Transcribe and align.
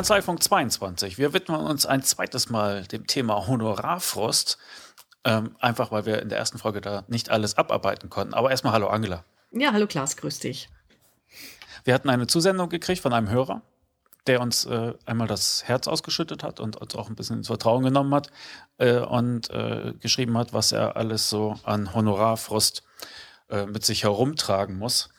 Kanzleifunk 0.00 0.42
22. 0.42 1.18
Wir 1.18 1.34
widmen 1.34 1.60
uns 1.60 1.84
ein 1.84 2.02
zweites 2.02 2.48
Mal 2.48 2.84
dem 2.84 3.06
Thema 3.06 3.46
Honorarfrost. 3.46 4.56
Ähm, 5.24 5.54
einfach 5.60 5.92
weil 5.92 6.06
wir 6.06 6.22
in 6.22 6.30
der 6.30 6.38
ersten 6.38 6.56
Folge 6.56 6.80
da 6.80 7.04
nicht 7.08 7.28
alles 7.28 7.58
abarbeiten 7.58 8.08
konnten. 8.08 8.32
Aber 8.32 8.50
erstmal 8.50 8.72
hallo 8.72 8.88
Angela. 8.88 9.26
Ja, 9.52 9.74
hallo 9.74 9.86
Klaas, 9.86 10.16
grüß 10.16 10.38
dich. 10.38 10.70
Wir 11.84 11.92
hatten 11.92 12.08
eine 12.08 12.26
Zusendung 12.26 12.70
gekriegt 12.70 13.02
von 13.02 13.12
einem 13.12 13.28
Hörer, 13.28 13.60
der 14.26 14.40
uns 14.40 14.64
äh, 14.64 14.94
einmal 15.04 15.28
das 15.28 15.64
Herz 15.68 15.86
ausgeschüttet 15.86 16.42
hat 16.42 16.60
und 16.60 16.76
uns 16.76 16.94
auch 16.94 17.10
ein 17.10 17.14
bisschen 17.14 17.36
ins 17.36 17.48
Vertrauen 17.48 17.84
genommen 17.84 18.14
hat 18.14 18.30
äh, 18.78 19.00
und 19.00 19.50
äh, 19.50 19.92
geschrieben 20.00 20.38
hat, 20.38 20.54
was 20.54 20.72
er 20.72 20.96
alles 20.96 21.28
so 21.28 21.56
an 21.64 21.92
Honorarfrost 21.92 22.84
äh, 23.50 23.66
mit 23.66 23.84
sich 23.84 24.04
herumtragen 24.04 24.78
muss. 24.78 25.10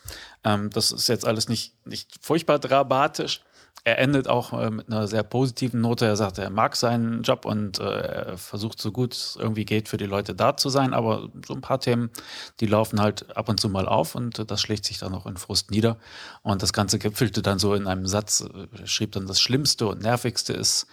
Ähm, 0.44 0.72
das 0.72 0.92
ist 0.92 1.08
jetzt 1.08 1.28
alles 1.28 1.50
nicht, 1.50 1.76
nicht 1.86 2.18
furchtbar 2.20 2.58
dramatisch, 2.58 3.42
er 3.84 3.98
endet 3.98 4.28
auch 4.28 4.54
äh, 4.54 4.70
mit 4.70 4.88
einer 4.88 5.08
sehr 5.08 5.24
positiven 5.24 5.82
Note. 5.82 6.06
Er 6.06 6.16
sagt, 6.16 6.38
er 6.38 6.50
mag 6.52 6.76
seinen 6.76 7.24
Job 7.24 7.46
und 7.46 7.80
äh, 7.80 7.84
er 7.84 8.38
versucht 8.38 8.80
so 8.80 8.92
gut 8.92 9.14
es 9.14 9.38
irgendwie 9.40 9.66
geht 9.66 9.90
für 9.90 9.98
die 9.98 10.06
Leute 10.06 10.36
da 10.36 10.56
zu 10.56 10.70
sein. 10.70 10.94
Aber 10.94 11.30
so 11.46 11.56
ein 11.56 11.62
paar 11.62 11.80
Themen, 11.80 12.12
die 12.60 12.68
laufen 12.68 13.02
halt 13.02 13.36
ab 13.36 13.50
und 13.50 13.60
zu 13.60 13.70
mal 13.70 13.88
auf 13.88 14.14
und 14.14 14.50
das 14.52 14.62
schlägt 14.62 14.86
sich 14.86 15.00
dann 15.00 15.16
auch 15.16 15.26
in 15.26 15.38
Frust 15.38 15.72
nieder. 15.72 15.98
Und 16.44 16.62
das 16.62 16.74
Ganze 16.74 17.00
gipfelte 17.00 17.42
dann 17.42 17.58
so 17.58 17.74
in 17.74 17.88
einem 17.88 18.06
Satz, 18.06 18.42
äh, 18.42 18.86
schrieb 18.86 19.14
dann, 19.14 19.26
das 19.26 19.42
Schlimmste 19.42 19.88
und 19.88 20.02
Nervigste 20.04 20.54
ist, 20.54 20.86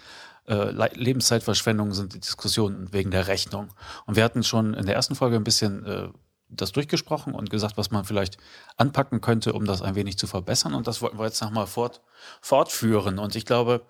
äh, 0.47 0.71
Lebenszeitverschwendung 0.95 1.93
sind 1.93 2.15
die 2.15 2.21
Diskussionen 2.21 2.91
wegen 2.93 3.11
der 3.11 3.27
Rechnung. 3.27 3.69
Und 4.07 4.17
wir 4.17 4.25
hatten 4.25 4.43
schon 4.43 4.73
in 4.73 4.87
der 4.87 4.95
ersten 4.95 5.15
Folge 5.15 5.37
ein 5.37 5.45
bisschen 5.45 5.85
äh, 5.85 6.09
das 6.49 6.73
durchgesprochen 6.73 7.35
und 7.35 7.51
gesagt, 7.51 7.77
was 7.77 7.91
man 7.91 8.05
vielleicht 8.05 8.39
anpacken 8.77 9.21
könnte, 9.21 9.53
um 9.53 9.65
das 9.65 9.83
ein 9.83 9.95
wenig 9.95 10.19
zu 10.19 10.27
verbessern. 10.27 10.75
Und 10.75 10.87
das 10.87 11.03
wollten 11.03 11.19
wir 11.19 11.27
jetzt 11.27 11.43
nochmal 11.43 11.67
fort, 11.67 12.01
fortführen. 12.41 13.19
Und 13.19 13.37
ich 13.37 13.45
glaube, 13.45 13.83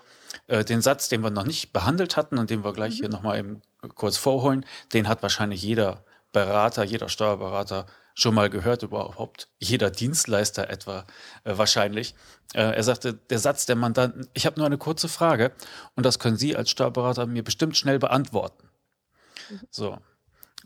äh, 0.46 0.64
den 0.64 0.82
Satz, 0.82 1.08
den 1.08 1.22
wir 1.22 1.30
noch 1.30 1.46
nicht 1.46 1.72
behandelt 1.72 2.16
hatten 2.16 2.38
und 2.38 2.50
den 2.50 2.64
wir 2.64 2.72
gleich 2.72 2.94
mhm. 2.94 2.98
hier 2.98 3.08
nochmal 3.08 3.38
eben 3.38 3.62
kurz 3.94 4.16
vorholen, 4.16 4.64
den 4.92 5.08
hat 5.08 5.22
wahrscheinlich 5.22 5.62
jeder 5.62 6.04
Berater, 6.32 6.84
jeder 6.84 7.08
Steuerberater 7.08 7.86
schon 8.14 8.34
mal 8.34 8.50
gehört, 8.50 8.82
überhaupt 8.82 9.48
jeder 9.58 9.90
Dienstleister 9.90 10.68
etwa 10.68 11.06
äh, 11.44 11.56
wahrscheinlich. 11.56 12.14
Äh, 12.52 12.74
er 12.74 12.82
sagte, 12.82 13.14
der 13.14 13.38
Satz 13.38 13.64
der 13.66 13.76
Mandanten, 13.76 14.28
ich 14.34 14.44
habe 14.44 14.58
nur 14.58 14.66
eine 14.66 14.78
kurze 14.78 15.08
Frage 15.08 15.52
und 15.94 16.04
das 16.04 16.18
können 16.18 16.36
Sie 16.36 16.56
als 16.56 16.70
Steuerberater 16.70 17.26
mir 17.26 17.44
bestimmt 17.44 17.76
schnell 17.76 18.00
beantworten. 18.00 18.68
Mhm. 19.50 19.60
So, 19.70 19.98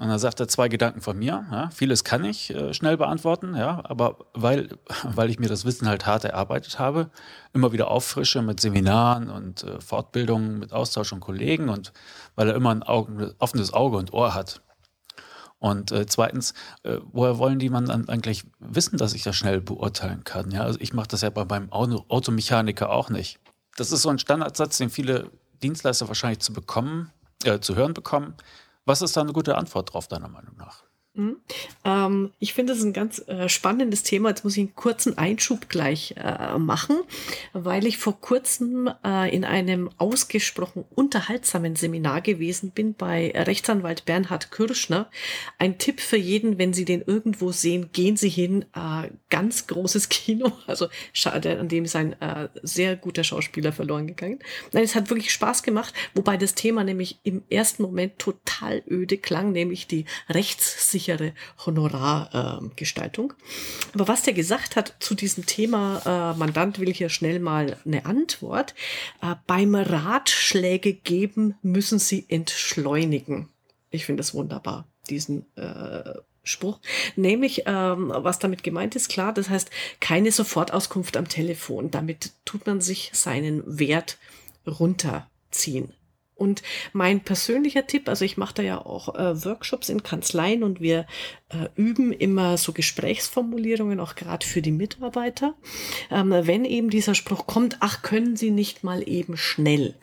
und 0.03 0.08
dann 0.08 0.19
sagt 0.19 0.41
er 0.41 0.48
zwei 0.48 0.69
Gedanken 0.69 1.00
von 1.00 1.17
mir. 1.17 1.47
Ja, 1.53 1.70
vieles 1.70 2.03
kann 2.03 2.25
ich 2.25 2.53
äh, 2.53 2.75
schnell 2.75 2.97
beantworten, 2.97 3.55
ja, 3.55 3.83
aber 3.84 4.17
weil, 4.34 4.70
weil 5.05 5.31
ich 5.31 5.39
mir 5.39 5.47
das 5.47 5.64
Wissen 5.64 5.86
halt 5.86 6.06
hart 6.06 6.25
erarbeitet 6.25 6.81
habe, 6.81 7.08
immer 7.53 7.70
wieder 7.70 7.89
auffrische 7.89 8.42
mit 8.42 8.58
Seminaren 8.58 9.30
und 9.30 9.62
äh, 9.62 9.80
Fortbildungen, 9.80 10.58
mit 10.58 10.73
Austausch 10.73 11.12
und 11.12 11.20
Kollegen 11.20 11.69
und 11.69 11.92
weil 12.34 12.48
er 12.48 12.56
immer 12.56 12.70
ein 12.70 12.83
Augen, 12.83 13.30
offenes 13.39 13.73
Auge 13.73 13.97
und 13.97 14.12
Ohr 14.12 14.34
hat. 14.34 14.61
Und 15.61 15.92
äh, 15.92 16.05
zweitens, 16.06 16.55
äh, 16.83 16.97
woher 17.12 17.39
wollen 17.39 17.61
die 17.61 17.70
man 17.70 17.86
dann 17.86 18.08
eigentlich 18.08 18.42
wissen, 18.58 18.98
dass 18.98 19.14
ich 19.14 19.23
das 19.23 19.36
schnell 19.36 19.61
beurteilen 19.61 20.25
kann? 20.25 20.50
Ja, 20.50 20.62
also 20.62 20.80
ich 20.80 20.92
mache 20.92 21.06
das 21.06 21.20
ja 21.20 21.30
bei 21.30 21.45
meinem 21.45 21.70
Auto, 21.70 22.05
Automechaniker 22.08 22.91
auch 22.91 23.08
nicht. 23.08 23.39
Das 23.77 23.92
ist 23.92 24.03
so 24.03 24.08
ein 24.08 24.19
Standardsatz, 24.19 24.78
den 24.78 24.91
viele 24.91 25.30
Dienstleister 25.62 26.08
wahrscheinlich 26.08 26.41
zu 26.41 26.53
bekommen, 26.53 27.12
äh, 27.45 27.61
zu 27.61 27.77
hören 27.77 27.95
bekommen. 27.95 28.34
Was 28.84 29.00
ist 29.02 29.16
da 29.16 29.20
eine 29.20 29.33
gute 29.33 29.56
Antwort 29.56 29.92
drauf, 29.92 30.08
deiner 30.08 30.28
Meinung 30.28 30.56
nach? 30.56 30.84
Mhm. 31.14 31.36
Ähm, 31.84 32.30
ich 32.38 32.55
finde 32.55 32.72
es 32.72 32.82
ein 32.82 32.94
ganz 32.94 33.22
äh, 33.28 33.46
spannendes 33.50 34.02
Thema. 34.02 34.30
Jetzt 34.30 34.44
muss 34.44 34.55
ich 34.56 34.60
einen 34.60 34.74
kurzen 34.74 35.18
Einschub 35.18 35.68
gleich 35.68 36.14
äh, 36.16 36.58
machen, 36.58 37.00
weil 37.52 37.86
ich 37.86 37.98
vor 37.98 38.18
kurzem 38.18 38.90
äh, 39.05 39.34
in 39.34 39.45
einem 39.45 39.90
ausgesprochen 39.98 40.86
unterhaltsamen 40.95 41.77
Seminar 41.77 42.23
gewesen 42.23 42.70
bin 42.70 42.95
bei 42.95 43.30
Rechtsanwalt 43.34 44.06
Bernhard 44.06 44.50
Kirschner. 44.50 45.11
Ein 45.58 45.77
Tipp 45.77 46.00
für 46.00 46.17
jeden, 46.17 46.56
wenn 46.56 46.73
Sie 46.73 46.86
den 46.86 47.02
irgendwo 47.02 47.52
sehen, 47.52 47.90
gehen 47.92 48.17
Sie 48.17 48.30
hin. 48.30 48.64
Äh, 48.74 49.11
ganz 49.29 49.67
großes 49.67 50.08
Kino. 50.08 50.52
Also 50.67 50.89
schade, 51.12 51.58
an 51.58 51.68
dem 51.68 51.84
ist 51.84 51.96
ein 51.96 52.18
äh, 52.23 52.48
sehr 52.62 52.96
guter 52.96 53.23
Schauspieler 53.23 53.73
verloren 53.73 54.06
gegangen. 54.06 54.39
Nein, 54.73 54.84
es 54.84 54.94
hat 54.94 55.11
wirklich 55.11 55.30
Spaß 55.30 55.62
gemacht, 55.62 55.92
wobei 56.14 56.39
das 56.39 56.55
Thema 56.55 56.84
nämlich 56.84 57.18
im 57.23 57.42
ersten 57.50 57.83
Moment 57.83 58.18
total 58.18 58.83
öde 58.89 59.18
klang, 59.18 59.52
nämlich 59.52 59.86
die 59.86 60.06
Rechtssicherheit 60.30 61.02
sichere 61.02 61.33
Honorargestaltung. 61.67 63.33
Äh, 63.33 63.95
Aber 63.95 64.08
was 64.08 64.23
der 64.23 64.33
gesagt 64.33 64.77
hat 64.77 64.95
zu 65.01 65.14
diesem 65.14 65.46
Thema, 65.46 66.33
äh, 66.35 66.39
Mandant 66.39 66.79
will 66.79 66.92
hier 66.92 67.08
schnell 67.08 67.40
mal 67.40 67.77
eine 67.85 68.07
Antwort. 68.07 68.74
Äh, 69.20 69.35
beim 69.46 69.74
Ratschläge 69.74 70.92
geben 70.92 71.57
müssen 71.62 71.98
Sie 71.98 72.24
entschleunigen. 72.29 73.48
Ich 73.91 74.07
finde 74.07 74.23
es 74.23 74.35
wunderbar, 74.35 74.86
diesen 75.11 75.45
äh, 75.57 76.14
Spruch. 76.45 76.80
Nämlich, 77.14 77.64
ähm, 77.67 78.12
was 78.14 78.39
damit 78.39 78.62
gemeint 78.62 78.96
ist, 78.96 79.08
klar, 79.08 79.33
das 79.33 79.48
heißt, 79.48 79.70
keine 80.01 80.33
Sofortauskunft 80.33 81.17
am 81.17 81.29
Telefon. 81.29 81.91
Damit 81.91 82.33
tut 82.45 82.67
man 82.67 82.80
sich 82.80 83.11
seinen 83.12 83.62
Wert 83.79 84.18
runterziehen. 84.67 85.92
Und 86.42 86.61
mein 86.92 87.20
persönlicher 87.20 87.86
Tipp, 87.86 88.08
also 88.08 88.25
ich 88.25 88.36
mache 88.36 88.55
da 88.55 88.63
ja 88.64 88.85
auch 88.85 89.14
äh, 89.14 89.45
Workshops 89.45 89.89
in 89.89 90.03
Kanzleien 90.03 90.64
und 90.64 90.80
wir 90.80 91.07
äh, 91.52 91.68
üben 91.80 92.13
immer 92.13 92.57
so 92.57 92.73
Gesprächsformulierungen, 92.73 94.01
auch 94.01 94.14
gerade 94.14 94.46
für 94.46 94.63
die 94.63 94.70
Mitarbeiter. 94.70 95.55
Ähm, 96.11 96.30
wenn 96.30 96.64
eben 96.64 96.90
dieser 96.90 97.14
Spruch 97.14 97.46
kommt, 97.46 97.77
ach, 97.80 98.02
können 98.02 98.36
Sie 98.36 98.51
nicht 98.51 98.85
mal 98.85 99.07
eben 99.07 99.36
schnell, 99.36 99.95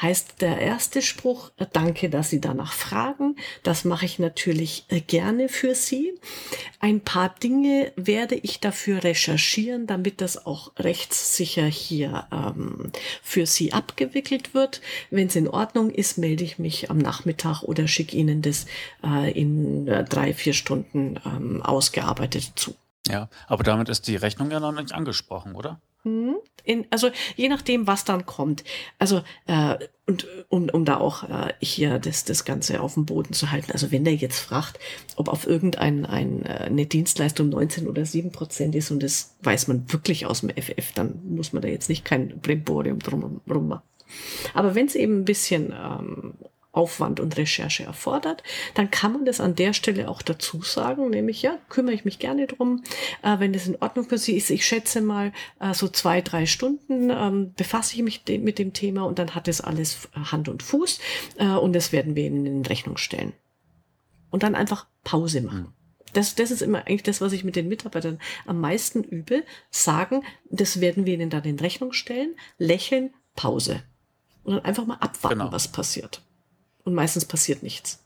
heißt 0.00 0.40
der 0.40 0.58
erste 0.58 1.02
Spruch, 1.02 1.50
äh, 1.56 1.66
danke, 1.72 2.08
dass 2.08 2.30
Sie 2.30 2.40
danach 2.40 2.72
fragen. 2.72 3.36
Das 3.62 3.84
mache 3.84 4.06
ich 4.06 4.18
natürlich 4.18 4.86
äh, 4.88 5.00
gerne 5.00 5.48
für 5.48 5.74
Sie. 5.74 6.14
Ein 6.80 7.00
paar 7.00 7.34
Dinge 7.42 7.92
werde 7.96 8.34
ich 8.34 8.60
dafür 8.60 9.04
recherchieren, 9.04 9.86
damit 9.86 10.20
das 10.20 10.46
auch 10.46 10.72
rechtssicher 10.78 11.66
hier 11.66 12.26
ähm, 12.32 12.90
für 13.22 13.46
Sie 13.46 13.72
abgewickelt 13.72 14.54
wird. 14.54 14.80
Wenn 15.10 15.28
es 15.28 15.36
in 15.36 15.48
Ordnung 15.48 15.90
ist, 15.90 16.18
melde 16.18 16.44
ich 16.44 16.58
mich 16.58 16.90
am 16.90 16.98
Nachmittag 16.98 17.62
oder 17.62 17.88
schicke 17.88 18.16
Ihnen 18.16 18.42
das 18.42 18.66
äh, 19.04 19.30
in 19.32 19.86
äh, 19.88 20.04
drei, 20.04 20.34
vier 20.34 20.52
Stunden 20.52 20.93
ähm, 20.94 21.62
ausgearbeitet 21.62 22.52
zu. 22.56 22.74
Ja, 23.08 23.28
aber 23.48 23.64
damit 23.64 23.88
ist 23.88 24.08
die 24.08 24.16
Rechnung 24.16 24.50
ja 24.50 24.60
noch 24.60 24.72
nicht 24.72 24.92
angesprochen, 24.92 25.54
oder? 25.54 25.80
Mhm. 26.04 26.36
In, 26.64 26.86
also 26.90 27.10
je 27.36 27.48
nachdem, 27.48 27.86
was 27.86 28.04
dann 28.04 28.24
kommt. 28.24 28.64
Also 28.98 29.22
äh, 29.46 29.76
und 30.06 30.26
um, 30.48 30.68
um 30.68 30.84
da 30.84 30.98
auch 30.98 31.24
äh, 31.24 31.52
hier 31.60 31.98
das, 31.98 32.24
das 32.24 32.44
Ganze 32.44 32.80
auf 32.80 32.94
dem 32.94 33.06
Boden 33.06 33.32
zu 33.32 33.50
halten. 33.50 33.72
Also 33.72 33.90
wenn 33.90 34.04
der 34.04 34.14
jetzt 34.14 34.38
fragt, 34.38 34.78
ob 35.16 35.28
auf 35.28 35.46
irgendein 35.46 36.06
ein, 36.06 36.44
äh, 36.44 36.64
eine 36.66 36.86
Dienstleistung 36.86 37.48
19 37.50 37.88
oder 37.88 38.04
7 38.04 38.32
Prozent 38.32 38.74
ist 38.74 38.90
und 38.90 39.02
das 39.02 39.34
weiß 39.42 39.68
man 39.68 39.90
wirklich 39.92 40.26
aus 40.26 40.40
dem 40.40 40.50
FF, 40.50 40.92
dann 40.94 41.20
muss 41.24 41.52
man 41.52 41.62
da 41.62 41.68
jetzt 41.68 41.88
nicht 41.88 42.04
kein 42.04 42.40
Brimborium 42.40 42.98
drum 42.98 43.40
rum 43.48 43.68
machen. 43.68 43.82
Aber 44.52 44.74
wenn 44.74 44.86
es 44.86 44.94
eben 44.94 45.20
ein 45.20 45.24
bisschen 45.24 45.72
ähm, 45.72 46.34
Aufwand 46.74 47.20
und 47.20 47.36
Recherche 47.36 47.84
erfordert, 47.84 48.42
dann 48.74 48.90
kann 48.90 49.12
man 49.12 49.24
das 49.24 49.40
an 49.40 49.54
der 49.54 49.72
Stelle 49.72 50.08
auch 50.08 50.22
dazu 50.22 50.62
sagen, 50.62 51.10
nämlich 51.10 51.42
ja, 51.42 51.58
kümmere 51.68 51.94
ich 51.94 52.04
mich 52.04 52.18
gerne 52.18 52.46
drum, 52.46 52.82
äh, 53.22 53.38
wenn 53.38 53.52
das 53.52 53.66
in 53.66 53.76
Ordnung 53.80 54.08
für 54.08 54.18
Sie 54.18 54.36
ist. 54.36 54.50
Ich 54.50 54.66
schätze 54.66 55.00
mal 55.00 55.32
äh, 55.60 55.72
so 55.72 55.88
zwei, 55.88 56.20
drei 56.20 56.46
Stunden 56.46 57.10
ähm, 57.10 57.54
befasse 57.56 57.94
ich 57.94 58.02
mich 58.02 58.24
de 58.24 58.38
mit 58.38 58.58
dem 58.58 58.72
Thema 58.72 59.04
und 59.04 59.18
dann 59.18 59.34
hat 59.34 59.48
es 59.48 59.60
alles 59.60 60.08
Hand 60.14 60.48
und 60.48 60.62
Fuß 60.62 60.98
äh, 61.38 61.46
und 61.46 61.72
das 61.72 61.92
werden 61.92 62.16
wir 62.16 62.24
Ihnen 62.24 62.46
in 62.46 62.66
Rechnung 62.66 62.96
stellen. 62.96 63.32
Und 64.30 64.42
dann 64.42 64.56
einfach 64.56 64.86
Pause 65.04 65.42
machen. 65.42 65.60
Mhm. 65.60 65.72
Das, 66.12 66.34
das 66.34 66.50
ist 66.50 66.62
immer 66.62 66.86
eigentlich 66.86 67.02
das, 67.04 67.20
was 67.20 67.32
ich 67.32 67.44
mit 67.44 67.56
den 67.56 67.68
Mitarbeitern 67.68 68.20
am 68.46 68.60
meisten 68.60 69.02
übe. 69.02 69.44
Sagen, 69.70 70.22
das 70.50 70.80
werden 70.80 71.06
wir 71.06 71.14
Ihnen 71.14 71.30
dann 71.30 71.44
in 71.44 71.58
Rechnung 71.58 71.92
stellen, 71.92 72.36
lächeln, 72.58 73.14
Pause. 73.34 73.82
Und 74.42 74.54
dann 74.54 74.64
einfach 74.64 74.86
mal 74.86 74.96
abwarten, 74.96 75.38
genau. 75.38 75.52
was 75.52 75.68
passiert 75.68 76.22
und 76.84 76.94
meistens 76.94 77.24
passiert 77.24 77.62
nichts. 77.62 77.98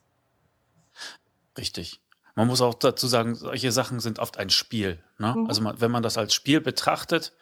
Richtig. 1.56 2.00
Man 2.38 2.46
muss 2.46 2.60
auch 2.60 2.74
dazu 2.74 3.08
sagen, 3.08 3.34
solche 3.34 3.72
Sachen 3.72 3.98
sind 3.98 4.20
oft 4.20 4.38
ein 4.38 4.48
Spiel. 4.48 5.00
Ne? 5.18 5.34
Mhm. 5.36 5.46
Also 5.48 5.60
man, 5.60 5.80
wenn 5.80 5.90
man 5.90 6.04
das 6.04 6.16
als 6.16 6.32
Spiel 6.32 6.60
betrachtet, 6.60 7.32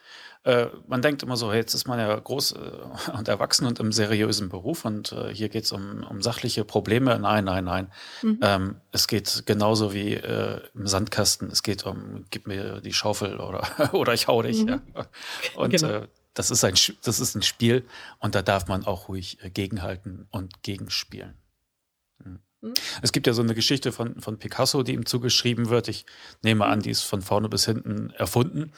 äh, 0.45 0.69
man 0.87 1.03
denkt 1.03 1.23
immer 1.23 1.37
so, 1.37 1.53
jetzt 1.53 1.75
ist 1.75 1.87
man 1.87 1.99
ja 1.99 2.15
groß 2.19 2.53
äh, 2.53 3.13
und 3.13 3.29
erwachsen 3.29 3.67
und 3.67 3.79
im 3.79 3.93
seriösen 3.93 4.49
Beruf 4.49 4.87
und 4.87 5.13
äh, 5.13 5.35
hier 5.35 5.51
geht 5.51 5.65
es 5.65 5.73
um, 5.73 6.03
um 6.09 6.23
sachliche 6.23 6.65
Probleme. 6.65 7.19
Nein, 7.19 7.45
nein, 7.45 7.65
nein. 7.65 7.93
Mhm. 8.23 8.39
Ähm, 8.41 8.77
es 8.91 9.07
geht 9.07 9.43
genauso 9.45 9.93
wie 9.93 10.15
äh, 10.15 10.61
im 10.75 10.87
Sandkasten. 10.87 11.51
Es 11.51 11.63
geht 11.63 11.85
um, 11.85 12.25
gib 12.31 12.47
mir 12.47 12.81
die 12.81 12.95
Schaufel 12.95 13.39
oder, 13.39 13.69
oder 13.93 14.15
ich 14.15 14.29
hau 14.29 14.41
dich. 14.41 14.63
Mhm. 14.65 14.69
Ja. 14.69 15.07
Und 15.57 15.71
genau. 15.71 16.07
Äh, 16.37 16.39
das 16.39 16.51
ist, 16.51 16.65
ein, 16.65 16.75
das 17.03 17.21
ist 17.21 17.35
ein 17.35 17.43
Spiel 17.43 17.85
und 18.19 18.35
da 18.35 18.43
darf 18.43 18.69
man 18.69 18.85
auch 18.85 19.09
ruhig 19.09 19.43
äh, 19.43 19.51
gegenhalten 19.51 20.27
und 20.31 20.63
gegenspielen. 20.63 21.35
Hm. 22.23 22.41
Hm? 22.63 22.75
Es 23.03 23.13
gibt 23.13 23.27
ja 23.27 23.33
so 23.33 23.43
eine 23.43 23.55
Geschichte 23.55 23.93
von, 23.93 24.21
von 24.21 24.39
Picasso, 24.39 24.83
die 24.83 24.95
ihm 24.95 25.07
zugeschrieben 25.07 25.69
wird. 25.69 25.89
Ich 25.89 26.07
nehme 26.43 26.67
an, 26.67 26.81
die 26.81 26.91
ist 26.91 27.03
von 27.03 27.23
vorne 27.23 27.49
bis 27.49 27.67
hinten 27.67 28.11
erfunden. 28.11 28.73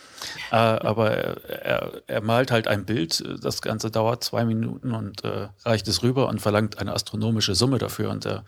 Äh, 0.50 0.56
aber 0.56 1.10
er, 1.16 2.02
er, 2.06 2.20
malt 2.20 2.50
halt 2.50 2.66
ein 2.66 2.84
Bild. 2.84 3.22
Das 3.42 3.62
Ganze 3.62 3.90
dauert 3.90 4.24
zwei 4.24 4.44
Minuten 4.44 4.92
und 4.92 5.24
äh, 5.24 5.48
reicht 5.64 5.86
es 5.88 6.02
rüber 6.02 6.28
und 6.28 6.40
verlangt 6.40 6.78
eine 6.78 6.92
astronomische 6.92 7.54
Summe 7.54 7.78
dafür. 7.78 8.10
Und 8.10 8.24
der, 8.24 8.44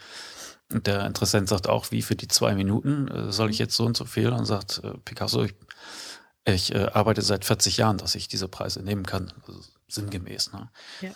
der 0.71 1.07
Interessent 1.07 1.49
sagt 1.49 1.69
auch, 1.69 1.91
wie 1.91 2.03
für 2.03 2.17
die 2.17 2.29
zwei 2.29 2.55
Minuten 2.55 3.09
äh, 3.09 3.33
soll 3.33 3.51
ich 3.51 3.59
jetzt 3.59 3.77
so 3.77 3.85
und 3.85 3.97
so 3.97 4.05
viel? 4.05 4.31
Und 4.31 4.47
sagt 4.47 4.81
äh, 4.83 4.95
Picasso, 5.05 5.45
ich, 5.45 5.55
ich 6.55 6.75
äh, 6.75 6.87
arbeite 6.93 7.23
seit 7.23 7.45
40 7.45 7.77
Jahren, 7.77 7.99
dass 7.99 8.15
ich 8.15 8.29
diese 8.29 8.49
Preise 8.49 8.83
nehmen 8.83 9.05
kann. 9.05 9.33
Also 9.47 9.61
sinngemäß. 9.89 10.53
Ne? 10.53 10.71
Ja. 11.01 11.11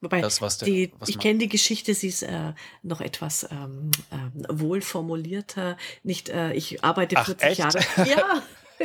Wobei, 0.00 0.20
das, 0.20 0.38
der, 0.38 0.66
die, 0.66 0.92
ich 1.06 1.18
kenne 1.18 1.38
die 1.38 1.48
Geschichte, 1.48 1.94
sie 1.94 2.08
ist 2.08 2.22
äh, 2.22 2.52
noch 2.82 3.00
etwas 3.00 3.48
ähm, 3.50 3.90
äh, 4.10 4.48
wohl 4.50 4.82
formulierter. 4.82 5.78
Nicht, 6.02 6.28
äh, 6.28 6.52
ich 6.52 6.84
arbeite 6.84 7.16
40 7.16 7.48
Ach, 7.50 7.56
Jahre. 7.56 7.80
Ja, 8.08 8.42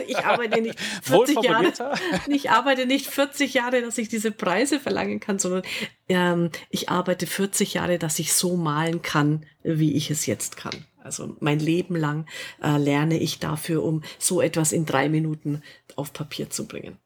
ich 0.08 0.18
arbeite 0.18 0.62
nicht 0.62 0.80
40 1.04 1.44
Jahre. 1.44 1.74
Ich 2.28 2.50
arbeite 2.50 2.86
nicht 2.86 3.08
40 3.08 3.54
Jahre, 3.54 3.82
dass 3.82 3.98
ich 3.98 4.08
diese 4.08 4.32
Preise 4.32 4.80
verlangen 4.80 5.20
kann, 5.20 5.40
sondern 5.40 5.64
ähm, 6.08 6.52
ich 6.70 6.90
arbeite 6.90 7.28
40 7.28 7.74
Jahre, 7.74 8.00
dass 8.00 8.18
ich 8.20 8.34
so 8.34 8.56
malen 8.56 9.02
kann, 9.02 9.46
wie 9.64 9.94
ich 9.94 10.12
es 10.12 10.26
jetzt 10.26 10.56
kann. 10.56 10.86
Also 11.04 11.36
mein 11.40 11.60
Leben 11.60 11.96
lang 11.96 12.26
äh, 12.62 12.78
lerne 12.78 13.18
ich 13.18 13.40
dafür, 13.40 13.84
um 13.84 14.04
so 14.18 14.42
etwas 14.42 14.72
in 14.72 14.86
drei 14.86 15.10
Minuten 15.10 15.62
auf 15.96 16.14
Papier 16.14 16.50
zu 16.50 16.68
bringen. 16.68 16.98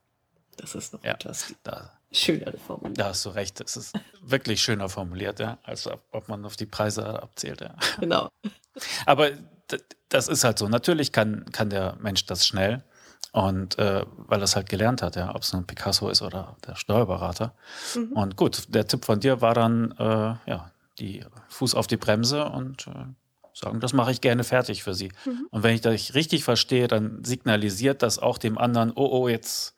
Das 0.57 0.75
ist 0.75 0.93
noch 0.93 1.03
ja, 1.03 1.13
etwas. 1.13 1.53
Da, 1.63 1.91
schönere 2.11 2.57
formuliert. 2.57 2.99
Da 2.99 3.05
hast 3.05 3.25
du 3.25 3.29
recht. 3.29 3.61
Es 3.61 3.75
ist 3.75 3.93
wirklich 4.21 4.61
schöner 4.61 4.89
formuliert, 4.89 5.39
ja, 5.39 5.57
als 5.63 5.87
ob 5.87 6.27
man 6.29 6.45
auf 6.45 6.55
die 6.55 6.65
Preise 6.65 7.21
abzählt. 7.21 7.61
Ja. 7.61 7.75
Genau. 7.99 8.29
Aber 9.05 9.31
das 10.09 10.27
ist 10.27 10.43
halt 10.43 10.59
so. 10.59 10.67
Natürlich 10.67 11.11
kann, 11.11 11.45
kann 11.51 11.69
der 11.69 11.97
Mensch 11.99 12.25
das 12.25 12.45
schnell. 12.45 12.83
Und 13.31 13.79
äh, 13.79 14.05
weil 14.17 14.39
er 14.39 14.43
es 14.43 14.55
halt 14.55 14.69
gelernt 14.69 15.01
hat, 15.01 15.15
ja, 15.15 15.33
ob 15.33 15.41
es 15.41 15.53
nun 15.53 15.65
Picasso 15.65 16.07
ist 16.09 16.21
oder 16.21 16.55
der 16.67 16.75
Steuerberater. 16.75 17.55
Mhm. 17.95 18.11
Und 18.11 18.35
gut, 18.35 18.65
der 18.67 18.87
Tipp 18.87 19.05
von 19.05 19.19
dir 19.19 19.41
war 19.41 19.55
dann, 19.55 19.91
äh, 19.97 20.35
ja, 20.49 20.71
die 20.99 21.25
Fuß 21.49 21.73
auf 21.73 21.87
die 21.87 21.97
Bremse 21.97 22.45
und 22.45 22.85
äh, 22.85 23.05
sagen, 23.53 23.79
das 23.79 23.93
mache 23.93 24.11
ich 24.11 24.21
gerne 24.21 24.43
fertig 24.43 24.83
für 24.83 24.93
Sie. 24.93 25.11
Mhm. 25.25 25.47
Und 25.49 25.63
wenn 25.63 25.75
ich 25.75 25.81
das 25.81 26.13
richtig 26.15 26.43
verstehe, 26.43 26.87
dann 26.87 27.23
signalisiert 27.23 28.01
das 28.01 28.19
auch 28.19 28.37
dem 28.37 28.57
anderen, 28.57 28.91
oh, 28.95 29.07
oh, 29.11 29.27
jetzt 29.27 29.75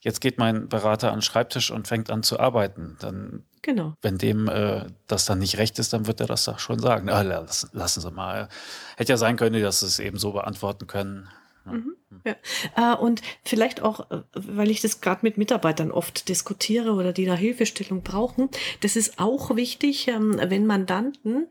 jetzt 0.00 0.20
geht 0.20 0.38
mein 0.38 0.68
Berater 0.68 1.08
an 1.08 1.16
den 1.16 1.22
Schreibtisch 1.22 1.70
und 1.70 1.86
fängt 1.86 2.10
an 2.10 2.22
zu 2.22 2.40
arbeiten. 2.40 2.96
Dann, 3.00 3.44
genau. 3.62 3.94
wenn 4.02 4.18
dem 4.18 4.48
äh, 4.48 4.86
das 5.06 5.26
dann 5.26 5.38
nicht 5.38 5.58
recht 5.58 5.78
ist, 5.78 5.92
dann 5.92 6.06
wird 6.06 6.20
er 6.20 6.26
das 6.26 6.44
doch 6.44 6.58
schon 6.58 6.78
sagen. 6.78 7.08
Ah, 7.10 7.22
lassen, 7.22 7.70
lassen 7.72 8.00
Sie 8.00 8.10
mal. 8.10 8.48
Hätte 8.96 9.12
ja 9.12 9.16
sein 9.16 9.36
können, 9.36 9.62
dass 9.62 9.80
Sie 9.80 9.86
es 9.86 9.98
eben 9.98 10.18
so 10.18 10.32
beantworten 10.32 10.86
können. 10.86 11.28
Mhm. 11.64 11.96
Ja. 12.24 12.94
Äh, 12.94 12.96
und 12.96 13.20
vielleicht 13.44 13.82
auch, 13.82 14.10
äh, 14.10 14.22
weil 14.32 14.70
ich 14.70 14.80
das 14.80 15.00
gerade 15.00 15.20
mit 15.22 15.36
Mitarbeitern 15.36 15.90
oft 15.92 16.28
diskutiere 16.28 16.92
oder 16.92 17.12
die 17.12 17.26
da 17.26 17.34
Hilfestellung 17.34 18.02
brauchen, 18.02 18.48
das 18.80 18.96
ist 18.96 19.18
auch 19.18 19.54
wichtig, 19.56 20.08
ähm, 20.08 20.40
wenn 20.42 20.66
Mandanten 20.66 21.48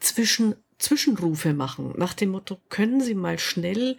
zwischen 0.00 0.56
Zwischenrufe 0.78 1.54
machen, 1.54 1.94
nach 1.96 2.14
dem 2.14 2.30
Motto, 2.30 2.58
können 2.68 3.00
Sie 3.00 3.14
mal 3.14 3.38
schnell 3.38 3.96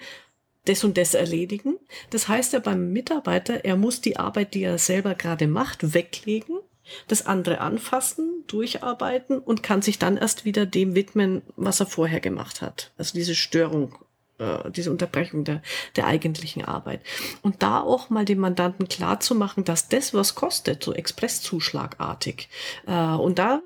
das 0.66 0.83
und 0.83 0.98
das 0.98 1.13
erledigen. 1.13 1.77
Das 2.10 2.27
heißt 2.27 2.54
ja 2.54 2.60
beim 2.60 2.92
Mitarbeiter, 2.92 3.66
er 3.66 3.77
muss 3.77 4.01
die 4.01 4.18
Arbeit, 4.18 4.54
die 4.54 4.63
er 4.63 4.77
selber 4.77 5.16
gerade 5.16 5.48
macht, 5.48 5.94
weglegen, 5.94 6.60
das 7.07 7.25
andere 7.25 7.62
anfassen, 7.62 8.44
durcharbeiten 8.48 9.39
und 9.39 9.63
kann 9.63 9.81
sich 9.81 10.00
dann 10.00 10.18
erst 10.18 10.45
wieder 10.45 10.66
dem 10.66 10.95
widmen, 10.95 11.42
was 11.56 11.80
er 11.80 11.88
vorher 11.88 12.19
gemacht 12.19 12.62
hat. 12.62 12.92
Also 12.98 13.13
diese 13.18 13.36
Störung, 13.36 13.95
äh, 14.38 14.69
diese 14.72 14.92
Unterbrechung 14.92 15.44
der, 15.44 15.62
der 15.95 16.07
eigentlichen 16.07 16.63
Arbeit. 16.63 17.01
Und 17.42 17.63
da 17.63 17.81
auch 17.81 18.10
mal 18.10 18.25
dem 18.25 18.39
Mandanten 18.39 18.88
klar 18.88 19.19
zu 19.19 19.36
machen, 19.36 19.63
dass 19.63 19.89
das 19.89 20.13
was 20.13 20.36
kostet, 20.36 20.83
so 20.83 20.94
expresszuschlagartig. 20.94 22.50
Äh, 22.88 23.16
und 23.16 23.39
da 23.39 23.62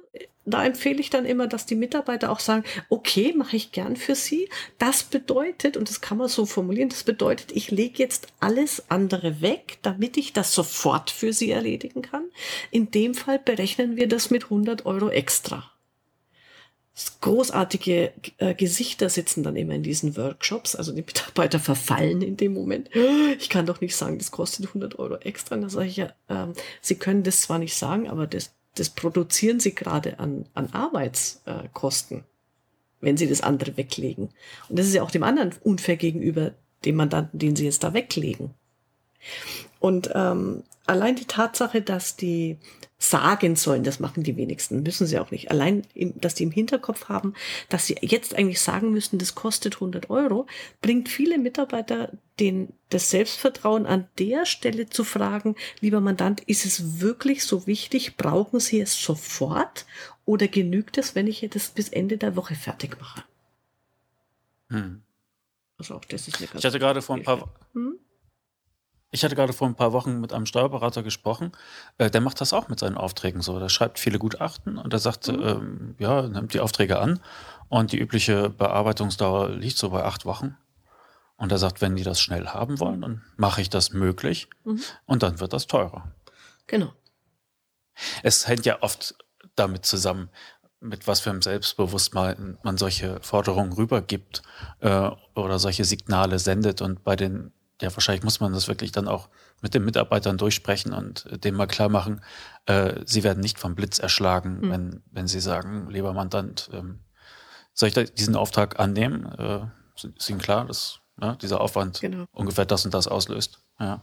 da 0.53 0.65
empfehle 0.65 0.99
ich 0.99 1.09
dann 1.09 1.25
immer, 1.25 1.47
dass 1.47 1.65
die 1.65 1.75
Mitarbeiter 1.75 2.31
auch 2.31 2.39
sagen, 2.39 2.63
okay, 2.89 3.33
mache 3.35 3.55
ich 3.55 3.71
gern 3.71 3.95
für 3.95 4.15
Sie. 4.15 4.49
Das 4.77 5.03
bedeutet, 5.03 5.77
und 5.77 5.89
das 5.89 6.01
kann 6.01 6.17
man 6.17 6.27
so 6.27 6.45
formulieren, 6.45 6.89
das 6.89 7.03
bedeutet, 7.03 7.51
ich 7.51 7.71
lege 7.71 7.99
jetzt 7.99 8.27
alles 8.39 8.89
andere 8.89 9.41
weg, 9.41 9.79
damit 9.81 10.17
ich 10.17 10.33
das 10.33 10.53
sofort 10.53 11.11
für 11.11 11.33
Sie 11.33 11.51
erledigen 11.51 12.01
kann. 12.01 12.25
In 12.71 12.91
dem 12.91 13.13
Fall 13.13 13.39
berechnen 13.39 13.97
wir 13.97 14.07
das 14.07 14.29
mit 14.29 14.45
100 14.45 14.85
Euro 14.85 15.09
extra. 15.09 15.71
Großartige 17.21 18.11
äh, 18.37 18.53
Gesichter 18.53 19.09
sitzen 19.09 19.43
dann 19.43 19.55
immer 19.55 19.73
in 19.73 19.83
diesen 19.83 20.17
Workshops. 20.17 20.75
Also 20.75 20.91
die 20.91 21.01
Mitarbeiter 21.01 21.59
verfallen 21.59 22.21
in 22.21 22.37
dem 22.37 22.53
Moment. 22.53 22.89
Ich 23.39 23.49
kann 23.49 23.65
doch 23.65 23.81
nicht 23.81 23.95
sagen, 23.95 24.17
das 24.17 24.31
kostet 24.31 24.67
100 24.67 24.99
Euro 24.99 25.15
extra. 25.15 25.55
Und 25.55 25.61
da 25.61 25.69
sage 25.69 25.87
ich 25.87 25.97
ja, 25.97 26.13
ähm, 26.29 26.53
Sie 26.81 26.95
können 26.95 27.23
das 27.23 27.41
zwar 27.41 27.59
nicht 27.59 27.75
sagen, 27.75 28.09
aber 28.09 28.27
das, 28.27 28.53
das 28.79 28.89
produzieren 28.89 29.59
sie 29.59 29.75
gerade 29.75 30.19
an, 30.19 30.45
an 30.53 30.71
Arbeitskosten, 30.71 32.23
wenn 33.01 33.17
sie 33.17 33.27
das 33.27 33.41
andere 33.41 33.75
weglegen. 33.77 34.29
Und 34.69 34.79
das 34.79 34.87
ist 34.87 34.93
ja 34.93 35.03
auch 35.03 35.11
dem 35.11 35.23
anderen 35.23 35.53
unfair 35.63 35.97
gegenüber 35.97 36.53
dem 36.85 36.95
Mandanten, 36.95 37.39
den 37.39 37.55
sie 37.55 37.65
jetzt 37.65 37.83
da 37.83 37.93
weglegen. 37.93 38.51
Und 39.79 40.11
ähm, 40.13 40.63
allein 40.85 41.15
die 41.15 41.25
Tatsache, 41.25 41.81
dass 41.81 42.15
die 42.15 42.57
sagen 43.01 43.55
sollen, 43.55 43.83
das 43.83 44.01
machen 44.01 44.23
die 44.23 44.35
wenigsten, 44.35 44.83
müssen 44.83 45.07
sie 45.07 45.19
auch 45.19 45.31
nicht. 45.31 45.49
Allein, 45.51 45.83
dass 46.15 46.35
die 46.35 46.43
im 46.43 46.51
Hinterkopf 46.51 47.07
haben, 47.07 47.33
dass 47.69 47.87
sie 47.87 47.95
jetzt 48.01 48.35
eigentlich 48.35 48.59
sagen 48.59 48.91
müssen, 48.91 49.19
das 49.19 49.35
kostet 49.35 49.75
100 49.75 50.09
Euro, 50.09 50.47
bringt 50.81 51.07
viele 51.07 51.37
Mitarbeiter 51.37 52.11
den, 52.41 52.73
das 52.89 53.09
Selbstvertrauen 53.09 53.85
an 53.85 54.09
der 54.19 54.45
Stelle 54.45 54.89
zu 54.89 55.05
fragen, 55.05 55.55
lieber 55.79 56.01
Mandant, 56.01 56.41
ist 56.41 56.65
es 56.65 56.99
wirklich 56.99 57.45
so 57.45 57.67
wichtig? 57.67 58.17
Brauchen 58.17 58.59
Sie 58.59 58.81
es 58.81 59.01
sofort? 59.01 59.85
Oder 60.25 60.49
genügt 60.49 60.97
es, 60.97 61.15
wenn 61.15 61.27
ich 61.27 61.47
das 61.49 61.69
bis 61.69 61.87
Ende 61.89 62.17
der 62.17 62.35
Woche 62.35 62.55
fertig 62.55 62.99
mache? 62.99 63.23
Hm. 64.69 65.01
Also 65.77 65.95
auch 65.95 66.05
das 66.05 66.27
ist 66.27 66.37
eine 66.37 66.47
ganz 66.47 66.59
Ich 66.59 66.65
hatte 66.65 66.79
gerade 66.79 67.01
vor 67.01 67.15
ein 67.15 67.23
paar, 67.23 67.49
hm? 67.73 67.97
Ich 69.11 69.23
hatte 69.23 69.35
gerade 69.35 69.53
vor 69.53 69.67
ein 69.67 69.75
paar 69.75 69.91
Wochen 69.91 70.19
mit 70.19 70.33
einem 70.33 70.45
Steuerberater 70.45 71.01
gesprochen. 71.01 71.51
Äh, 71.97 72.11
der 72.11 72.21
macht 72.21 72.41
das 72.41 72.53
auch 72.53 72.67
mit 72.67 72.79
seinen 72.79 72.97
Aufträgen 72.97 73.41
so. 73.41 73.59
Der 73.59 73.69
schreibt 73.69 73.99
viele 73.99 74.19
Gutachten 74.19 74.77
und 74.77 74.93
er 74.93 74.99
sagt, 74.99 75.27
mhm. 75.27 75.41
ähm, 75.41 75.95
ja, 75.97 76.21
nimmt 76.23 76.53
die 76.53 76.59
Aufträge 76.59 76.99
an 76.99 77.19
und 77.69 77.91
die 77.91 77.99
übliche 77.99 78.49
Bearbeitungsdauer 78.49 79.49
liegt 79.49 79.77
so 79.77 79.89
bei 79.89 80.03
acht 80.03 80.25
Wochen. 80.25 80.57
Und 81.37 81.51
er 81.51 81.57
sagt, 81.57 81.81
wenn 81.81 81.95
die 81.95 82.03
das 82.03 82.19
schnell 82.19 82.47
haben 82.47 82.79
wollen, 82.79 83.01
dann 83.01 83.23
mache 83.37 83.61
ich 83.61 83.69
das 83.69 83.93
möglich 83.93 84.49
mhm. 84.65 84.81
und 85.05 85.23
dann 85.23 85.39
wird 85.39 85.53
das 85.53 85.67
teurer. 85.67 86.11
Genau. 86.67 86.93
Es 88.23 88.47
hängt 88.47 88.65
ja 88.65 88.81
oft 88.81 89.15
damit 89.55 89.85
zusammen, 89.85 90.29
mit 90.81 91.07
was 91.07 91.19
für 91.19 91.29
einem 91.29 91.41
Selbstbewusstsein 91.41 92.57
man 92.63 92.77
solche 92.77 93.19
Forderungen 93.21 93.73
rübergibt 93.73 94.43
äh, 94.79 95.09
oder 95.33 95.59
solche 95.59 95.83
Signale 95.83 96.39
sendet. 96.39 96.81
Und 96.81 97.03
bei 97.03 97.15
den 97.15 97.51
ja, 97.81 97.95
wahrscheinlich 97.95 98.23
muss 98.23 98.39
man 98.39 98.53
das 98.53 98.67
wirklich 98.67 98.91
dann 98.91 99.07
auch 99.07 99.29
mit 99.61 99.73
den 99.73 99.85
Mitarbeitern 99.85 100.37
durchsprechen 100.37 100.93
und 100.93 101.25
dem 101.43 101.55
mal 101.55 101.67
klar 101.67 101.89
machen, 101.89 102.21
äh, 102.65 103.01
sie 103.05 103.23
werden 103.23 103.39
nicht 103.39 103.59
vom 103.59 103.75
Blitz 103.75 103.99
erschlagen, 103.99 104.59
mhm. 104.61 104.71
wenn, 104.71 105.03
wenn 105.11 105.27
sie 105.27 105.39
sagen, 105.39 105.89
lieber 105.89 106.13
Mandant, 106.13 106.69
ähm, 106.73 106.99
soll 107.73 107.89
ich 107.89 108.13
diesen 108.13 108.35
Auftrag 108.35 108.79
annehmen? 108.79 109.25
Äh, 109.37 109.61
ist 110.17 110.29
Ihnen 110.29 110.39
klar, 110.39 110.65
dass 110.65 110.99
ja, 111.21 111.35
dieser 111.35 111.61
Aufwand 111.61 111.99
genau. 112.01 112.25
ungefähr 112.31 112.65
das 112.65 112.85
und 112.85 112.93
das 112.93 113.07
auslöst? 113.07 113.59
Ja. 113.79 114.01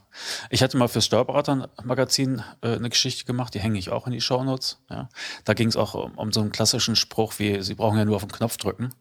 Ich 0.49 0.63
hatte 0.63 0.77
mal 0.77 0.89
fürs 0.89 1.05
Steuerberater-Magazin 1.05 2.43
äh, 2.63 2.77
eine 2.77 2.89
Geschichte 2.89 3.25
gemacht, 3.25 3.55
die 3.55 3.61
hänge 3.61 3.79
ich 3.79 3.91
auch 3.91 4.07
in 4.07 4.13
die 4.13 4.21
Shownotes. 4.21 4.83
Ja. 4.91 5.09
Da 5.45 5.55
ging 5.55 5.69
es 5.69 5.77
auch 5.77 5.95
um, 5.95 6.13
um 6.17 6.33
so 6.33 6.41
einen 6.41 6.53
klassischen 6.53 6.97
Spruch 6.97 7.35
wie, 7.39 7.63
Sie 7.63 7.75
brauchen 7.75 7.99
ja 7.99 8.05
nur 8.05 8.17
auf 8.17 8.23
den 8.23 8.33
Knopf 8.33 8.57
drücken. 8.57 8.95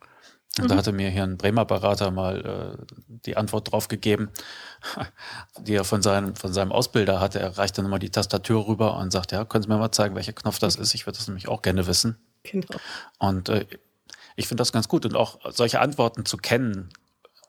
Und 0.58 0.66
mhm. 0.66 0.70
da 0.70 0.76
hatte 0.78 0.94
mir 0.94 1.10
hier 1.10 1.24
ein 1.24 1.38
Bremer 1.38 1.66
Berater 1.66 2.12
mal 2.12 2.78
äh, 2.80 2.96
die 3.08 3.36
Antwort 3.36 3.72
drauf 3.72 3.88
gegeben, 3.88 4.30
die 5.60 5.74
er 5.74 5.84
von 5.84 6.02
seinem, 6.02 6.36
von 6.36 6.54
seinem 6.54 6.72
Ausbilder 6.72 7.20
hatte. 7.20 7.40
Er 7.40 7.58
reicht 7.58 7.78
dann 7.78 7.86
immer 7.86 8.00
die 8.00 8.10
Tastatur 8.10 8.68
rüber 8.68 8.98
und 8.98 9.12
sagt, 9.12 9.32
ja, 9.34 9.44
können 9.44 9.64
Sie 9.64 9.70
mir 9.70 9.78
mal 9.78 9.92
zeigen, 9.92 10.16
welcher 10.16 10.34
Knopf 10.34 10.60
das 10.60 10.78
ist? 10.78 10.94
Ich 10.94 11.06
würde 11.06 11.18
das 11.18 11.28
nämlich 11.28 11.50
auch 11.50 11.62
gerne 11.62 11.88
wissen. 11.88 12.18
Genau. 12.44 12.68
Und 13.20 13.50
äh, 13.50 13.66
ich 14.38 14.48
finde 14.48 14.62
das 14.62 14.72
ganz 14.72 14.88
gut. 14.88 15.06
Und 15.06 15.16
auch 15.16 15.40
solche 15.52 15.82
Antworten 15.82 16.26
zu 16.26 16.38
kennen, 16.38 16.90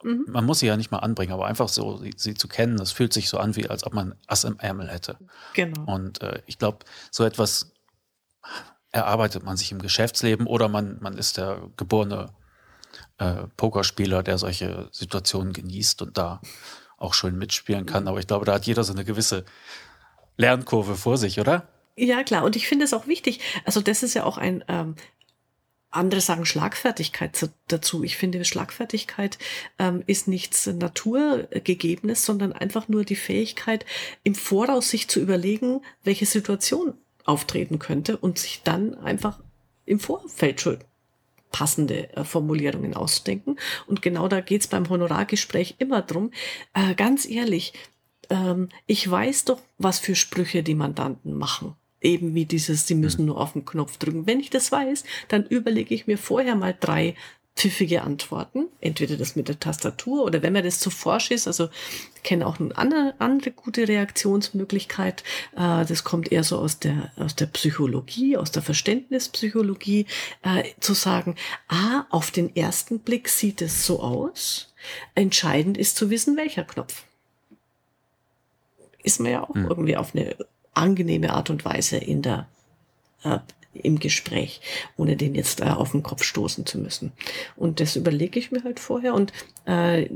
mhm. 0.02 0.24
man 0.26 0.44
muss 0.44 0.58
sie 0.58 0.66
ja 0.66 0.76
nicht 0.76 0.90
mal 0.90 0.98
anbringen, 0.98 1.32
aber 1.32 1.46
einfach 1.46 1.68
so 1.68 1.98
sie, 1.98 2.12
sie, 2.16 2.34
zu 2.34 2.48
kennen, 2.48 2.76
das 2.76 2.90
fühlt 2.90 3.12
sich 3.12 3.28
so 3.28 3.38
an, 3.38 3.54
wie 3.54 3.68
als 3.68 3.86
ob 3.86 3.94
man 3.94 4.16
Ass 4.26 4.42
im 4.42 4.58
Ärmel 4.58 4.88
hätte. 4.88 5.16
Genau. 5.54 5.94
Und 5.94 6.22
äh, 6.22 6.42
ich 6.46 6.58
glaube, 6.58 6.78
so 7.12 7.24
etwas 7.24 7.72
erarbeitet 8.90 9.44
man 9.44 9.56
sich 9.56 9.70
im 9.70 9.80
Geschäftsleben 9.80 10.46
oder 10.46 10.68
man, 10.68 10.98
man 11.00 11.18
ist 11.18 11.36
der 11.36 11.60
geborene 11.76 12.30
äh, 13.18 13.44
Pokerspieler, 13.56 14.22
der 14.22 14.38
solche 14.38 14.88
Situationen 14.92 15.52
genießt 15.52 16.02
und 16.02 16.18
da 16.18 16.40
auch 16.98 17.14
schön 17.14 17.38
mitspielen 17.38 17.86
kann. 17.86 18.08
Aber 18.08 18.18
ich 18.18 18.26
glaube, 18.26 18.44
da 18.44 18.54
hat 18.54 18.66
jeder 18.66 18.84
so 18.84 18.92
eine 18.92 19.04
gewisse 19.04 19.44
Lernkurve 20.36 20.96
vor 20.96 21.18
sich, 21.18 21.40
oder? 21.40 21.68
Ja, 21.96 22.22
klar. 22.22 22.44
Und 22.44 22.56
ich 22.56 22.68
finde 22.68 22.84
es 22.84 22.92
auch 22.92 23.06
wichtig. 23.06 23.40
Also 23.64 23.80
das 23.80 24.02
ist 24.02 24.14
ja 24.14 24.24
auch 24.24 24.38
ein, 24.38 24.64
ähm, 24.68 24.96
andere 25.90 26.20
sagen 26.20 26.44
Schlagfertigkeit 26.44 27.50
dazu. 27.68 28.04
Ich 28.04 28.16
finde, 28.16 28.44
Schlagfertigkeit 28.44 29.38
ähm, 29.78 30.02
ist 30.06 30.28
nichts 30.28 30.66
Naturgegebenes, 30.66 32.24
sondern 32.24 32.52
einfach 32.52 32.88
nur 32.88 33.04
die 33.04 33.16
Fähigkeit, 33.16 33.86
im 34.22 34.34
Voraus 34.34 34.90
sich 34.90 35.08
zu 35.08 35.20
überlegen, 35.20 35.80
welche 36.04 36.26
Situation 36.26 36.94
auftreten 37.24 37.78
könnte 37.78 38.16
und 38.16 38.38
sich 38.38 38.62
dann 38.62 38.94
einfach 38.94 39.40
im 39.86 39.98
Vorfeld 39.98 40.60
schon 40.60 40.78
passende 41.50 42.14
äh, 42.16 42.24
Formulierungen 42.24 42.94
auszudenken. 42.94 43.58
Und 43.86 44.02
genau 44.02 44.28
da 44.28 44.40
geht's 44.40 44.68
beim 44.68 44.88
Honorargespräch 44.88 45.76
immer 45.78 46.02
drum. 46.02 46.30
Äh, 46.74 46.94
ganz 46.94 47.28
ehrlich, 47.28 47.72
ähm, 48.30 48.68
ich 48.86 49.08
weiß 49.10 49.46
doch, 49.46 49.60
was 49.78 49.98
für 49.98 50.14
Sprüche 50.14 50.62
die 50.62 50.74
Mandanten 50.74 51.34
machen 51.34 51.74
eben 52.02 52.34
wie 52.34 52.44
dieses, 52.44 52.86
sie 52.86 52.94
müssen 52.94 53.20
hm. 53.20 53.26
nur 53.26 53.40
auf 53.40 53.54
den 53.54 53.64
Knopf 53.64 53.96
drücken. 53.96 54.26
Wenn 54.26 54.38
ich 54.38 54.50
das 54.50 54.70
weiß, 54.70 55.04
dann 55.28 55.44
überlege 55.46 55.94
ich 55.94 56.06
mir 56.06 56.18
vorher 56.18 56.54
mal 56.54 56.76
drei 56.78 57.16
pfiffige 57.56 58.02
Antworten, 58.02 58.66
entweder 58.82 59.16
das 59.16 59.34
mit 59.34 59.48
der 59.48 59.58
Tastatur 59.58 60.24
oder 60.24 60.42
wenn 60.42 60.52
mir 60.52 60.62
das 60.62 60.78
zu 60.78 60.90
forsch 60.90 61.30
ist, 61.30 61.46
also 61.46 61.70
ich 62.14 62.22
kenne 62.22 62.46
auch 62.46 62.60
eine 62.60 62.76
andere, 62.76 63.14
andere 63.18 63.50
gute 63.50 63.88
Reaktionsmöglichkeit, 63.88 65.24
äh, 65.56 65.86
das 65.86 66.04
kommt 66.04 66.30
eher 66.30 66.44
so 66.44 66.58
aus 66.58 66.78
der, 66.78 67.10
aus 67.16 67.34
der 67.34 67.46
Psychologie, 67.46 68.36
aus 68.36 68.50
der 68.50 68.62
Verständnispsychologie, 68.62 70.04
äh, 70.42 70.64
zu 70.80 70.92
sagen, 70.92 71.34
ah, 71.68 72.04
auf 72.10 72.30
den 72.30 72.54
ersten 72.54 72.98
Blick 72.98 73.30
sieht 73.30 73.62
es 73.62 73.86
so 73.86 74.00
aus, 74.02 74.74
entscheidend 75.14 75.78
ist 75.78 75.96
zu 75.96 76.10
wissen, 76.10 76.36
welcher 76.36 76.64
Knopf. 76.64 77.04
Ist 79.02 79.18
man 79.18 79.32
ja 79.32 79.42
auch 79.44 79.54
hm. 79.54 79.66
irgendwie 79.66 79.96
auf 79.96 80.14
eine 80.14 80.36
angenehme 80.74 81.32
Art 81.32 81.48
und 81.48 81.64
Weise 81.64 81.96
in 81.96 82.20
der, 82.20 82.48
äh, 83.22 83.38
im 83.82 83.98
Gespräch, 83.98 84.60
ohne 84.96 85.16
den 85.16 85.34
jetzt 85.34 85.60
äh, 85.60 85.64
auf 85.64 85.92
den 85.92 86.02
Kopf 86.02 86.22
stoßen 86.22 86.66
zu 86.66 86.78
müssen. 86.78 87.12
Und 87.56 87.80
das 87.80 87.96
überlege 87.96 88.38
ich 88.38 88.50
mir 88.50 88.64
halt 88.64 88.80
vorher 88.80 89.14
und 89.14 89.32
äh, 89.66 90.08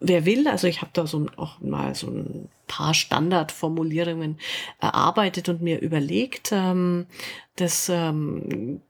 wer 0.00 0.24
will, 0.24 0.48
also 0.48 0.66
ich 0.66 0.80
habe 0.80 0.90
da 0.94 1.06
so 1.06 1.26
auch 1.36 1.60
mal 1.60 1.94
so 1.94 2.08
ein 2.08 2.48
paar 2.66 2.94
Standardformulierungen 2.94 4.38
erarbeitet 4.80 5.48
und 5.48 5.62
mir 5.62 5.80
überlegt, 5.80 6.50
ähm, 6.52 7.06
das 7.56 7.88
ähm, 7.90 8.80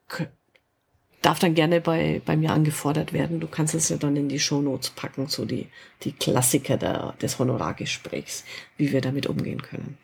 darf 1.21 1.39
dann 1.39 1.53
gerne 1.53 1.81
bei, 1.81 2.21
bei 2.25 2.35
mir 2.35 2.51
angefordert 2.51 3.13
werden. 3.13 3.39
Du 3.39 3.47
kannst 3.47 3.75
es 3.75 3.89
ja 3.89 3.97
dann 3.97 4.15
in 4.15 4.29
die 4.29 4.39
Shownotes 4.39 4.91
packen, 4.91 5.27
so 5.27 5.45
die, 5.45 5.67
die 6.03 6.13
Klassiker 6.13 6.77
der, 6.77 7.13
des 7.21 7.37
Honorargesprächs, 7.37 8.43
wie 8.77 8.91
wir 8.91 9.01
damit 9.01 9.27
umgehen 9.27 9.61
können. 9.61 9.97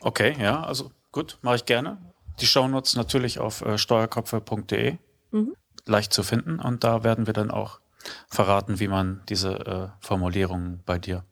Okay, 0.00 0.36
ja, 0.38 0.62
also 0.62 0.92
gut, 1.10 1.38
mache 1.42 1.56
ich 1.56 1.64
gerne. 1.64 1.98
Die 2.40 2.46
Shownotes 2.46 2.96
natürlich 2.96 3.38
auf 3.38 3.62
äh, 3.62 3.78
steuerkopfe.de 3.78 4.98
mhm. 5.30 5.56
leicht 5.86 6.12
zu 6.12 6.22
finden 6.22 6.58
und 6.58 6.84
da 6.84 7.04
werden 7.04 7.26
wir 7.26 7.32
dann 7.32 7.50
auch 7.50 7.80
verraten, 8.28 8.78
wie 8.78 8.88
man 8.88 9.22
diese 9.28 9.52
äh, 9.66 9.88
Formulierungen 10.00 10.82
bei 10.84 10.98
dir 10.98 11.24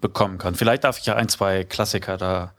bekommen 0.00 0.38
kann. 0.38 0.54
Vielleicht 0.54 0.84
darf 0.84 0.98
ich 0.98 1.06
ja 1.06 1.16
ein, 1.16 1.28
zwei 1.28 1.64
Klassiker 1.64 2.16
da 2.16 2.54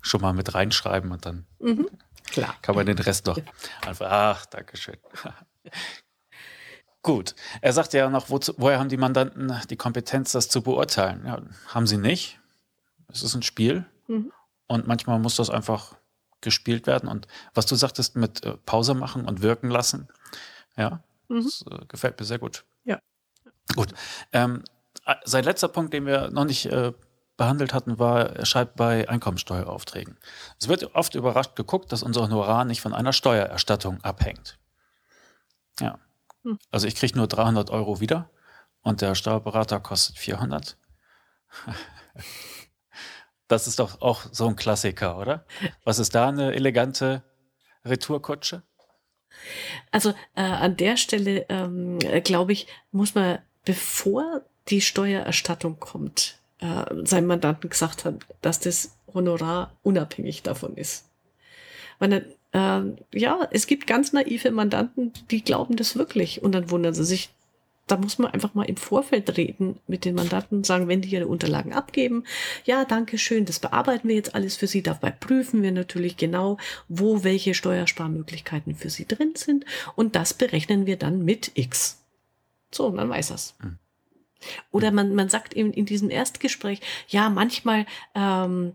schon 0.00 0.20
mal 0.20 0.32
mit 0.32 0.54
reinschreiben 0.54 1.12
und 1.12 1.24
dann 1.26 1.46
mhm. 1.58 1.88
Klar. 2.30 2.54
kann 2.62 2.74
man 2.74 2.86
den 2.86 2.98
Rest 2.98 3.26
noch 3.26 3.38
einfach, 3.86 4.10
ach, 4.10 4.46
Dankeschön. 4.46 4.96
Gut. 7.02 7.34
Er 7.60 7.72
sagte 7.72 7.96
ja 7.96 8.10
noch, 8.10 8.28
wozu, 8.28 8.54
woher 8.56 8.78
haben 8.78 8.88
die 8.88 8.96
Mandanten 8.96 9.54
die 9.70 9.76
Kompetenz, 9.76 10.32
das 10.32 10.48
zu 10.48 10.62
beurteilen? 10.62 11.22
Ja, 11.24 11.40
haben 11.68 11.86
sie 11.86 11.96
nicht. 11.96 12.38
Es 13.08 13.22
ist 13.22 13.34
ein 13.34 13.42
Spiel. 13.42 13.86
Mhm. 14.08 14.32
Und 14.66 14.86
manchmal 14.86 15.18
muss 15.18 15.36
das 15.36 15.48
einfach 15.48 15.94
gespielt 16.40 16.86
werden. 16.86 17.08
Und 17.08 17.26
was 17.54 17.66
du 17.66 17.74
sagtest 17.74 18.16
mit 18.16 18.44
äh, 18.44 18.56
Pause 18.64 18.94
machen 18.94 19.26
und 19.26 19.42
wirken 19.42 19.70
lassen, 19.70 20.08
ja, 20.76 21.02
mhm. 21.28 21.44
das 21.44 21.64
äh, 21.70 21.84
gefällt 21.86 22.18
mir 22.18 22.26
sehr 22.26 22.38
gut. 22.38 22.64
Ja. 22.84 23.00
Gut. 23.74 23.92
Ähm, 24.32 24.64
äh, 25.04 25.14
sein 25.24 25.44
letzter 25.44 25.68
Punkt, 25.68 25.92
den 25.92 26.06
wir 26.06 26.30
noch 26.30 26.44
nicht 26.44 26.66
äh, 26.66 26.92
behandelt 27.36 27.72
hatten, 27.72 27.98
war, 27.98 28.30
er 28.36 28.46
schreibt 28.46 28.76
bei 28.76 29.08
Einkommensteueraufträgen. 29.08 30.18
Es 30.60 30.68
wird 30.68 30.94
oft 30.94 31.14
überrascht 31.14 31.56
geguckt, 31.56 31.92
dass 31.92 32.02
unser 32.02 32.22
Honorar 32.22 32.64
nicht 32.64 32.80
von 32.80 32.92
einer 32.92 33.12
Steuererstattung 33.12 34.02
abhängt. 34.02 34.58
Ja. 35.80 35.98
Hm. 36.44 36.58
Also 36.70 36.86
ich 36.86 36.96
kriege 36.96 37.16
nur 37.16 37.28
300 37.28 37.70
Euro 37.70 38.00
wieder 38.00 38.30
und 38.82 39.00
der 39.00 39.14
Steuerberater 39.14 39.80
kostet 39.80 40.18
400. 40.18 40.76
Das 43.48 43.66
ist 43.66 43.78
doch 43.78 44.02
auch 44.02 44.26
so 44.30 44.46
ein 44.46 44.56
Klassiker, 44.56 45.18
oder? 45.18 45.44
Was 45.84 45.98
ist 45.98 46.14
da 46.14 46.28
eine 46.28 46.54
elegante 46.54 47.22
Retourkutsche? 47.84 48.62
Also 49.90 50.10
äh, 50.34 50.42
an 50.42 50.76
der 50.76 50.96
Stelle, 50.96 51.46
ähm, 51.48 51.98
glaube 52.24 52.52
ich, 52.52 52.66
muss 52.92 53.14
man, 53.14 53.38
bevor 53.64 54.42
die 54.68 54.80
Steuererstattung 54.80 55.80
kommt, 55.80 56.38
äh, 56.60 56.84
seinem 57.04 57.28
Mandanten 57.28 57.70
gesagt 57.70 58.04
haben, 58.04 58.18
dass 58.42 58.60
das 58.60 58.96
Honorar 59.14 59.72
unabhängig 59.82 60.42
davon 60.42 60.76
ist. 60.76 61.08
Weil, 61.98 62.34
äh, 62.52 62.80
ja, 63.12 63.48
es 63.50 63.66
gibt 63.66 63.86
ganz 63.86 64.12
naive 64.12 64.50
Mandanten, 64.50 65.12
die 65.30 65.42
glauben 65.42 65.76
das 65.76 65.96
wirklich 65.96 66.42
und 66.42 66.52
dann 66.52 66.70
wundern 66.70 66.94
sie 66.94 67.04
sich, 67.04 67.30
da 67.90 67.96
muss 67.96 68.18
man 68.18 68.32
einfach 68.32 68.54
mal 68.54 68.64
im 68.64 68.76
Vorfeld 68.76 69.36
reden 69.36 69.78
mit 69.86 70.04
den 70.04 70.14
Mandanten 70.14 70.64
sagen, 70.64 70.88
wenn 70.88 71.00
die 71.00 71.10
ihre 71.10 71.26
Unterlagen 71.26 71.72
abgeben, 71.72 72.24
ja, 72.64 72.84
danke 72.84 73.18
schön, 73.18 73.44
das 73.44 73.58
bearbeiten 73.58 74.08
wir 74.08 74.14
jetzt 74.14 74.34
alles 74.34 74.56
für 74.56 74.66
Sie. 74.66 74.82
Dabei 74.82 75.10
prüfen 75.10 75.62
wir 75.62 75.72
natürlich 75.72 76.16
genau, 76.16 76.58
wo 76.88 77.24
welche 77.24 77.54
Steuersparmöglichkeiten 77.54 78.74
für 78.74 78.90
Sie 78.90 79.06
drin 79.06 79.32
sind 79.34 79.64
und 79.96 80.14
das 80.14 80.34
berechnen 80.34 80.86
wir 80.86 80.96
dann 80.96 81.24
mit 81.24 81.52
X. 81.54 82.02
So, 82.70 82.86
und 82.86 82.96
dann 82.96 83.08
weiß 83.08 83.30
er's. 83.30 83.54
Mhm. 83.62 83.78
Oder 84.70 84.92
man, 84.92 85.14
man 85.14 85.28
sagt 85.28 85.54
eben 85.54 85.72
in 85.72 85.86
diesem 85.86 86.10
Erstgespräch, 86.10 86.80
ja, 87.08 87.28
manchmal 87.28 87.86
ähm, 88.14 88.74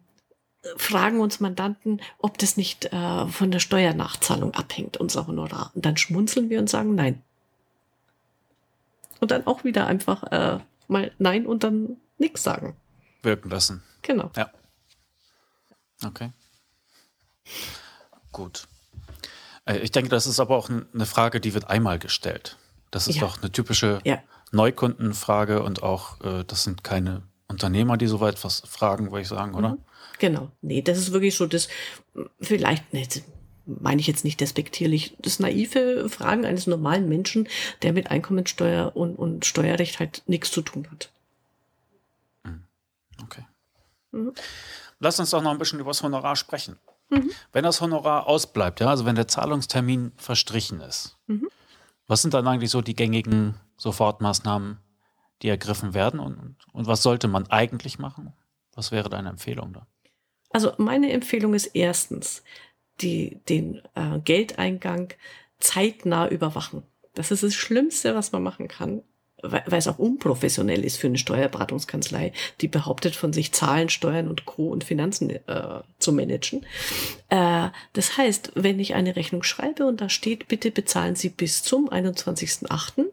fragen 0.78 1.20
uns 1.20 1.40
Mandanten, 1.40 2.02
ob 2.20 2.38
das 2.38 2.58
nicht 2.58 2.92
äh, 2.92 3.28
von 3.28 3.52
der 3.52 3.60
Steuernachzahlung 3.60 4.54
abhängt, 4.54 4.98
unser 4.98 5.28
Honorar. 5.28 5.72
Und 5.76 5.86
dann 5.86 5.98
schmunzeln 5.98 6.50
wir 6.50 6.60
und 6.60 6.70
sagen, 6.70 6.96
nein, 6.96 7.22
und 9.20 9.32
dann 9.32 9.48
auch 9.48 9.64
wieder 9.64 9.88
einfach 9.88 10.24
äh, 10.32 10.60
mal 10.88 11.12
Nein 11.18 11.46
und 11.46 11.64
dann 11.64 11.98
nichts 12.18 12.44
sagen. 12.44 12.76
Wirken 13.22 13.50
lassen. 13.50 13.84
Genau. 14.02 14.32
Ja. 14.36 14.52
Okay. 16.06 16.32
Gut. 18.32 18.68
Äh, 19.66 19.78
ich 19.80 19.92
denke, 19.92 20.10
das 20.10 20.28
ist 20.28 20.40
aber 20.40 20.58
auch 20.58 20.70
eine 20.70 21.06
Frage, 21.06 21.40
die 21.40 21.54
wird 21.54 21.70
einmal 21.70 22.00
gestellt. 22.00 22.58
Das 22.92 23.08
ist 23.08 23.16
ja. 23.16 23.22
doch 23.22 23.42
eine 23.42 23.52
typische 23.52 24.00
ja. 24.04 24.22
Neukundenfrage 24.52 25.64
und 25.64 25.84
auch, 25.84 26.22
äh, 26.22 26.44
das 26.46 26.64
sind 26.64 26.84
keine 26.84 27.24
Unternehmer, 27.48 27.98
die 27.98 28.08
so 28.08 28.20
weit 28.20 28.44
was 28.44 28.62
fragen, 28.68 29.12
würde 29.12 29.22
ich 29.22 29.28
sagen, 29.28 29.56
oder? 29.56 29.70
Mhm. 29.70 29.78
Genau. 30.20 30.52
Nee, 30.62 30.82
das 30.82 30.98
ist 30.98 31.12
wirklich 31.12 31.36
so 31.36 31.48
das, 31.48 31.68
vielleicht, 32.40 32.94
nicht 32.94 33.24
meine 33.66 34.02
ich 34.02 34.08
jetzt 34.08 34.26
nicht 34.26 34.40
despektierlich, 34.40 35.16
das 35.20 35.40
naive 35.40 36.10
Fragen 36.10 36.46
eines 36.46 36.68
normalen 36.68 37.08
Menschen, 37.08 37.48
der 37.82 37.94
mit 37.94 38.12
Einkommensteuer 38.12 38.96
und, 38.96 39.16
und 39.16 39.46
Steuerrecht 39.46 40.00
halt 40.00 40.24
nichts 40.28 40.52
zu 40.52 40.62
tun 40.62 40.88
hat. 40.92 41.12
Mhm. 42.44 42.64
Okay. 43.22 43.46
Mhm. 44.12 44.34
Lass 45.00 45.20
uns 45.20 45.32
doch 45.32 45.42
noch 45.42 45.52
ein 45.52 45.58
bisschen 45.58 45.80
über 45.80 45.92
das 45.92 46.04
Honorar 46.04 46.36
sprechen. 46.36 46.78
Mhm. 47.10 47.32
Wenn 47.52 47.64
das 47.64 47.82
Honorar 47.82 48.28
ausbleibt, 48.28 48.80
ja, 48.80 48.90
also 48.90 49.06
wenn 49.06 49.16
der 49.16 49.28
Zahlungstermin 49.28 50.14
verstrichen 50.18 50.82
ist, 50.82 51.18
mhm. 51.28 51.48
was 52.08 52.22
sind 52.22 52.34
dann 52.34 52.48
eigentlich 52.48 52.72
so 52.72 52.82
die 52.82 52.96
gängigen 52.96 53.56
Sofortmaßnahmen, 53.78 54.78
die 55.42 55.50
ergriffen 55.50 55.94
werden 55.94 56.20
und, 56.20 56.36
und, 56.38 56.56
und 56.72 56.88
was 56.88 57.04
sollte 57.04 57.28
man 57.28 57.48
eigentlich 57.48 58.00
machen? 58.00 58.34
Was 58.76 58.92
wäre 58.92 59.10
deine 59.10 59.30
Empfehlung 59.30 59.74
da? 59.74 59.88
Also 60.54 60.72
meine 60.78 61.12
Empfehlung 61.12 61.54
ist 61.54 61.68
erstens, 61.68 62.44
die, 63.02 63.40
den 63.50 63.82
äh, 63.96 64.20
Geldeingang 64.24 65.14
zeitnah 65.60 66.28
überwachen. 66.28 66.84
Das 67.14 67.32
ist 67.32 67.44
das 67.44 67.54
Schlimmste, 67.54 68.16
was 68.16 68.32
man 68.32 68.44
machen 68.44 68.68
kann, 68.68 69.04
weil, 69.42 69.64
weil 69.68 69.80
es 69.80 69.88
auch 69.88 70.00
unprofessionell 70.00 70.84
ist 70.84 70.98
für 70.98 71.08
eine 71.08 71.18
Steuerberatungskanzlei, 71.18 72.34
die 72.62 72.68
behauptet 72.68 73.16
von 73.16 73.34
sich 73.34 73.52
Zahlen, 73.52 73.90
Steuern 73.90 74.28
und 74.28 74.46
Co. 74.46 74.70
und 74.70 74.84
Finanzen 74.84 75.30
äh, 75.30 75.82
zu 76.00 76.14
managen. 76.14 76.66
Äh, 77.30 77.70
das 77.94 78.18
heißt, 78.18 78.54
wenn 78.56 78.80
ich 78.80 78.96
eine 78.96 79.16
Rechnung 79.16 79.44
schreibe 79.44 79.86
und 79.86 80.02
da 80.02 80.10
steht, 80.10 80.48
bitte 80.48 80.72
bezahlen 80.72 81.16
Sie 81.16 81.30
bis 81.30 81.64
zum 81.64 81.90
21.8., 81.90 83.06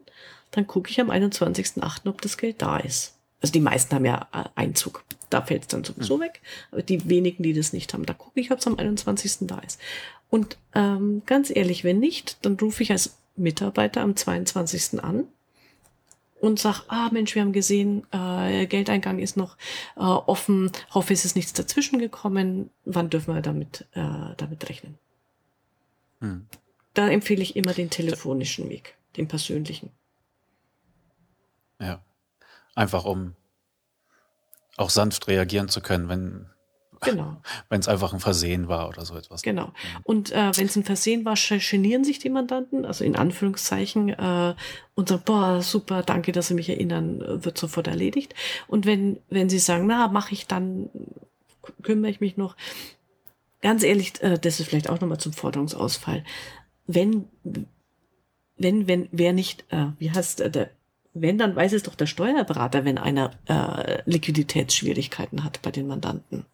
dann 0.53 0.67
gucke 0.67 0.91
ich 0.91 1.01
am 1.01 1.11
21.8., 1.11 2.09
ob 2.09 2.23
das 2.23 2.37
Geld 2.37 2.63
da 2.63 2.79
ist. 2.79 3.17
Also 3.41 3.53
die 3.53 3.61
meisten 3.61 3.95
haben 3.95 4.05
ja 4.05 4.29
äh, 4.33 4.45
Einzug. 4.55 5.05
Da 5.31 5.43
fällt 5.43 5.63
es 5.63 5.69
dann 5.69 5.85
sowieso 5.85 6.17
mhm. 6.17 6.23
weg. 6.23 6.41
Aber 6.71 6.83
die 6.83 7.09
wenigen, 7.09 7.43
die 7.43 7.53
das 7.53 7.73
nicht 7.73 7.95
haben, 7.95 8.05
da 8.05 8.15
gucke 8.15 8.41
ich, 8.41 8.51
ob 8.51 8.59
es 8.59 8.67
am 8.67 8.79
21. 8.79 9.39
da 9.43 9.59
ist. 9.61 9.81
Und 10.29 10.59
ähm, 10.75 11.23
ganz 11.27 11.51
ehrlich, 11.55 11.85
wenn 11.85 11.99
nicht, 11.99 12.45
dann 12.45 12.55
rufe 12.55 12.83
ich 12.83 12.93
als 12.93 13.17
Mitarbeiter 13.37 14.03
am 14.03 14.17
22. 14.17 15.03
an 15.03 15.27
und 16.41 16.59
sag, 16.59 16.85
ah 16.89 17.11
Mensch, 17.13 17.35
wir 17.35 17.43
haben 17.43 17.53
gesehen, 17.53 18.07
äh, 18.13 18.67
Geldeingang 18.67 19.19
ist 19.19 19.37
noch 19.37 19.57
äh, 19.97 20.01
offen, 20.01 20.73
hoffe, 20.91 21.13
es 21.13 21.25
ist 21.25 21.37
nichts 21.37 21.53
dazwischen 21.53 21.99
gekommen. 21.99 22.71
Wann 22.85 23.11
dürfen 23.11 23.35
wir 23.35 23.43
damit, 23.43 23.87
äh, 23.93 24.35
damit 24.37 24.69
rechnen? 24.69 24.99
Hm. 26.21 26.47
Da 26.95 27.09
empfehle 27.09 27.43
ich 27.43 27.57
immer 27.57 27.73
den 27.73 27.91
telefonischen 27.91 28.69
Weg, 28.69 28.97
den 29.17 29.29
persönlichen. 29.29 29.91
Ja. 31.81 32.03
Einfach 32.75 33.05
um 33.05 33.35
auch 34.81 34.91
sanft 34.91 35.29
reagieren 35.29 35.69
zu 35.69 35.81
können, 35.81 36.09
wenn 36.09 36.47
Genau. 37.05 37.37
Wenn 37.69 37.81
es 37.81 37.89
einfach 37.89 38.13
ein 38.13 38.21
Versehen 38.21 38.69
war 38.69 38.89
oder 38.89 39.05
so 39.05 39.17
etwas. 39.17 39.43
Genau. 39.43 39.73
Und 40.03 40.33
äh, 40.33 40.51
wenn 40.55 40.67
es 40.67 40.77
ein 40.77 40.85
Versehen 40.85 41.25
war, 41.25 41.35
genieren 41.35 42.05
sich 42.05 42.19
die 42.19 42.29
Mandanten, 42.29 42.85
also 42.85 43.05
in 43.05 43.17
Anführungszeichen, 43.17 44.11
äh, 44.11 44.55
und 44.95 45.09
sagen, 45.09 45.23
boah, 45.25 45.63
super, 45.63 46.03
danke, 46.03 46.33
dass 46.33 46.49
Sie 46.49 46.55
mich 46.55 46.69
erinnern, 46.69 47.43
wird 47.43 47.57
sofort 47.57 47.87
erledigt. 47.87 48.35
Und 48.69 48.85
wenn, 48.85 49.19
wenn 49.31 49.49
sie 49.49 49.59
sagen, 49.59 49.87
na, 49.87 50.09
mache 50.09 50.35
ich 50.35 50.47
dann, 50.47 50.91
kümmere 51.83 52.11
ich 52.11 52.21
mich 52.21 52.37
noch, 52.37 52.55
ganz 53.63 53.83
ehrlich, 53.83 54.23
äh, 54.23 54.39
das 54.39 54.61
ist 54.61 54.69
vielleicht 54.69 54.91
auch 54.91 55.01
nochmal 55.01 55.19
zum 55.19 55.33
Forderungsausfall. 55.33 56.23
Wenn, 56.87 57.29
wenn, 58.59 58.89
wenn, 58.89 59.09
wer 59.11 59.33
nicht, 59.33 59.65
äh, 59.71 59.87
wie 59.99 60.11
heißt 60.11 60.43
äh, 60.43 60.51
der, 60.51 60.71
wenn, 61.13 61.39
dann 61.39 61.57
weiß 61.57 61.73
es 61.73 61.83
doch 61.83 61.95
der 61.95 62.07
Steuerberater, 62.07 62.85
wenn 62.85 62.99
einer 62.99 63.33
äh, 63.47 64.03
Liquiditätsschwierigkeiten 64.05 65.45
hat 65.45 65.61
bei 65.63 65.71
den 65.71 65.87
Mandanten. 65.87 66.47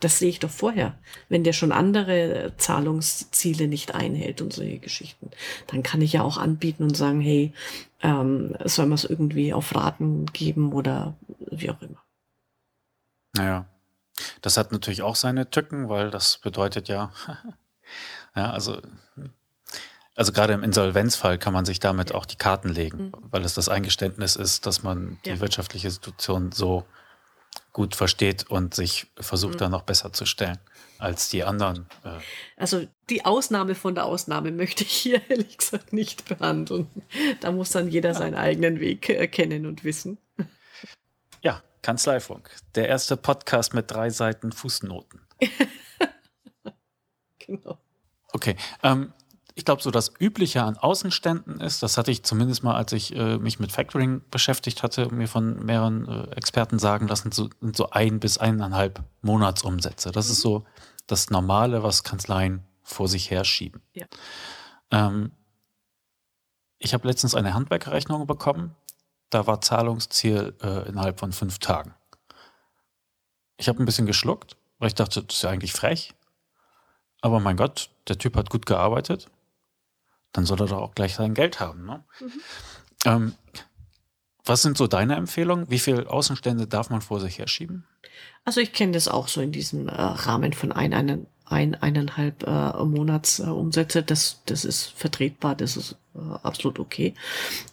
Das 0.00 0.18
sehe 0.18 0.28
ich 0.28 0.40
doch 0.40 0.50
vorher. 0.50 0.98
Wenn 1.28 1.44
der 1.44 1.52
schon 1.52 1.70
andere 1.70 2.54
Zahlungsziele 2.56 3.68
nicht 3.68 3.94
einhält 3.94 4.40
und 4.40 4.52
solche 4.52 4.78
Geschichten, 4.78 5.30
dann 5.68 5.84
kann 5.84 6.02
ich 6.02 6.14
ja 6.14 6.22
auch 6.22 6.38
anbieten 6.38 6.82
und 6.82 6.96
sagen, 6.96 7.20
hey, 7.20 7.52
ähm, 8.02 8.56
soll 8.64 8.86
man 8.86 8.96
es 8.96 9.04
irgendwie 9.04 9.52
auf 9.52 9.74
Raten 9.74 10.26
geben 10.26 10.72
oder 10.72 11.14
wie 11.38 11.70
auch 11.70 11.80
immer. 11.80 12.02
Naja, 13.34 13.66
das 14.40 14.56
hat 14.56 14.72
natürlich 14.72 15.02
auch 15.02 15.16
seine 15.16 15.50
Tücken, 15.50 15.88
weil 15.88 16.10
das 16.10 16.38
bedeutet 16.38 16.88
ja, 16.88 17.12
ja, 18.34 18.50
also, 18.50 18.82
also 20.14 20.32
gerade 20.32 20.52
im 20.52 20.62
Insolvenzfall 20.62 21.38
kann 21.38 21.52
man 21.52 21.64
sich 21.64 21.80
damit 21.80 22.14
auch 22.14 22.26
die 22.26 22.36
Karten 22.36 22.68
legen, 22.68 23.06
mhm. 23.06 23.12
weil 23.30 23.44
es 23.44 23.54
das 23.54 23.68
Eingeständnis 23.68 24.36
ist, 24.36 24.66
dass 24.66 24.82
man 24.82 25.18
die 25.24 25.30
ja. 25.30 25.40
wirtschaftliche 25.40 25.90
Situation 25.90 26.52
so 26.52 26.84
gut 27.72 27.96
versteht 27.96 28.50
und 28.50 28.74
sich 28.74 29.06
versucht, 29.18 29.54
mhm. 29.54 29.58
da 29.58 29.68
noch 29.68 29.82
besser 29.82 30.12
zu 30.12 30.26
stellen 30.26 30.58
als 30.98 31.28
die 31.30 31.42
anderen. 31.42 31.86
Äh. 32.04 32.18
Also 32.56 32.86
die 33.10 33.24
Ausnahme 33.24 33.74
von 33.74 33.94
der 33.94 34.04
Ausnahme 34.04 34.52
möchte 34.52 34.84
ich 34.84 34.92
hier 34.92 35.22
ehrlich 35.30 35.58
gesagt 35.58 35.92
nicht 35.92 36.28
behandeln. 36.28 36.88
Da 37.40 37.50
muss 37.50 37.70
dann 37.70 37.88
jeder 37.88 38.10
ja. 38.10 38.14
seinen 38.14 38.34
eigenen 38.34 38.80
Weg 38.80 39.08
erkennen 39.08 39.66
und 39.66 39.84
wissen. 39.84 40.18
Ja, 41.42 41.62
Kanzleifunk. 41.80 42.50
Der 42.74 42.88
erste 42.88 43.16
Podcast 43.16 43.74
mit 43.74 43.90
drei 43.90 44.10
Seiten 44.10 44.52
Fußnoten. 44.52 45.20
genau. 47.38 47.78
Okay. 48.32 48.56
Ähm, 48.82 49.12
ich 49.54 49.64
glaube, 49.64 49.82
so 49.82 49.90
das 49.90 50.12
Übliche 50.18 50.62
an 50.62 50.76
Außenständen 50.78 51.60
ist, 51.60 51.82
das 51.82 51.98
hatte 51.98 52.10
ich 52.10 52.22
zumindest 52.22 52.62
mal, 52.62 52.74
als 52.74 52.92
ich 52.92 53.14
äh, 53.14 53.36
mich 53.38 53.58
mit 53.58 53.70
Factoring 53.70 54.22
beschäftigt 54.30 54.82
hatte, 54.82 55.12
mir 55.12 55.28
von 55.28 55.64
mehreren 55.64 56.08
äh, 56.08 56.34
Experten 56.36 56.78
sagen 56.78 57.06
lassen, 57.06 57.32
so, 57.32 57.50
sind 57.60 57.76
so 57.76 57.90
ein 57.90 58.18
bis 58.18 58.38
eineinhalb 58.38 59.02
Monatsumsätze. 59.20 60.10
Das 60.10 60.26
mhm. 60.26 60.32
ist 60.32 60.40
so 60.40 60.64
das 61.06 61.30
Normale, 61.30 61.82
was 61.82 62.02
Kanzleien 62.02 62.62
vor 62.82 63.08
sich 63.08 63.30
herschieben. 63.30 63.82
Ja. 63.92 64.06
Ähm, 64.90 65.32
ich 66.78 66.94
habe 66.94 67.06
letztens 67.06 67.34
eine 67.34 67.52
Handwerkerrechnung 67.52 68.26
bekommen. 68.26 68.74
Da 69.28 69.46
war 69.46 69.60
Zahlungsziel 69.60 70.54
äh, 70.62 70.88
innerhalb 70.88 71.20
von 71.20 71.32
fünf 71.32 71.58
Tagen. 71.58 71.94
Ich 73.58 73.68
habe 73.68 73.82
ein 73.82 73.86
bisschen 73.86 74.06
geschluckt, 74.06 74.56
weil 74.78 74.88
ich 74.88 74.94
dachte, 74.94 75.22
das 75.22 75.36
ist 75.36 75.42
ja 75.42 75.50
eigentlich 75.50 75.72
frech. 75.72 76.14
Aber 77.20 77.38
mein 77.38 77.56
Gott, 77.56 77.90
der 78.08 78.18
Typ 78.18 78.34
hat 78.36 78.50
gut 78.50 78.66
gearbeitet 78.66 79.28
dann 80.32 80.46
soll 80.46 80.60
er 80.60 80.66
doch 80.66 80.80
auch 80.80 80.94
gleich 80.94 81.14
sein 81.14 81.34
Geld 81.34 81.60
haben. 81.60 81.86
Ne? 81.86 82.04
Mhm. 82.20 82.32
Ähm, 83.04 83.34
was 84.44 84.62
sind 84.62 84.76
so 84.76 84.86
deine 84.86 85.16
Empfehlungen? 85.16 85.70
Wie 85.70 85.78
viele 85.78 86.10
Außenstände 86.10 86.66
darf 86.66 86.90
man 86.90 87.00
vor 87.00 87.20
sich 87.20 87.38
herschieben? 87.38 87.84
Also 88.44 88.60
ich 88.60 88.72
kenne 88.72 88.92
das 88.92 89.06
auch 89.08 89.28
so 89.28 89.40
in 89.40 89.52
diesem 89.52 89.88
äh, 89.88 89.92
Rahmen 89.92 90.52
von 90.52 90.72
ein, 90.72 90.92
einen, 90.92 91.26
ein, 91.44 91.76
eineinhalb 91.76 92.42
äh, 92.44 92.84
Monatsumsätze. 92.84 94.00
Äh, 94.00 94.04
das, 94.04 94.40
das 94.46 94.64
ist 94.64 94.86
vertretbar, 94.96 95.54
das 95.54 95.76
ist 95.76 95.96
äh, 96.14 96.18
absolut 96.42 96.80
okay. 96.80 97.14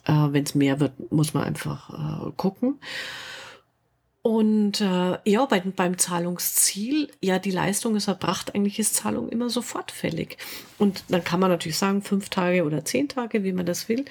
Äh, 0.06 0.28
Wenn 0.30 0.44
es 0.44 0.54
mehr 0.54 0.80
wird, 0.80 1.12
muss 1.12 1.34
man 1.34 1.44
einfach 1.44 1.90
äh, 2.28 2.32
gucken. 2.38 2.80
Und 4.22 4.82
äh, 4.82 5.18
ja, 5.24 5.46
bei, 5.46 5.62
beim 5.62 5.98
Zahlungsziel, 5.98 7.10
ja, 7.22 7.40
die 7.40 7.52
Leistung 7.52 7.96
ist 7.96 8.10
erbracht, 8.10 8.54
eigentlich 8.54 8.78
ist 8.78 8.96
Zahlung 8.96 9.30
immer 9.30 9.50
sofort 9.50 9.92
fällig. 9.92 10.38
Und 10.78 11.06
dann 11.08 11.24
kann 11.24 11.40
man 11.40 11.50
natürlich 11.50 11.78
sagen, 11.78 12.02
fünf 12.02 12.30
Tage 12.30 12.66
oder 12.66 12.84
zehn 12.84 13.08
Tage, 13.08 13.46
wie 13.46 13.54
man 13.54 13.66
das 13.66 13.88
will. 13.88 14.04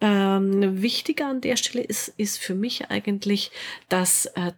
Ähm, 0.00 0.82
wichtiger 0.82 1.28
an 1.28 1.40
der 1.40 1.56
Stelle 1.56 1.84
ist, 1.84 2.08
ist 2.16 2.38
für 2.38 2.56
mich 2.56 2.90
eigentlich, 2.90 3.52
dass 3.88 4.26
äh, 4.26 4.52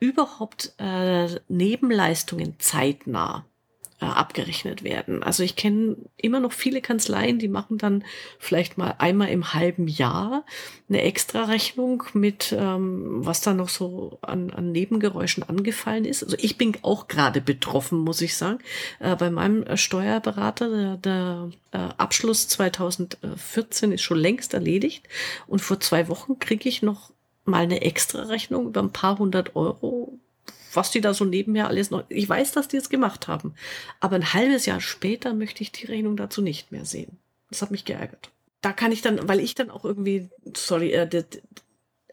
überhaupt 0.00 0.74
äh, 0.78 1.28
Nebenleistungen 1.48 2.56
zeitnah 2.58 3.46
äh, 4.02 4.06
abgerechnet 4.06 4.82
werden. 4.82 5.22
Also 5.22 5.44
ich 5.44 5.54
kenne 5.54 5.96
immer 6.16 6.40
noch 6.40 6.52
viele 6.52 6.80
Kanzleien, 6.80 7.38
die 7.38 7.46
machen 7.46 7.78
dann 7.78 8.04
vielleicht 8.40 8.76
mal 8.76 8.96
einmal 8.98 9.28
im 9.28 9.54
halben 9.54 9.86
Jahr 9.86 10.44
eine 10.88 11.02
Extra-Rechnung 11.02 12.02
mit, 12.12 12.52
ähm, 12.58 13.24
was 13.24 13.42
da 13.42 13.54
noch 13.54 13.68
so 13.68 14.18
an, 14.20 14.50
an 14.50 14.72
Nebengeräuschen 14.72 15.44
angefallen 15.44 16.04
ist. 16.04 16.24
Also 16.24 16.36
ich 16.40 16.58
bin 16.58 16.76
auch 16.82 17.06
gerade 17.06 17.40
betroffen, 17.40 18.00
muss 18.00 18.20
ich 18.20 18.36
sagen. 18.36 18.58
Äh, 18.98 19.14
bei 19.14 19.30
meinem 19.30 19.76
Steuerberater, 19.76 20.68
der, 20.68 20.96
der 20.96 21.50
äh, 21.70 21.94
Abschluss 21.96 22.48
2014 22.48 23.92
ist 23.92 24.02
schon 24.02 24.18
längst 24.18 24.52
erledigt 24.52 25.08
und 25.46 25.60
vor 25.60 25.78
zwei 25.78 26.08
Wochen 26.08 26.40
kriege 26.40 26.68
ich 26.68 26.82
noch 26.82 27.12
mal 27.44 27.62
eine 27.62 27.82
Extra-Rechnung 27.82 28.66
über 28.66 28.82
ein 28.82 28.92
paar 28.92 29.18
hundert 29.20 29.54
Euro 29.54 30.18
was 30.74 30.90
die 30.90 31.00
da 31.00 31.14
so 31.14 31.24
nebenher 31.24 31.68
alles 31.68 31.90
noch. 31.90 32.04
Ich 32.08 32.28
weiß, 32.28 32.52
dass 32.52 32.68
die 32.68 32.76
es 32.76 32.88
gemacht 32.88 33.28
haben. 33.28 33.54
Aber 34.00 34.16
ein 34.16 34.32
halbes 34.32 34.66
Jahr 34.66 34.80
später 34.80 35.34
möchte 35.34 35.62
ich 35.62 35.72
die 35.72 35.86
Rechnung 35.86 36.16
dazu 36.16 36.42
nicht 36.42 36.72
mehr 36.72 36.84
sehen. 36.84 37.18
Das 37.50 37.62
hat 37.62 37.70
mich 37.70 37.84
geärgert. 37.84 38.30
Da 38.60 38.72
kann 38.72 38.92
ich 38.92 39.02
dann, 39.02 39.28
weil 39.28 39.40
ich 39.40 39.54
dann 39.54 39.70
auch 39.70 39.84
irgendwie, 39.84 40.30
sorry, 40.56 40.92
äh, 40.92 41.06
die, 41.08 41.24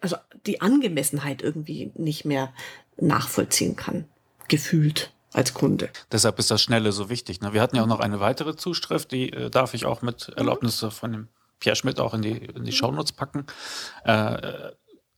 also 0.01 0.17
die 0.45 0.61
Angemessenheit 0.61 1.41
irgendwie 1.41 1.91
nicht 1.95 2.25
mehr 2.25 2.53
nachvollziehen 2.97 3.75
kann. 3.75 4.05
Gefühlt 4.47 5.11
als 5.31 5.53
Kunde. 5.53 5.89
Deshalb 6.11 6.39
ist 6.39 6.49
das 6.49 6.61
Schnelle 6.61 6.91
so 6.91 7.09
wichtig. 7.09 7.41
Ne? 7.41 7.53
Wir 7.53 7.61
hatten 7.61 7.75
ja 7.75 7.83
auch 7.83 7.87
noch 7.87 7.99
eine 7.99 8.19
weitere 8.19 8.55
Zuschrift, 8.55 9.11
die 9.11 9.31
äh, 9.31 9.49
darf 9.49 9.73
ich 9.73 9.85
auch 9.85 10.01
mit 10.01 10.29
Erlaubnis 10.35 10.81
mhm. 10.81 10.91
von 10.91 11.11
dem 11.11 11.27
Pierre 11.59 11.75
Schmidt 11.75 11.99
auch 11.99 12.13
in 12.13 12.21
die, 12.21 12.37
in 12.37 12.63
die 12.63 12.71
Shownotes 12.71 13.11
packen, 13.11 13.45
äh, 14.03 14.71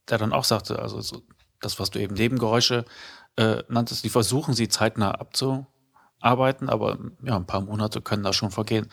der 0.09 0.17
dann 0.17 0.33
auch 0.33 0.43
sagte, 0.43 0.79
also 0.79 0.99
so, 1.01 1.21
das, 1.61 1.79
was 1.79 1.91
du 1.91 1.99
eben 1.99 2.15
Nebengeräusche 2.15 2.85
äh, 3.37 3.63
nanntest, 3.69 4.03
die 4.03 4.09
versuchen 4.09 4.53
sie 4.53 4.67
zeitnah 4.67 5.11
abzuarbeiten, 5.11 6.69
aber 6.69 6.99
ja, 7.23 7.35
ein 7.35 7.45
paar 7.45 7.61
Monate 7.61 8.01
können 8.01 8.23
da 8.23 8.33
schon 8.33 8.51
vergehen. 8.51 8.87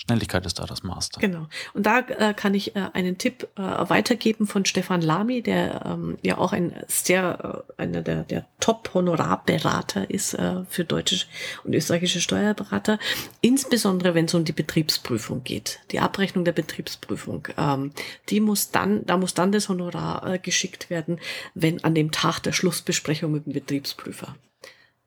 Schnelligkeit 0.00 0.46
ist 0.46 0.58
da 0.58 0.64
das 0.64 0.82
Master. 0.82 1.20
Genau. 1.20 1.46
Und 1.74 1.84
da 1.84 1.98
äh, 1.98 2.32
kann 2.32 2.54
ich 2.54 2.74
äh, 2.74 2.88
einen 2.94 3.18
Tipp 3.18 3.46
äh, 3.56 3.60
weitergeben 3.60 4.46
von 4.46 4.64
Stefan 4.64 5.02
Lamy, 5.02 5.42
der 5.42 5.82
ähm, 5.84 6.16
ja 6.22 6.38
auch 6.38 6.54
ein 6.54 6.72
sehr, 6.88 7.64
äh, 7.76 7.82
einer 7.82 8.00
der, 8.00 8.22
der 8.22 8.46
Top-Honorarberater 8.60 10.08
ist 10.08 10.32
äh, 10.32 10.64
für 10.70 10.84
deutsche 10.84 11.26
und 11.64 11.74
österreichische 11.74 12.22
Steuerberater, 12.22 12.98
insbesondere 13.42 14.14
wenn 14.14 14.24
es 14.24 14.32
um 14.32 14.46
die 14.46 14.52
Betriebsprüfung 14.52 15.44
geht. 15.44 15.80
Die 15.90 16.00
Abrechnung 16.00 16.46
der 16.46 16.52
Betriebsprüfung. 16.52 17.48
Ähm, 17.58 17.92
die 18.30 18.40
muss 18.40 18.70
dann, 18.70 19.04
da 19.04 19.18
muss 19.18 19.34
dann 19.34 19.52
das 19.52 19.68
Honorar 19.68 20.26
äh, 20.26 20.38
geschickt 20.38 20.88
werden, 20.88 21.20
wenn 21.52 21.84
an 21.84 21.94
dem 21.94 22.10
Tag 22.10 22.40
der 22.40 22.52
Schlussbesprechung 22.52 23.32
mit 23.32 23.44
dem 23.44 23.52
Betriebsprüfer 23.52 24.34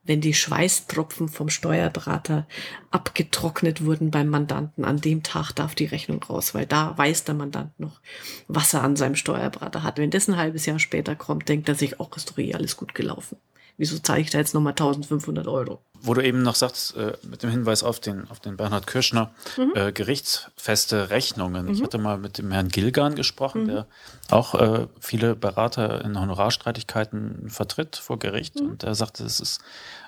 wenn 0.04 0.22
die 0.22 0.34
Schweißtropfen 0.34 1.30
vom 1.30 1.50
Steuerberater 1.50 2.48
abgetrocknet 2.92 3.86
wurden 3.86 4.12
beim 4.12 4.28
Mandanten, 4.28 4.84
an 4.84 5.00
dem 5.00 5.24
Tag 5.24 5.54
darf 5.54 5.76
die 5.76 5.86
Rechnung 5.86 6.22
raus, 6.24 6.54
weil 6.54 6.66
da 6.66 6.98
weiß 6.98 7.24
der 7.24 7.36
Mandant 7.36 7.80
noch, 7.80 8.02
was 8.48 8.74
er 8.74 8.84
an 8.84 8.96
seinem 8.96 9.16
Steuerberater 9.16 9.84
hat. 9.84 9.98
Wenn 9.98 10.12
das 10.12 10.28
ein 10.28 10.38
halbes 10.38 10.66
Jahr 10.66 10.80
später 10.80 11.16
kommt, 11.16 11.48
denkt 11.48 11.70
er 11.70 11.76
sich, 11.76 12.00
auch 12.00 12.16
ist 12.18 12.30
doch 12.30 12.38
eh 12.38 12.54
alles 12.54 12.76
gut 12.76 12.94
gelaufen. 12.94 13.38
Wieso 13.78 13.98
zahle 13.98 14.22
ich 14.22 14.30
da 14.30 14.38
jetzt 14.38 14.54
nochmal 14.54 14.72
1500 14.72 15.48
Euro? 15.48 15.82
Wo 16.00 16.14
du 16.14 16.24
eben 16.24 16.44
noch 16.44 16.56
sagst, 16.56 16.96
äh, 16.96 17.14
mit 17.24 17.44
dem 17.44 17.50
Hinweis 17.50 17.84
auf 17.84 18.00
den, 18.00 18.30
auf 18.30 18.40
den 18.40 18.58
Bernhard 18.58 18.86
Kirschner, 18.86 19.32
mhm. 19.58 19.72
äh, 19.76 19.92
gerichtsfeste 19.92 21.10
Rechnungen. 21.10 21.66
Mhm. 21.66 21.72
Ich 21.72 21.82
hatte 21.82 21.98
mal 21.98 22.18
mit 22.18 22.38
dem 22.38 22.52
Herrn 22.52 22.70
Gilgan 22.70 23.16
gesprochen, 23.16 23.64
mhm. 23.64 23.68
der 23.68 23.88
auch 24.30 24.54
äh, 24.56 24.88
viele 25.00 25.36
Berater 25.36 26.04
in 26.06 26.20
Honorarstreitigkeiten 26.20 27.50
vertritt 27.50 27.96
vor 27.96 28.20
Gericht. 28.20 28.62
Mhm. 28.62 28.72
Und 28.72 28.84
er 28.84 28.96
sagte, 28.96 29.24
es 29.24 29.40
ist 29.40 29.62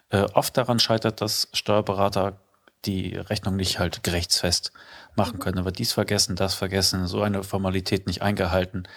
äh, 0.09 0.25
oft 0.33 0.55
daran 0.57 0.79
scheitert, 0.79 1.21
dass 1.21 1.47
Steuerberater 1.53 2.39
die 2.85 3.15
Rechnung 3.15 3.55
nicht 3.55 3.79
halt 3.79 4.03
gerichtsfest 4.03 4.71
machen 5.15 5.37
mhm. 5.37 5.39
können. 5.39 5.57
Aber 5.59 5.71
dies 5.71 5.93
vergessen, 5.93 6.35
das 6.35 6.53
vergessen, 6.53 7.07
so 7.07 7.21
eine 7.21 7.43
Formalität 7.43 8.05
nicht 8.05 8.21
eingehalten. 8.21 8.87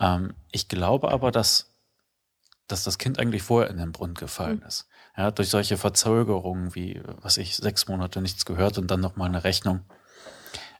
Ähm, 0.00 0.34
ich 0.50 0.68
glaube 0.68 1.12
aber, 1.12 1.30
dass 1.30 1.69
dass 2.70 2.84
das 2.84 2.98
Kind 2.98 3.18
eigentlich 3.18 3.42
vorher 3.42 3.70
in 3.70 3.76
den 3.76 3.92
Brunnen 3.92 4.14
gefallen 4.14 4.60
mhm. 4.60 4.66
ist. 4.66 4.88
Ja, 5.16 5.30
durch 5.30 5.48
solche 5.48 5.76
Verzögerungen 5.76 6.74
wie, 6.74 7.00
was 7.20 7.36
ich, 7.36 7.56
sechs 7.56 7.88
Monate 7.88 8.20
nichts 8.20 8.44
gehört 8.44 8.78
und 8.78 8.90
dann 8.90 9.00
nochmal 9.00 9.28
eine 9.28 9.44
Rechnung. 9.44 9.80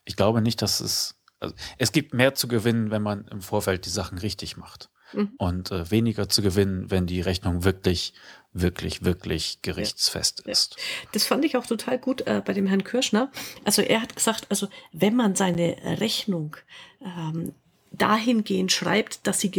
ich 0.04 0.16
glaube 0.16 0.40
nicht, 0.40 0.62
dass 0.62 0.80
es, 0.80 1.20
also 1.40 1.54
es 1.78 1.92
gibt 1.92 2.14
mehr 2.14 2.34
zu 2.34 2.48
gewinnen, 2.48 2.90
wenn 2.90 3.02
man 3.02 3.26
im 3.28 3.40
Vorfeld 3.40 3.84
die 3.86 3.90
Sachen 3.90 4.18
richtig 4.18 4.56
macht. 4.56 4.90
Mhm. 5.12 5.32
Und 5.38 5.70
äh, 5.72 5.90
weniger 5.90 6.28
zu 6.28 6.40
gewinnen, 6.40 6.90
wenn 6.90 7.06
die 7.06 7.20
Rechnung 7.20 7.64
wirklich, 7.64 8.14
wirklich, 8.52 9.04
wirklich 9.04 9.60
gerichtsfest 9.62 10.44
ja. 10.46 10.52
ist. 10.52 10.76
Das 11.12 11.26
fand 11.26 11.44
ich 11.44 11.56
auch 11.56 11.66
total 11.66 11.98
gut 11.98 12.26
äh, 12.26 12.42
bei 12.44 12.52
dem 12.52 12.66
Herrn 12.66 12.84
Kirschner. 12.84 13.30
Also 13.64 13.82
er 13.82 14.02
hat 14.02 14.14
gesagt, 14.14 14.46
also 14.50 14.68
wenn 14.92 15.16
man 15.16 15.34
seine 15.34 15.76
Rechnung 16.00 16.56
ähm, 17.00 17.54
dahingehend 17.92 18.72
schreibt, 18.72 19.26
dass 19.26 19.40
sie 19.40 19.50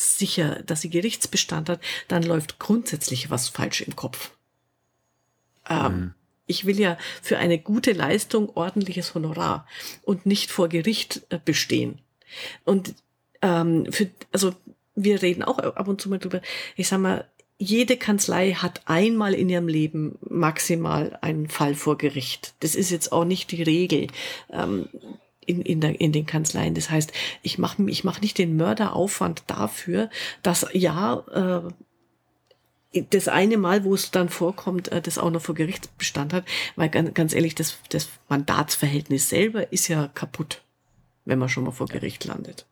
gerichtssicher, 0.00 0.62
dass 0.64 0.80
sie 0.80 0.90
Gerichtsbestand 0.90 1.68
hat, 1.68 1.80
dann 2.08 2.22
läuft 2.22 2.58
grundsätzlich 2.58 3.30
was 3.30 3.48
falsch 3.48 3.82
im 3.82 3.96
Kopf. 3.96 4.30
Ähm, 5.68 5.92
mhm. 5.92 6.14
Ich 6.46 6.64
will 6.64 6.80
ja 6.80 6.96
für 7.22 7.38
eine 7.38 7.58
gute 7.58 7.92
Leistung 7.92 8.50
ordentliches 8.56 9.14
Honorar 9.14 9.66
und 10.02 10.26
nicht 10.26 10.50
vor 10.50 10.68
Gericht 10.68 11.22
äh, 11.28 11.38
bestehen. 11.44 12.00
Und 12.64 12.94
ähm, 13.42 13.86
für, 13.92 14.10
also 14.32 14.54
wir 14.94 15.22
reden 15.22 15.42
auch 15.42 15.58
ab 15.58 15.86
und 15.86 16.00
zu 16.00 16.08
mal 16.08 16.18
drüber. 16.18 16.40
Ich 16.76 16.88
sag 16.88 16.98
mal, 17.00 17.28
jede 17.58 17.98
Kanzlei 17.98 18.52
hat 18.52 18.80
einmal 18.86 19.34
in 19.34 19.50
ihrem 19.50 19.68
Leben 19.68 20.18
maximal 20.22 21.18
einen 21.20 21.48
Fall 21.48 21.74
vor 21.74 21.98
Gericht. 21.98 22.54
Das 22.60 22.74
ist 22.74 22.90
jetzt 22.90 23.12
auch 23.12 23.26
nicht 23.26 23.50
die 23.50 23.62
Regel. 23.62 24.06
Ähm, 24.50 24.88
in, 25.50 25.62
in, 25.62 25.80
der, 25.80 26.00
in 26.00 26.12
den 26.12 26.26
Kanzleien. 26.26 26.74
Das 26.74 26.90
heißt, 26.90 27.12
ich 27.42 27.58
mache 27.58 27.82
ich 27.88 28.04
mach 28.04 28.20
nicht 28.20 28.38
den 28.38 28.56
Mörderaufwand 28.56 29.44
dafür, 29.46 30.10
dass 30.42 30.66
ja 30.72 31.24
äh, 32.92 33.02
das 33.10 33.28
eine 33.28 33.56
Mal, 33.56 33.84
wo 33.84 33.94
es 33.94 34.10
dann 34.10 34.28
vorkommt, 34.28 34.88
äh, 34.88 35.00
das 35.00 35.18
auch 35.18 35.30
noch 35.30 35.42
vor 35.42 35.54
Gerichtsbestand 35.54 36.32
hat, 36.32 36.44
weil 36.76 36.88
ganz, 36.88 37.34
ehrlich, 37.34 37.54
das, 37.54 37.78
das 37.88 38.08
Mandatsverhältnis 38.28 39.28
selber 39.28 39.72
ist 39.72 39.88
ja 39.88 40.08
kaputt, 40.08 40.62
wenn 41.24 41.38
man 41.38 41.48
schon 41.48 41.64
mal 41.64 41.70
vor 41.70 41.86
Gericht 41.86 42.24
landet. 42.24 42.66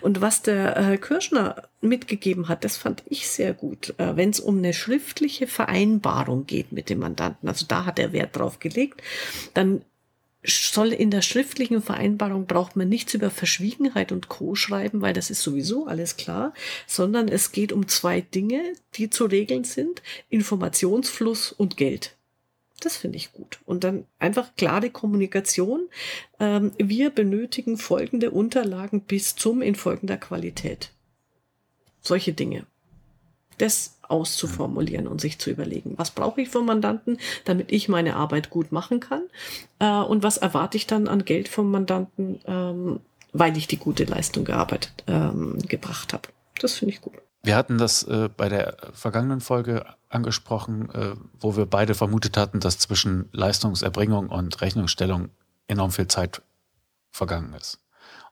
Und 0.00 0.20
was 0.20 0.42
der 0.42 0.74
Herr 0.74 0.98
Kirschner 0.98 1.68
mitgegeben 1.80 2.48
hat, 2.48 2.64
das 2.64 2.76
fand 2.76 3.02
ich 3.06 3.28
sehr 3.28 3.54
gut, 3.54 3.94
äh, 3.98 4.16
wenn 4.16 4.30
es 4.30 4.40
um 4.40 4.58
eine 4.58 4.72
schriftliche 4.72 5.46
Vereinbarung 5.46 6.46
geht 6.46 6.72
mit 6.72 6.90
dem 6.90 7.00
Mandanten. 7.00 7.48
Also 7.48 7.66
da 7.68 7.84
hat 7.84 7.98
er 7.98 8.12
Wert 8.12 8.36
drauf 8.36 8.58
gelegt. 8.58 9.02
Dann 9.54 9.82
soll 10.42 10.92
in 10.92 11.10
der 11.10 11.22
schriftlichen 11.22 11.82
Vereinbarung 11.82 12.46
braucht 12.46 12.74
man 12.74 12.88
nichts 12.88 13.12
über 13.14 13.30
Verschwiegenheit 13.30 14.10
und 14.10 14.28
Co. 14.28 14.54
schreiben, 14.54 15.02
weil 15.02 15.12
das 15.12 15.30
ist 15.30 15.42
sowieso 15.42 15.86
alles 15.86 16.16
klar, 16.16 16.54
sondern 16.86 17.28
es 17.28 17.52
geht 17.52 17.72
um 17.72 17.88
zwei 17.88 18.22
Dinge, 18.22 18.72
die 18.94 19.10
zu 19.10 19.26
regeln 19.26 19.64
sind. 19.64 20.02
Informationsfluss 20.30 21.52
und 21.52 21.76
Geld. 21.76 22.16
Das 22.80 22.96
finde 22.96 23.18
ich 23.18 23.32
gut. 23.32 23.58
Und 23.66 23.84
dann 23.84 24.06
einfach 24.18 24.56
klare 24.56 24.88
Kommunikation. 24.88 25.88
Ähm, 26.38 26.72
wir 26.78 27.10
benötigen 27.10 27.76
folgende 27.76 28.30
Unterlagen 28.30 29.02
bis 29.02 29.36
zum 29.36 29.60
in 29.60 29.74
folgender 29.74 30.16
Qualität. 30.16 30.90
Solche 32.00 32.32
Dinge. 32.32 32.64
Das 33.58 33.98
auszuformulieren 34.10 35.06
und 35.06 35.20
sich 35.20 35.38
zu 35.38 35.50
überlegen, 35.50 35.94
was 35.96 36.10
brauche 36.10 36.40
ich 36.40 36.48
vom 36.48 36.66
Mandanten, 36.66 37.18
damit 37.44 37.72
ich 37.72 37.88
meine 37.88 38.16
Arbeit 38.16 38.50
gut 38.50 38.72
machen 38.72 39.00
kann 39.00 39.22
äh, 39.78 39.88
und 39.88 40.22
was 40.22 40.36
erwarte 40.36 40.76
ich 40.76 40.86
dann 40.86 41.08
an 41.08 41.24
Geld 41.24 41.48
vom 41.48 41.70
Mandanten, 41.70 42.40
ähm, 42.46 43.00
weil 43.32 43.56
ich 43.56 43.68
die 43.68 43.78
gute 43.78 44.04
Leistung 44.04 44.44
gearbeitet, 44.44 45.04
ähm, 45.06 45.58
gebracht 45.68 46.12
habe. 46.12 46.28
Das 46.60 46.74
finde 46.74 46.94
ich 46.94 47.00
gut. 47.00 47.14
Wir 47.42 47.56
hatten 47.56 47.78
das 47.78 48.02
äh, 48.02 48.28
bei 48.34 48.48
der 48.48 48.76
vergangenen 48.92 49.40
Folge 49.40 49.86
angesprochen, 50.10 50.90
äh, 50.90 51.14
wo 51.38 51.56
wir 51.56 51.64
beide 51.64 51.94
vermutet 51.94 52.36
hatten, 52.36 52.60
dass 52.60 52.78
zwischen 52.78 53.28
Leistungserbringung 53.32 54.28
und 54.28 54.60
Rechnungsstellung 54.60 55.30
enorm 55.66 55.90
viel 55.90 56.08
Zeit 56.08 56.42
vergangen 57.10 57.54
ist. 57.54 57.78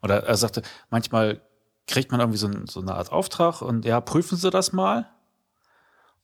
Oder 0.03 0.25
er 0.25 0.37
sagte, 0.37 0.62
manchmal 0.91 1.41
kriegt 1.87 2.11
man 2.11 2.21
irgendwie 2.21 2.38
so, 2.38 2.51
so 2.67 2.81
eine 2.81 2.95
Art 2.95 3.11
Auftrag 3.11 3.62
und 3.62 3.85
ja, 3.85 4.01
prüfen 4.01 4.37
Sie 4.37 4.51
das 4.51 4.73
mal. 4.73 5.09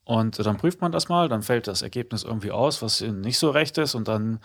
Und 0.05 0.45
dann 0.45 0.59
prüft 0.59 0.83
man 0.83 0.93
das 0.93 1.09
mal, 1.09 1.29
dann 1.29 1.43
fällt 1.43 1.67
das 1.67 1.81
Ergebnis 1.81 2.25
irgendwie 2.25 2.51
aus, 2.51 2.83
was 2.83 3.01
ihnen 3.01 3.23
nicht 3.23 3.38
so 3.38 3.51
recht 3.51 3.79
ist, 3.79 3.95
und 3.95 4.07
dann 4.07 4.40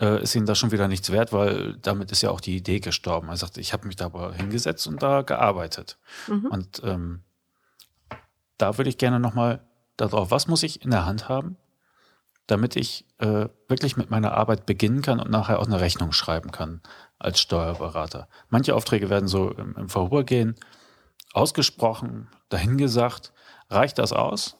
äh, 0.00 0.20
ist 0.22 0.34
ihnen 0.34 0.46
das 0.46 0.58
schon 0.58 0.72
wieder 0.72 0.88
nichts 0.88 1.12
wert, 1.12 1.32
weil 1.32 1.76
damit 1.80 2.10
ist 2.10 2.22
ja 2.22 2.30
auch 2.30 2.40
die 2.40 2.56
Idee 2.56 2.80
gestorben. 2.80 3.28
Er 3.28 3.36
sagt, 3.36 3.56
ich 3.58 3.72
habe 3.72 3.86
mich 3.86 3.96
da 3.96 4.06
aber 4.06 4.34
hingesetzt 4.34 4.86
und 4.88 5.02
da 5.02 5.22
gearbeitet. 5.22 5.98
Mhm. 6.26 6.46
Und 6.46 6.82
ähm, 6.84 7.22
da 8.58 8.76
würde 8.76 8.90
ich 8.90 8.98
gerne 8.98 9.20
nochmal 9.20 9.60
darauf, 9.96 10.32
was 10.32 10.48
muss 10.48 10.64
ich 10.64 10.82
in 10.82 10.90
der 10.90 11.06
Hand 11.06 11.28
haben, 11.28 11.56
damit 12.48 12.74
ich 12.74 13.06
äh, 13.18 13.48
wirklich 13.68 13.96
mit 13.96 14.10
meiner 14.10 14.32
Arbeit 14.32 14.66
beginnen 14.66 15.00
kann 15.00 15.20
und 15.20 15.30
nachher 15.30 15.60
auch 15.60 15.66
eine 15.66 15.80
Rechnung 15.80 16.12
schreiben 16.12 16.50
kann 16.50 16.82
als 17.18 17.40
Steuerberater. 17.40 18.28
Manche 18.48 18.74
Aufträge 18.74 19.10
werden 19.10 19.28
so 19.28 19.50
im, 19.50 19.76
im 19.76 19.88
Vorübergehen 19.88 20.56
ausgesprochen, 21.32 22.28
dahingesagt. 22.48 23.32
Reicht 23.70 23.98
das 23.98 24.12
aus? 24.12 24.56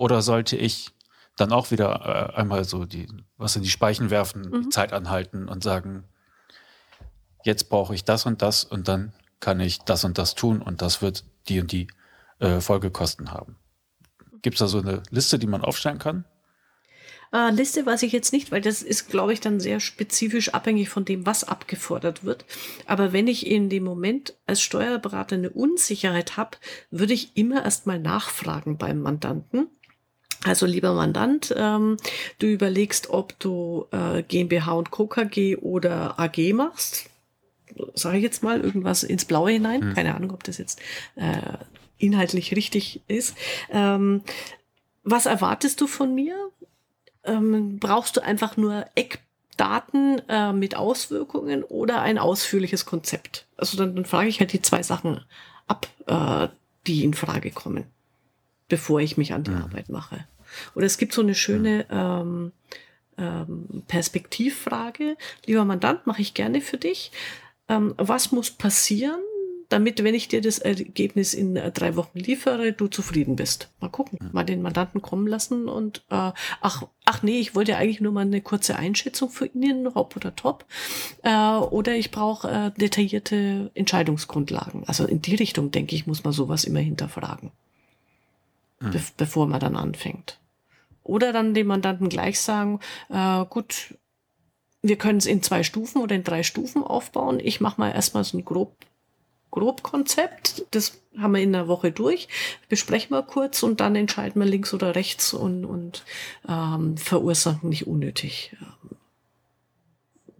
Oder 0.00 0.22
sollte 0.22 0.56
ich 0.56 0.92
dann 1.36 1.52
auch 1.52 1.70
wieder 1.70 2.32
äh, 2.34 2.38
einmal 2.38 2.64
so 2.64 2.86
die, 2.86 3.06
was 3.36 3.54
in 3.54 3.62
die 3.62 3.68
Speichen 3.68 4.08
werfen, 4.08 4.48
mhm. 4.48 4.62
die 4.62 4.68
Zeit 4.70 4.94
anhalten 4.94 5.46
und 5.46 5.62
sagen, 5.62 6.04
jetzt 7.44 7.68
brauche 7.68 7.94
ich 7.94 8.02
das 8.02 8.24
und 8.24 8.40
das 8.40 8.64
und 8.64 8.88
dann 8.88 9.12
kann 9.40 9.60
ich 9.60 9.80
das 9.80 10.04
und 10.04 10.16
das 10.16 10.34
tun 10.34 10.62
und 10.62 10.80
das 10.80 11.02
wird 11.02 11.24
die 11.48 11.60
und 11.60 11.70
die 11.70 11.88
äh, 12.38 12.60
Folgekosten 12.60 13.30
haben. 13.30 13.56
Gibt 14.40 14.54
es 14.54 14.60
da 14.60 14.68
so 14.68 14.78
eine 14.78 15.02
Liste, 15.10 15.38
die 15.38 15.46
man 15.46 15.60
aufstellen 15.60 15.98
kann? 15.98 16.24
Äh, 17.34 17.50
Liste 17.50 17.84
weiß 17.84 18.02
ich 18.02 18.12
jetzt 18.12 18.32
nicht, 18.32 18.50
weil 18.50 18.62
das 18.62 18.80
ist, 18.80 19.10
glaube 19.10 19.34
ich, 19.34 19.40
dann 19.40 19.60
sehr 19.60 19.80
spezifisch 19.80 20.54
abhängig 20.54 20.88
von 20.88 21.04
dem, 21.04 21.26
was 21.26 21.44
abgefordert 21.44 22.24
wird. 22.24 22.46
Aber 22.86 23.12
wenn 23.12 23.28
ich 23.28 23.46
in 23.46 23.68
dem 23.68 23.84
Moment 23.84 24.32
als 24.46 24.62
Steuerberater 24.62 25.36
eine 25.36 25.50
Unsicherheit 25.50 26.38
habe, 26.38 26.56
würde 26.90 27.12
ich 27.12 27.36
immer 27.36 27.62
erstmal 27.62 27.98
nachfragen 27.98 28.78
beim 28.78 29.02
Mandanten 29.02 29.68
also 30.44 30.64
lieber 30.64 30.94
Mandant, 30.94 31.54
ähm, 31.56 31.98
du 32.38 32.46
überlegst, 32.46 33.10
ob 33.10 33.38
du 33.38 33.86
äh, 33.90 34.22
GmbH 34.22 34.72
und 34.72 34.90
Co. 34.90 35.06
KG 35.06 35.56
oder 35.56 36.18
AG 36.18 36.52
machst. 36.54 37.10
Sage 37.94 38.16
ich 38.18 38.22
jetzt 38.22 38.42
mal 38.42 38.60
irgendwas 38.60 39.02
ins 39.02 39.24
Blaue 39.24 39.50
hinein. 39.50 39.82
Hm. 39.82 39.94
Keine 39.94 40.14
Ahnung, 40.14 40.32
ob 40.32 40.42
das 40.44 40.58
jetzt 40.58 40.80
äh, 41.16 41.58
inhaltlich 41.98 42.56
richtig 42.56 43.02
ist. 43.06 43.36
Ähm, 43.70 44.22
was 45.04 45.26
erwartest 45.26 45.80
du 45.80 45.86
von 45.86 46.14
mir? 46.14 46.36
Ähm, 47.24 47.78
brauchst 47.78 48.16
du 48.16 48.22
einfach 48.22 48.56
nur 48.56 48.86
Eckdaten 48.94 50.22
äh, 50.28 50.52
mit 50.52 50.74
Auswirkungen 50.74 51.64
oder 51.64 52.00
ein 52.00 52.18
ausführliches 52.18 52.86
Konzept? 52.86 53.46
Also 53.58 53.76
dann, 53.76 53.94
dann 53.94 54.06
frage 54.06 54.28
ich 54.28 54.40
halt 54.40 54.54
die 54.54 54.62
zwei 54.62 54.82
Sachen 54.82 55.20
ab, 55.66 55.86
äh, 56.06 56.48
die 56.86 57.04
in 57.04 57.12
Frage 57.12 57.50
kommen 57.50 57.84
bevor 58.70 59.00
ich 59.00 59.18
mich 59.18 59.34
an 59.34 59.44
die 59.44 59.50
mhm. 59.50 59.62
Arbeit 59.62 59.90
mache. 59.90 60.24
Oder 60.74 60.86
es 60.86 60.96
gibt 60.96 61.12
so 61.12 61.20
eine 61.20 61.34
schöne 61.34 61.84
ähm, 61.90 62.52
ähm, 63.18 63.82
Perspektivfrage. 63.86 65.16
Lieber 65.44 65.66
Mandant, 65.66 66.06
mache 66.06 66.22
ich 66.22 66.32
gerne 66.32 66.62
für 66.62 66.78
dich. 66.78 67.12
Ähm, 67.68 67.94
was 67.98 68.32
muss 68.32 68.50
passieren, 68.50 69.20
damit, 69.68 70.02
wenn 70.02 70.16
ich 70.16 70.26
dir 70.26 70.40
das 70.40 70.58
Ergebnis 70.58 71.34
in 71.34 71.54
äh, 71.54 71.70
drei 71.70 71.94
Wochen 71.94 72.18
liefere, 72.18 72.72
du 72.72 72.88
zufrieden 72.88 73.36
bist. 73.36 73.70
Mal 73.80 73.88
gucken, 73.88 74.18
mal 74.32 74.42
den 74.42 74.62
Mandanten 74.62 75.00
kommen 75.00 75.28
lassen 75.28 75.68
und 75.68 75.98
äh, 76.10 76.32
ach, 76.60 76.82
ach 77.04 77.22
nee, 77.22 77.38
ich 77.38 77.54
wollte 77.54 77.76
eigentlich 77.76 78.00
nur 78.00 78.12
mal 78.12 78.22
eine 78.22 78.40
kurze 78.40 78.76
Einschätzung 78.76 79.30
für 79.30 79.46
ihn, 79.46 79.94
hopp 79.94 80.16
oder 80.16 80.34
top. 80.34 80.64
Äh, 81.22 81.54
oder 81.54 81.94
ich 81.94 82.10
brauche 82.10 82.50
äh, 82.50 82.80
detaillierte 82.80 83.70
Entscheidungsgrundlagen. 83.74 84.82
Also 84.86 85.06
in 85.06 85.22
die 85.22 85.36
Richtung, 85.36 85.70
denke 85.70 85.94
ich, 85.94 86.06
muss 86.06 86.24
man 86.24 86.32
sowas 86.32 86.64
immer 86.64 86.80
hinterfragen 86.80 87.52
mhm. 88.80 88.90
be 88.90 89.00
bevor 89.16 89.46
man 89.46 89.60
dann 89.60 89.76
anfängt. 89.76 90.38
Oder 91.02 91.32
dann 91.32 91.54
dem 91.54 91.66
Mandanten 91.66 92.08
gleich 92.08 92.40
sagen, 92.40 92.80
äh, 93.08 93.44
gut, 93.46 93.94
wir 94.82 94.96
können 94.96 95.18
es 95.18 95.26
in 95.26 95.42
zwei 95.42 95.62
Stufen 95.62 96.00
oder 96.02 96.14
in 96.14 96.24
drei 96.24 96.42
Stufen 96.42 96.82
aufbauen. 96.82 97.40
Ich 97.40 97.60
mache 97.60 97.80
mal 97.80 97.92
erstmal 97.92 98.24
so 98.24 98.38
ein 98.38 98.44
grob 98.44 98.76
Grobkonzept. 99.50 100.66
Das 100.70 101.00
haben 101.18 101.32
wir 101.32 101.42
in 101.42 101.52
der 101.52 101.66
Woche 101.66 101.90
durch. 101.90 102.28
Besprechen 102.68 103.10
wir 103.10 103.22
kurz 103.22 103.62
und 103.62 103.80
dann 103.80 103.96
entscheiden 103.96 104.40
wir 104.40 104.48
links 104.48 104.72
oder 104.72 104.94
rechts 104.94 105.32
und, 105.34 105.64
und 105.64 106.04
ähm, 106.48 106.96
verursachen 106.96 107.68
nicht 107.68 107.86
unnötig 107.86 108.56
ähm, 108.60 108.96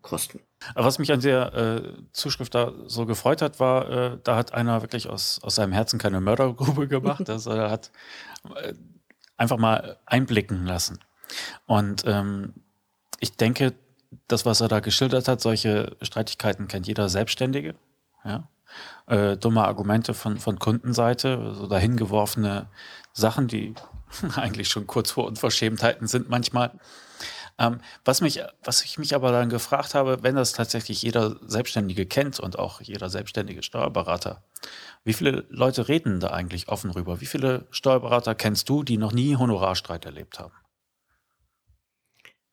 Kosten. 0.01 0.41
Was 0.75 0.99
mich 0.99 1.13
an 1.13 1.21
der 1.21 1.55
äh, 1.55 1.93
Zuschrift 2.13 2.55
da 2.55 2.73
so 2.87 3.07
gefreut 3.07 3.41
hat, 3.43 3.61
war, 3.61 3.91
äh, 3.91 4.19
da 4.23 4.37
hat 4.37 4.53
einer 4.53 4.83
wirklich 4.83 5.09
aus, 5.09 5.41
aus 5.43 5.55
seinem 5.55 5.73
Herzen 5.73 5.99
keine 5.99 6.21
Mördergrube 6.21 6.87
gemacht. 6.89 7.31
Also 7.31 7.51
er 7.51 7.71
hat 7.71 7.91
äh, 8.57 8.75
einfach 9.37 9.57
mal 9.57 9.99
einblicken 10.05 10.67
lassen. 10.67 10.99
Und 11.67 12.05
ähm, 12.07 12.55
ich 13.21 13.37
denke, 13.37 13.75
das, 14.29 14.45
was 14.45 14.61
er 14.61 14.69
da 14.69 14.81
geschildert 14.81 15.29
hat, 15.29 15.41
solche 15.41 15.97
Streitigkeiten 16.03 16.69
kennt 16.69 16.87
jeder 16.87 17.09
Selbstständige. 17.09 17.75
Ja? 18.25 18.49
Äh, 19.07 19.37
dumme 19.37 19.65
Argumente 19.65 20.15
von, 20.15 20.39
von 20.39 20.59
Kundenseite, 20.59 21.55
so 21.55 21.67
dahingeworfene 21.67 22.69
Sachen, 23.13 23.49
die 23.49 23.75
eigentlich 24.37 24.69
schon 24.69 24.87
kurz 24.87 25.11
vor 25.11 25.27
Unverschämtheiten 25.27 26.07
sind 26.07 26.29
manchmal. 26.29 26.73
Ähm, 27.61 27.81
was, 28.07 28.23
mich, 28.23 28.41
was 28.65 28.83
ich 28.83 28.99
mich 28.99 29.15
aber 29.15 29.33
dann 29.33 29.51
gefragt 29.51 29.95
habe, 29.95 30.23
wenn 30.23 30.35
das 30.35 30.55
tatsächlich 30.55 31.03
jeder 31.03 31.37
Selbstständige 31.47 32.07
kennt 32.07 32.41
und 32.41 32.59
auch 32.59 32.81
jeder 32.81 33.11
selbstständige 33.11 33.63
Steuerberater, 33.63 34.43
wie 35.05 35.13
viele 35.13 35.45
Leute 35.51 35.87
reden 35.87 36.21
da 36.21 36.29
eigentlich 36.29 36.69
offen 36.69 36.91
rüber? 36.91 37.21
Wie 37.21 37.27
viele 37.27 37.67
Steuerberater 37.71 38.35
kennst 38.35 38.71
du, 38.71 38.83
die 38.83 38.97
noch 38.97 39.13
nie 39.13 39.37
Honorarstreit 39.37 40.07
erlebt 40.07 40.39
haben? 40.39 40.55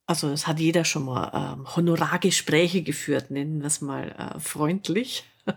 Also 0.06 0.28
es 0.28 0.46
hat 0.46 0.60
jeder 0.60 0.84
schon 0.84 1.06
mal 1.06 1.30
ähm, 1.34 1.74
Honorargespräche 1.74 2.82
geführt, 2.82 3.30
nennen 3.30 3.60
wir 3.60 3.66
es 3.66 3.80
mal 3.80 4.10
äh, 4.10 4.38
freundlich. 4.38 5.24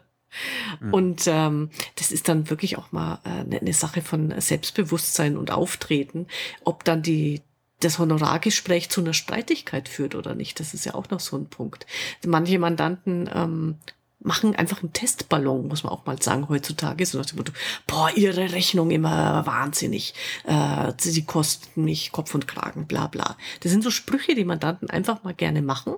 Mhm. 0.80 0.94
Und 0.94 1.24
ähm, 1.28 1.72
das 1.98 2.14
ist 2.14 2.30
dann 2.30 2.50
wirklich 2.50 2.78
auch 2.78 2.94
mal 2.94 3.20
äh, 3.26 3.58
eine 3.58 3.74
Sache 3.74 4.02
von 4.02 4.40
Selbstbewusstsein 4.40 5.36
und 5.36 5.52
Auftreten, 5.52 6.26
ob 6.64 6.86
dann 6.86 7.02
die 7.02 7.42
das 7.82 8.00
Honorargespräch 8.00 8.90
zu 8.90 9.02
einer 9.02 9.14
Streitigkeit 9.14 9.90
führt 9.90 10.16
oder 10.16 10.36
nicht. 10.36 10.60
Das 10.60 10.74
ist 10.74 10.86
ja 10.86 10.96
auch 10.96 11.10
noch 11.10 11.20
so 11.20 11.38
ein 11.38 11.48
Punkt. 11.48 11.86
Manche 12.26 12.60
Mandanten 12.60 13.30
ähm, 13.34 13.78
machen 14.24 14.56
einfach 14.56 14.82
einen 14.82 14.94
Testballon, 14.94 15.68
muss 15.68 15.84
man 15.84 15.94
auch 15.94 16.06
mal 16.06 16.22
sagen, 16.22 16.48
heutzutage. 16.50 17.06
So 17.06 17.18
nach 17.18 17.26
dem 17.26 17.38
Motto, 17.38 17.52
boah, 17.88 18.12
ihre 18.16 18.52
Rechnung 18.52 18.92
immer 18.92 19.46
wahnsinnig. 19.46 20.14
Äh, 20.46 20.94
sie 20.98 21.26
kosten 21.26 21.84
mich 21.84 22.12
Kopf 22.12 22.34
und 22.36 22.48
Kragen, 22.48 22.88
bla 22.88 23.08
bla. 23.08 23.38
Das 23.62 23.72
sind 23.72 23.84
so 23.84 23.92
Sprüche, 23.92 24.36
die 24.36 24.46
Mandanten 24.46 24.90
einfach 24.90 25.24
mal 25.24 25.34
gerne 25.34 25.62
machen. 25.62 25.96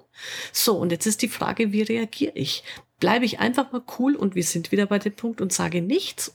So, 0.52 0.78
und 0.78 0.92
jetzt 0.92 1.06
ist 1.06 1.22
die 1.22 1.28
Frage, 1.28 1.72
wie 1.72 1.82
reagiere 1.82 2.34
ich? 2.36 2.64
Bleibe 3.00 3.26
ich 3.26 3.40
einfach 3.40 3.72
mal 3.72 3.84
cool 4.00 4.16
und 4.16 4.36
wir 4.36 4.44
sind 4.44 4.72
wieder 4.72 4.86
bei 4.86 5.00
dem 5.00 5.14
Punkt 5.14 5.42
und 5.42 5.52
sage 5.52 5.82
nichts 5.82 6.34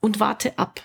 und 0.00 0.18
warte 0.18 0.58
ab. 0.58 0.80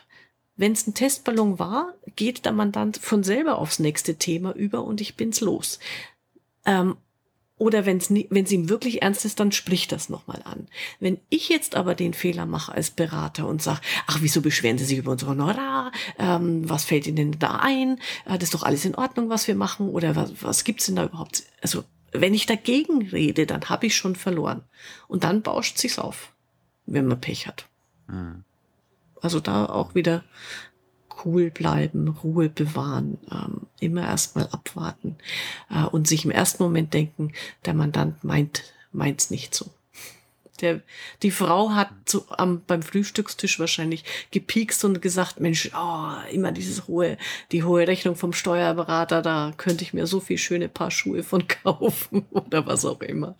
Wenn 0.61 0.73
es 0.73 0.85
ein 0.85 0.93
Testballon 0.93 1.57
war, 1.57 1.95
geht 2.15 2.45
der 2.45 2.51
Mandant 2.51 2.97
von 2.97 3.23
selber 3.23 3.57
aufs 3.57 3.79
nächste 3.79 4.17
Thema 4.17 4.51
über 4.51 4.83
und 4.83 5.01
ich 5.01 5.15
bin's 5.15 5.41
los. 5.41 5.79
Ähm, 6.67 6.97
oder 7.57 7.87
wenn 7.87 7.97
es 7.97 8.11
ihm 8.11 8.69
wirklich 8.69 9.01
ernst 9.01 9.25
ist, 9.25 9.39
dann 9.39 9.51
spricht 9.51 9.91
das 9.91 10.09
nochmal 10.09 10.43
an. 10.43 10.67
Wenn 10.99 11.19
ich 11.29 11.49
jetzt 11.49 11.73
aber 11.73 11.95
den 11.95 12.13
Fehler 12.13 12.45
mache 12.45 12.73
als 12.73 12.91
Berater 12.91 13.47
und 13.47 13.63
sage, 13.63 13.81
ach, 14.05 14.19
wieso 14.21 14.43
beschweren 14.43 14.77
Sie 14.77 14.85
sich 14.85 14.99
über 14.99 15.13
unsere 15.13 15.31
Honorar? 15.31 15.91
Ähm, 16.19 16.69
was 16.69 16.85
fällt 16.85 17.07
Ihnen 17.07 17.39
da 17.39 17.55
ein? 17.55 17.97
Äh, 18.25 18.35
das 18.35 18.43
ist 18.43 18.53
doch 18.53 18.61
alles 18.61 18.85
in 18.85 18.93
Ordnung, 18.93 19.29
was 19.29 19.47
wir 19.47 19.55
machen? 19.55 19.89
Oder 19.89 20.15
was, 20.15 20.43
was 20.43 20.63
gibt's 20.63 20.85
denn 20.85 20.95
da 20.95 21.05
überhaupt? 21.05 21.41
Also, 21.63 21.83
wenn 22.11 22.35
ich 22.35 22.45
dagegen 22.45 23.07
rede, 23.07 23.47
dann 23.47 23.67
habe 23.67 23.87
ich 23.87 23.95
schon 23.95 24.15
verloren. 24.15 24.61
Und 25.07 25.23
dann 25.23 25.41
bauscht 25.41 25.79
sich's 25.79 25.97
auf, 25.97 26.31
wenn 26.85 27.07
man 27.07 27.19
Pech 27.19 27.47
hat. 27.47 27.65
Mhm. 28.05 28.43
Also 29.21 29.39
da 29.39 29.65
auch 29.65 29.95
wieder 29.95 30.23
cool 31.23 31.51
bleiben, 31.51 32.07
Ruhe 32.07 32.49
bewahren, 32.49 33.17
ähm, 33.31 33.67
immer 33.79 34.01
erstmal 34.01 34.47
abwarten 34.47 35.17
äh, 35.69 35.85
und 35.85 36.07
sich 36.07 36.25
im 36.25 36.31
ersten 36.31 36.63
Moment 36.63 36.93
denken, 36.93 37.31
der 37.65 37.73
Mandant 37.73 38.23
meint 38.23 38.63
meint's 38.91 39.29
nicht 39.29 39.55
so. 39.55 39.71
Der, 40.61 40.81
die 41.23 41.31
Frau 41.31 41.71
hat 41.71 41.89
so 42.05 42.25
am, 42.29 42.61
beim 42.65 42.81
Frühstückstisch 42.83 43.59
wahrscheinlich 43.59 44.03
gepiekst 44.31 44.85
und 44.85 45.01
gesagt, 45.01 45.39
Mensch, 45.39 45.71
oh, 45.75 46.31
immer 46.31 46.51
dieses 46.51 46.87
hohe, 46.87 47.17
die 47.51 47.63
hohe 47.63 47.87
Rechnung 47.87 48.15
vom 48.15 48.33
Steuerberater, 48.33 49.21
da 49.21 49.53
könnte 49.57 49.83
ich 49.83 49.93
mir 49.93 50.07
so 50.07 50.19
viel 50.19 50.37
schöne 50.37 50.69
Paar 50.69 50.91
Schuhe 50.91 51.23
von 51.23 51.47
kaufen 51.63 52.25
oder 52.31 52.65
was 52.65 52.85
auch 52.85 53.01
immer. 53.01 53.35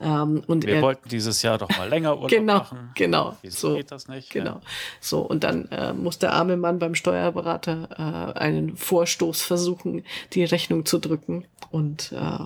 Ähm, 0.00 0.42
und 0.46 0.66
Wir 0.66 0.76
er, 0.76 0.82
wollten 0.82 1.08
dieses 1.08 1.42
Jahr 1.42 1.58
doch 1.58 1.70
mal 1.76 1.88
länger 1.88 2.14
Urlaub 2.14 2.30
genau, 2.30 2.58
machen. 2.58 2.90
Genau, 2.94 3.36
Wieso 3.42 3.70
so, 3.70 3.76
geht 3.76 3.90
das 3.90 4.08
nicht? 4.08 4.30
Genau. 4.30 4.50
Ja. 4.52 4.60
So, 5.00 5.20
und 5.20 5.44
dann 5.44 5.66
äh, 5.66 5.92
muss 5.92 6.18
der 6.18 6.32
arme 6.32 6.56
Mann 6.56 6.78
beim 6.78 6.94
Steuerberater 6.94 8.34
äh, 8.36 8.38
einen 8.38 8.76
Vorstoß 8.76 9.42
versuchen, 9.42 10.04
die 10.32 10.44
Rechnung 10.44 10.84
zu 10.84 10.98
drücken 10.98 11.46
und 11.70 12.12
äh, 12.12 12.38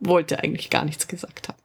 wollte 0.00 0.40
eigentlich 0.40 0.70
gar 0.70 0.84
nichts 0.84 1.08
gesagt 1.08 1.48
haben 1.48 1.58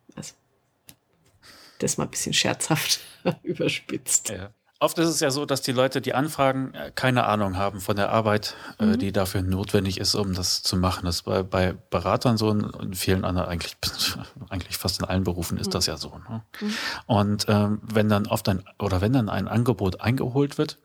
das 1.79 1.97
mal 1.97 2.05
ein 2.05 2.11
bisschen 2.11 2.33
scherzhaft 2.33 2.99
überspitzt. 3.43 4.29
Ja. 4.29 4.49
Oft 4.81 4.97
ist 4.99 5.07
es 5.07 5.21
ja 5.21 5.31
so, 5.31 5.45
dass 5.45 5.61
die 5.61 5.71
Leute, 5.71 6.01
die 6.01 6.13
anfragen, 6.13 6.73
äh, 6.73 6.91
keine 6.93 7.25
Ahnung 7.25 7.55
haben 7.55 7.79
von 7.79 7.95
der 7.95 8.11
Arbeit, 8.11 8.55
äh, 8.77 8.85
mhm. 8.85 8.99
die 8.99 9.13
dafür 9.13 9.41
notwendig 9.41 9.99
ist, 9.99 10.15
um 10.15 10.33
das 10.33 10.63
zu 10.63 10.75
machen. 10.75 11.05
Das 11.05 11.17
ist 11.17 11.21
bei, 11.21 11.43
bei 11.43 11.73
Beratern 11.89 12.38
so 12.38 12.49
und 12.49 12.75
in 12.83 12.93
vielen 12.93 13.23
anderen, 13.23 13.47
eigentlich, 13.47 13.77
eigentlich 14.49 14.77
fast 14.77 14.99
in 14.99 15.05
allen 15.05 15.23
Berufen 15.23 15.57
ist 15.57 15.67
mhm. 15.67 15.71
das 15.71 15.85
ja 15.85 15.95
so. 15.95 16.19
Ne? 16.29 16.43
Mhm. 16.59 16.73
Und 17.05 17.45
ähm, 17.47 17.81
wenn 17.83 18.09
dann 18.09 18.27
oft 18.27 18.49
ein, 18.49 18.63
oder 18.77 18.99
wenn 18.99 19.13
dann 19.13 19.29
ein 19.29 19.47
Angebot 19.47 20.01
eingeholt 20.01 20.57
wird, 20.57 20.77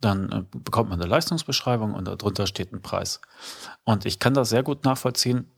dann 0.00 0.30
äh, 0.30 0.44
bekommt 0.56 0.90
man 0.90 1.00
eine 1.00 1.10
Leistungsbeschreibung 1.10 1.94
und 1.94 2.06
darunter 2.06 2.46
steht 2.46 2.72
ein 2.72 2.80
Preis. 2.80 3.20
Und 3.84 4.06
ich 4.06 4.20
kann 4.20 4.34
das 4.34 4.50
sehr 4.50 4.62
gut 4.62 4.84
nachvollziehen, 4.84 5.50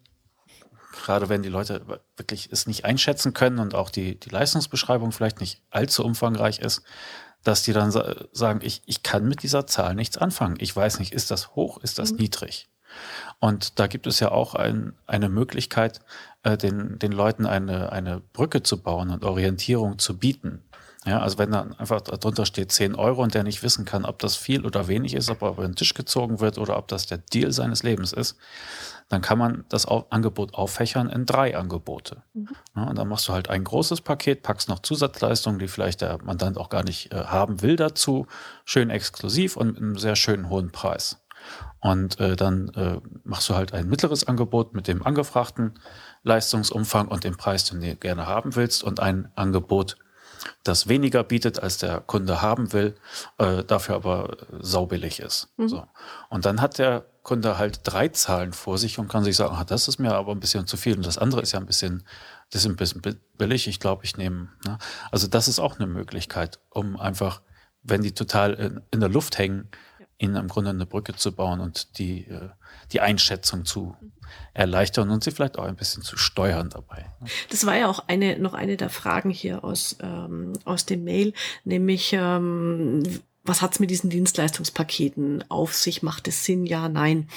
gerade 0.95 1.29
wenn 1.29 1.43
die 1.43 1.49
Leute 1.49 1.85
wirklich 2.17 2.49
es 2.51 2.67
nicht 2.67 2.85
einschätzen 2.85 3.35
können 3.35 3.59
und 3.59 3.75
auch 3.75 3.91
die, 3.91 4.19
die 4.19 4.31
Leistungsbeschreibung 4.31 5.13
vielleicht 5.13 5.41
nicht 5.41 5.63
allzu 5.71 6.05
umfangreich 6.05 6.61
ist, 6.61 6.83
dass 7.43 7.63
die 7.63 7.73
dann 7.73 7.91
sagen, 7.91 8.61
ich, 8.63 8.83
ich 8.87 9.03
kann 9.03 9.27
mit 9.27 9.43
dieser 9.43 9.67
Zahl 9.67 9.95
nichts 9.95 10.17
anfangen. 10.17 10.57
Ich 10.59 10.75
weiß 10.75 10.99
nicht, 10.99 11.13
ist 11.13 11.31
das 11.31 11.55
hoch, 11.55 11.79
ist 11.83 11.99
das 11.99 12.13
mhm. 12.13 12.19
niedrig? 12.19 12.69
Und 13.39 13.79
da 13.79 13.87
gibt 13.87 14.07
es 14.07 14.21
ja 14.21 14.31
auch 14.31 14.55
ein, 14.55 14.95
eine 15.07 15.29
Möglichkeit, 15.29 16.01
äh, 16.43 16.57
den, 16.57 16.99
den 16.99 17.13
Leuten 17.13 17.45
eine, 17.45 17.93
eine 17.93 18.21
Brücke 18.33 18.63
zu 18.63 18.83
bauen 18.83 19.11
und 19.11 19.25
Orientierung 19.25 19.99
zu 19.99 20.17
bieten. 20.19 20.63
Ja, 21.07 21.21
also 21.21 21.37
wenn 21.37 21.51
dann 21.51 21.75
einfach 21.75 22.01
darunter 22.01 22.47
steht 22.47 22.73
10 22.73 22.95
Euro 22.95 23.23
und 23.23 23.35
der 23.35 23.43
nicht 23.43 23.63
wissen 23.63 23.85
kann, 23.85 24.07
ob 24.07 24.19
das 24.21 24.37
viel 24.37 24.65
oder 24.65 24.89
wenig 24.89 25.15
ist, 25.15 25.29
ob 25.29 25.43
er 25.43 25.51
über 25.51 25.63
den 25.63 25.75
Tisch 25.77 25.93
gezogen 25.93 26.41
wird 26.41 26.57
oder 26.57 26.79
ob 26.79 26.89
das 26.89 27.07
der 27.07 27.19
Deal 27.19 27.53
seines 27.53 27.83
Lebens 27.83 28.13
ist, 28.13 28.39
dann 29.11 29.21
kann 29.21 29.37
man 29.39 29.65
das 29.69 29.87
Angebot 29.87 30.55
auffächern 30.55 31.11
in 31.11 31.27
drei 31.27 31.57
Angebote. 31.57 32.23
Mhm. 32.33 32.49
Ja, 32.75 32.85
und 32.85 32.97
dann 32.97 33.09
machst 33.09 33.29
du 33.29 33.35
halt 33.35 33.51
ein 33.51 33.65
großes 33.65 34.01
Paket, 34.01 34.43
packst 34.43 34.71
noch 34.71 34.79
Zusatzleistungen, 34.79 35.59
die 35.59 35.69
vielleicht 35.69 36.01
der 36.01 36.23
Mandant 36.23 36.57
auch 36.57 36.71
gar 36.71 36.85
nicht 36.85 37.13
äh, 37.13 37.25
haben 37.25 37.61
will 37.61 37.77
dazu, 37.77 38.27
schön 38.65 38.89
exklusiv 38.89 39.57
und 39.57 39.75
mit 39.75 39.77
einem 39.77 39.99
sehr 39.99 40.17
schönen 40.17 40.49
hohen 40.49 40.73
Preis. 40.73 41.21
Und 41.81 42.19
äh, 42.19 42.35
dann 42.35 42.71
äh, 42.71 42.99
machst 43.25 43.51
du 43.51 43.55
halt 43.55 43.75
ein 43.75 43.89
mittleres 43.89 44.27
Angebot 44.27 44.75
mit 44.75 44.89
dem 44.89 45.05
angefragten 45.05 45.75
Leistungsumfang 46.23 47.09
und 47.09 47.25
dem 47.25 47.37
Preis, 47.37 47.65
den 47.65 47.83
du 47.83 47.95
gerne 47.97 48.27
haben 48.27 48.57
willst, 48.57 48.83
und 48.83 49.01
ein 49.01 49.31
Angebot, 49.35 49.99
das 50.65 50.89
weniger 50.89 51.23
bietet, 51.23 51.63
als 51.63 51.79
der 51.79 52.01
Kunde 52.01 52.43
haben 52.43 52.73
will, 52.73 52.97
äh, 53.39 53.63
dafür 53.63 53.97
aber 53.97 54.37
saubillig 54.61 55.21
ist. 55.21 55.53
Mhm. 55.57 55.69
So. 55.69 55.87
Und 56.31 56.47
dann 56.47 56.61
hat 56.61 56.79
der 56.79 57.05
Kunde 57.23 57.59
halt 57.59 57.81
drei 57.85 58.09
Zahlen 58.09 58.53
vor 58.53 58.79
sich 58.79 58.99
und 58.99 59.09
kann 59.09 59.25
sich 59.25 59.37
sagen, 59.37 59.55
ah, 59.57 59.65
das 59.65 59.89
ist 59.89 59.99
mir 59.99 60.15
aber 60.15 60.33
ein 60.33 60.41
bisschen 60.41 60.67
zu 60.67 60.77
viel 60.77 60.97
und 60.97 61.07
das 61.07 61.19
andere 61.19 61.43
ist 61.43 61.53
ja 61.53 61.61
ein 61.61 61.67
bisschen, 61.67 62.03
das 62.51 62.65
ist 62.65 62.71
ein 62.71 62.77
bisschen 62.77 63.03
billig, 63.39 63.69
ich 63.69 63.79
glaube, 63.79 64.05
ich 64.05 64.17
nehme. 64.17 64.49
Ne? 64.67 64.79
Also 65.11 65.27
das 65.27 65.49
ist 65.49 65.59
auch 65.59 65.79
eine 65.79 65.87
Möglichkeit, 65.87 66.61
um 66.71 66.99
einfach, 66.99 67.43
wenn 67.83 68.03
die 68.03 68.13
total 68.13 68.55
in, 68.55 68.81
in 68.91 69.01
der 69.01 69.09
Luft 69.09 69.39
hängen, 69.39 69.69
ihnen 70.19 70.37
im 70.37 70.49
Grunde 70.49 70.71
eine 70.71 70.87
Brücke 70.87 71.15
zu 71.15 71.33
bauen 71.33 71.61
und 71.61 71.99
die, 71.99 72.27
äh, 72.27 72.51
die 72.93 73.01
Einschätzung 73.01 73.65
zu 73.65 73.97
erleichtern 74.53 75.11
und 75.11 75.25
sie 75.25 75.31
vielleicht 75.31 75.59
auch 75.59 75.65
ein 75.65 75.77
bisschen 75.77 76.03
zu 76.03 76.17
steuern 76.17 76.71
dabei. 76.71 77.07
Das 77.51 77.67
war 77.67 77.77
ja 77.77 77.89
auch 77.89 78.05
eine, 78.07 78.39
noch 78.39 78.55
eine 78.55 78.77
der 78.77 78.91
Fragen 78.91 79.31
hier 79.31 79.65
aus, 79.65 79.97
ähm, 80.01 80.55
aus 80.65 80.87
dem 80.87 81.05
Mail, 81.05 81.33
nämlich 81.65 82.13
ähm, 82.13 83.03
was 83.45 83.61
hat's 83.61 83.79
mit 83.79 83.91
diesen 83.91 84.09
Dienstleistungspaketen 84.09 85.45
auf 85.51 85.75
sich? 85.75 86.03
Macht 86.03 86.27
es 86.29 86.45
Sinn? 86.45 86.65
Ja, 86.65 86.89
nein. 86.89 87.29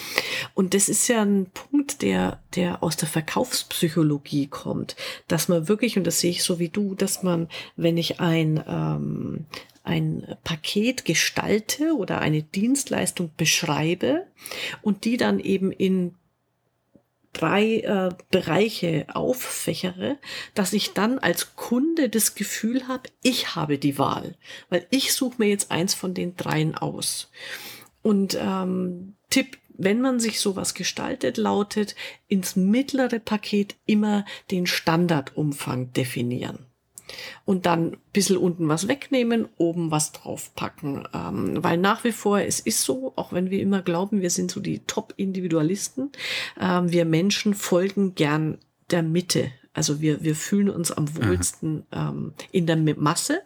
Und 0.53 0.73
das 0.73 0.87
ist 0.87 1.07
ja 1.09 1.21
ein 1.21 1.47
Punkt, 1.53 2.01
der, 2.01 2.39
der 2.55 2.81
aus 2.81 2.95
der 2.95 3.09
Verkaufspsychologie 3.09 4.47
kommt, 4.47 4.95
dass 5.27 5.49
man 5.49 5.67
wirklich, 5.67 5.97
und 5.97 6.05
das 6.05 6.21
sehe 6.21 6.31
ich 6.31 6.43
so 6.43 6.59
wie 6.59 6.69
du, 6.69 6.95
dass 6.95 7.23
man, 7.23 7.49
wenn 7.75 7.97
ich 7.97 8.21
ein, 8.21 8.63
ähm, 8.65 9.45
ein 9.87 10.35
Paket 10.43 11.05
gestalte 11.05 11.95
oder 11.95 12.19
eine 12.19 12.43
Dienstleistung 12.43 13.31
beschreibe 13.37 14.27
und 14.81 15.05
die 15.05 15.17
dann 15.17 15.39
eben 15.39 15.71
in 15.71 16.15
drei 17.33 17.79
äh, 17.81 18.09
Bereiche 18.31 19.05
auffächere, 19.13 20.17
dass 20.53 20.73
ich 20.73 20.93
dann 20.93 21.19
als 21.19 21.55
Kunde 21.55 22.09
das 22.09 22.35
Gefühl 22.35 22.87
habe, 22.87 23.09
ich 23.21 23.55
habe 23.55 23.77
die 23.77 23.97
Wahl, 23.97 24.35
weil 24.69 24.85
ich 24.89 25.13
suche 25.13 25.35
mir 25.37 25.47
jetzt 25.47 25.71
eins 25.71 25.93
von 25.93 26.13
den 26.13 26.35
dreien 26.35 26.75
aus. 26.75 27.29
Und 28.01 28.37
ähm, 28.39 29.13
Tipp, 29.29 29.57
wenn 29.69 30.01
man 30.01 30.19
sich 30.19 30.39
sowas 30.39 30.73
gestaltet, 30.73 31.37
lautet 31.37 31.95
ins 32.27 32.55
mittlere 32.55 33.19
Paket 33.19 33.75
immer 33.85 34.25
den 34.49 34.65
Standardumfang 34.65 35.93
definieren 35.93 36.66
und 37.45 37.65
dann 37.65 37.91
ein 37.91 37.97
bisschen 38.13 38.37
unten 38.37 38.67
was 38.67 38.87
wegnehmen, 38.87 39.47
oben 39.57 39.91
was 39.91 40.11
draufpacken. 40.11 41.07
Ähm, 41.13 41.63
weil 41.63 41.77
nach 41.77 42.03
wie 42.03 42.11
vor, 42.11 42.39
es 42.39 42.59
ist 42.59 42.81
so, 42.81 43.13
auch 43.15 43.33
wenn 43.33 43.49
wir 43.49 43.61
immer 43.61 43.81
glauben, 43.81 44.21
wir 44.21 44.29
sind 44.29 44.51
so 44.51 44.59
die 44.59 44.79
Top-Individualisten, 44.79 46.11
ähm, 46.59 46.91
wir 46.91 47.05
Menschen 47.05 47.53
folgen 47.53 48.15
gern 48.15 48.57
der 48.91 49.03
Mitte 49.03 49.51
Also 49.77 50.01
wir, 50.01 50.23
wir 50.23 50.35
fühlen 50.35 50.69
uns 50.71 50.91
am 50.91 51.05
wohlsten 51.15 51.85
ähm, 51.91 52.33
in 52.51 52.65
der 52.65 52.75
Masse. 52.75 53.41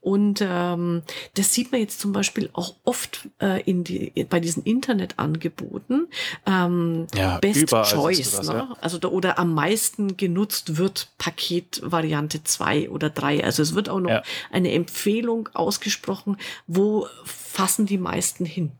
Und 0.00 0.40
ähm, 0.42 1.02
das 1.34 1.54
sieht 1.54 1.70
man 1.70 1.80
jetzt 1.80 2.00
zum 2.00 2.12
Beispiel 2.12 2.50
auch 2.54 2.74
oft 2.84 3.28
äh, 3.40 3.62
in 3.62 3.84
die, 3.84 4.26
bei 4.28 4.40
diesen 4.40 4.64
Internetangeboten. 4.64 6.08
Ähm, 6.44 7.06
Ja, 7.14 7.38
Best 7.38 7.68
Choice. 7.68 8.32
das, 8.32 8.48
ne? 8.48 8.54
ja. 8.54 8.76
Also 8.80 8.98
da, 8.98 9.08
oder 9.08 9.38
am 9.38 9.54
meisten 9.54 10.16
genutzt 10.16 10.76
wird 10.76 11.08
Paketvariante 11.18 12.42
2 12.42 12.90
oder 12.90 13.08
3. 13.08 13.44
Also 13.44 13.62
es 13.62 13.74
wird 13.76 13.88
auch 13.88 14.00
noch 14.00 14.10
Ja. 14.10 14.22
eine 14.50 14.72
Empfehlung 14.72 15.48
ausgesprochen, 15.54 16.36
wo 16.66 17.06
fassen 17.24 17.86
die 17.86 17.98
meisten 17.98 18.44
hin. 18.44 18.72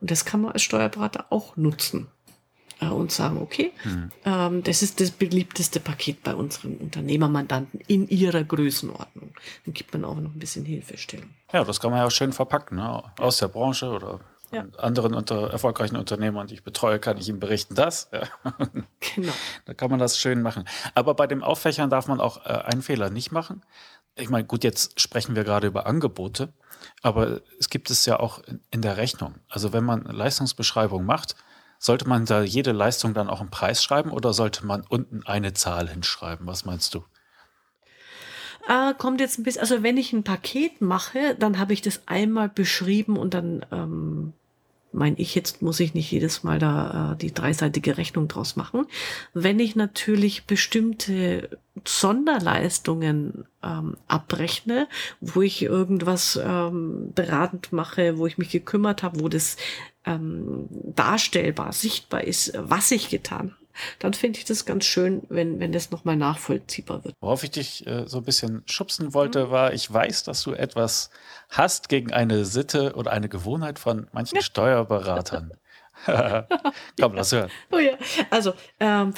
Und 0.00 0.10
das 0.10 0.24
kann 0.24 0.40
man 0.40 0.52
als 0.52 0.62
Steuerberater 0.62 1.26
auch 1.30 1.56
nutzen 1.56 2.08
äh, 2.80 2.86
und 2.88 3.10
sagen, 3.12 3.38
okay, 3.40 3.72
Hm. 3.82 4.10
ähm, 4.24 4.62
das 4.62 4.82
ist 4.82 5.00
das 5.00 5.10
beliebteste 5.10 5.80
Paket 5.80 6.22
bei 6.22 6.34
unseren 6.34 6.76
Unternehmermandanten 6.76 7.80
in 7.86 8.08
ihrer 8.08 8.44
Größenordnung. 8.44 9.32
Dann 9.64 9.74
gibt 9.74 9.92
man 9.92 10.04
auch 10.04 10.16
noch 10.16 10.32
ein 10.34 10.38
bisschen 10.38 10.64
Hilfestellung. 10.64 11.30
Ja, 11.52 11.64
das 11.64 11.80
kann 11.80 11.90
man 11.90 12.00
ja 12.00 12.06
auch 12.06 12.10
schön 12.10 12.32
verpacken. 12.32 12.76
Ne? 12.76 13.02
Aus 13.18 13.38
der 13.38 13.48
Branche 13.48 13.88
oder 13.90 14.20
Ja. 14.52 14.64
anderen 14.78 15.14
unter, 15.14 15.50
erfolgreichen 15.50 15.96
Unternehmern, 15.96 16.46
die 16.46 16.54
ich 16.54 16.62
betreue, 16.62 16.98
kann 17.00 17.16
ich 17.18 17.28
Ihnen 17.28 17.40
berichten, 17.40 17.74
das. 17.74 18.08
Ja. 18.12 18.22
Genau. 19.14 19.32
Da 19.64 19.72
kann 19.74 19.90
man 19.90 19.98
das 19.98 20.18
schön 20.18 20.42
machen. 20.42 20.64
Aber 20.94 21.14
bei 21.14 21.26
dem 21.26 21.42
Auffächern 21.42 21.88
darf 21.90 22.06
man 22.08 22.20
auch 22.20 22.44
äh, 22.44 22.50
einen 22.50 22.82
Fehler 22.82 23.08
nicht 23.10 23.32
machen. 23.32 23.62
Ich 24.14 24.28
meine, 24.30 24.44
gut, 24.46 24.64
jetzt 24.64 25.00
sprechen 25.00 25.36
wir 25.36 25.44
gerade 25.44 25.66
über 25.66 25.86
Angebote, 25.86 26.52
aber 27.02 27.40
es 27.58 27.68
gibt 27.70 27.90
es 27.90 28.04
ja 28.06 28.18
auch 28.18 28.38
in, 28.44 28.60
in 28.70 28.82
der 28.82 28.96
Rechnung. 28.96 29.34
Also 29.48 29.72
wenn 29.72 29.84
man 29.84 30.06
eine 30.06 30.16
Leistungsbeschreibung 30.16 31.04
macht, 31.04 31.34
sollte 31.78 32.08
man 32.08 32.24
da 32.24 32.42
jede 32.42 32.72
Leistung 32.72 33.14
dann 33.14 33.28
auch 33.28 33.40
einen 33.40 33.50
Preis 33.50 33.82
schreiben 33.82 34.10
oder 34.10 34.32
sollte 34.32 34.64
man 34.66 34.82
unten 34.88 35.22
eine 35.26 35.52
Zahl 35.54 35.88
hinschreiben? 35.88 36.46
Was 36.46 36.64
meinst 36.64 36.94
du? 36.94 37.04
Äh, 38.68 38.94
kommt 38.94 39.20
jetzt 39.20 39.38
ein 39.38 39.44
bisschen, 39.44 39.60
also 39.60 39.82
wenn 39.82 39.96
ich 39.96 40.12
ein 40.12 40.24
Paket 40.24 40.80
mache, 40.80 41.36
dann 41.38 41.58
habe 41.58 41.72
ich 41.72 41.82
das 41.82 42.02
einmal 42.06 42.48
beschrieben 42.48 43.16
und 43.16 43.34
dann 43.34 43.64
ähm, 43.70 44.32
mein 44.96 45.14
ich, 45.18 45.34
jetzt 45.34 45.62
muss 45.62 45.78
ich 45.80 45.94
nicht 45.94 46.10
jedes 46.10 46.42
Mal 46.42 46.58
da 46.58 47.12
äh, 47.12 47.16
die 47.16 47.32
dreiseitige 47.32 47.98
Rechnung 47.98 48.28
draus 48.28 48.56
machen. 48.56 48.86
Wenn 49.34 49.60
ich 49.60 49.76
natürlich 49.76 50.46
bestimmte 50.46 51.58
Sonderleistungen 51.84 53.44
ähm, 53.62 53.96
abrechne, 54.08 54.88
wo 55.20 55.42
ich 55.42 55.62
irgendwas 55.62 56.40
ähm, 56.42 57.12
beratend 57.14 57.72
mache, 57.72 58.18
wo 58.18 58.26
ich 58.26 58.38
mich 58.38 58.50
gekümmert 58.50 59.02
habe, 59.02 59.20
wo 59.20 59.28
das 59.28 59.56
ähm, 60.04 60.66
darstellbar, 60.70 61.72
sichtbar 61.72 62.24
ist, 62.24 62.52
was 62.56 62.90
ich 62.90 63.10
getan 63.10 63.54
dann 63.98 64.14
finde 64.14 64.38
ich 64.38 64.44
das 64.44 64.64
ganz 64.64 64.84
schön, 64.84 65.22
wenn, 65.28 65.60
wenn 65.60 65.72
das 65.72 65.90
nochmal 65.90 66.16
nachvollziehbar 66.16 67.04
wird. 67.04 67.14
Worauf 67.20 67.42
ich 67.44 67.50
dich 67.50 67.86
äh, 67.86 68.06
so 68.06 68.18
ein 68.18 68.24
bisschen 68.24 68.62
schubsen 68.66 69.14
wollte, 69.14 69.50
war, 69.50 69.72
ich 69.72 69.92
weiß, 69.92 70.24
dass 70.24 70.42
du 70.42 70.52
etwas 70.52 71.10
hast 71.48 71.88
gegen 71.88 72.12
eine 72.12 72.44
Sitte 72.44 72.94
oder 72.94 73.12
eine 73.12 73.28
Gewohnheit 73.28 73.78
von 73.78 74.08
manchen 74.12 74.40
Steuerberatern. 74.42 75.52
Komm, 77.00 77.14
lass 77.14 77.32
hören. 77.32 77.50
Oh 77.70 77.78
ja, 77.78 77.92
also 78.30 78.54
ähm, 78.80 79.14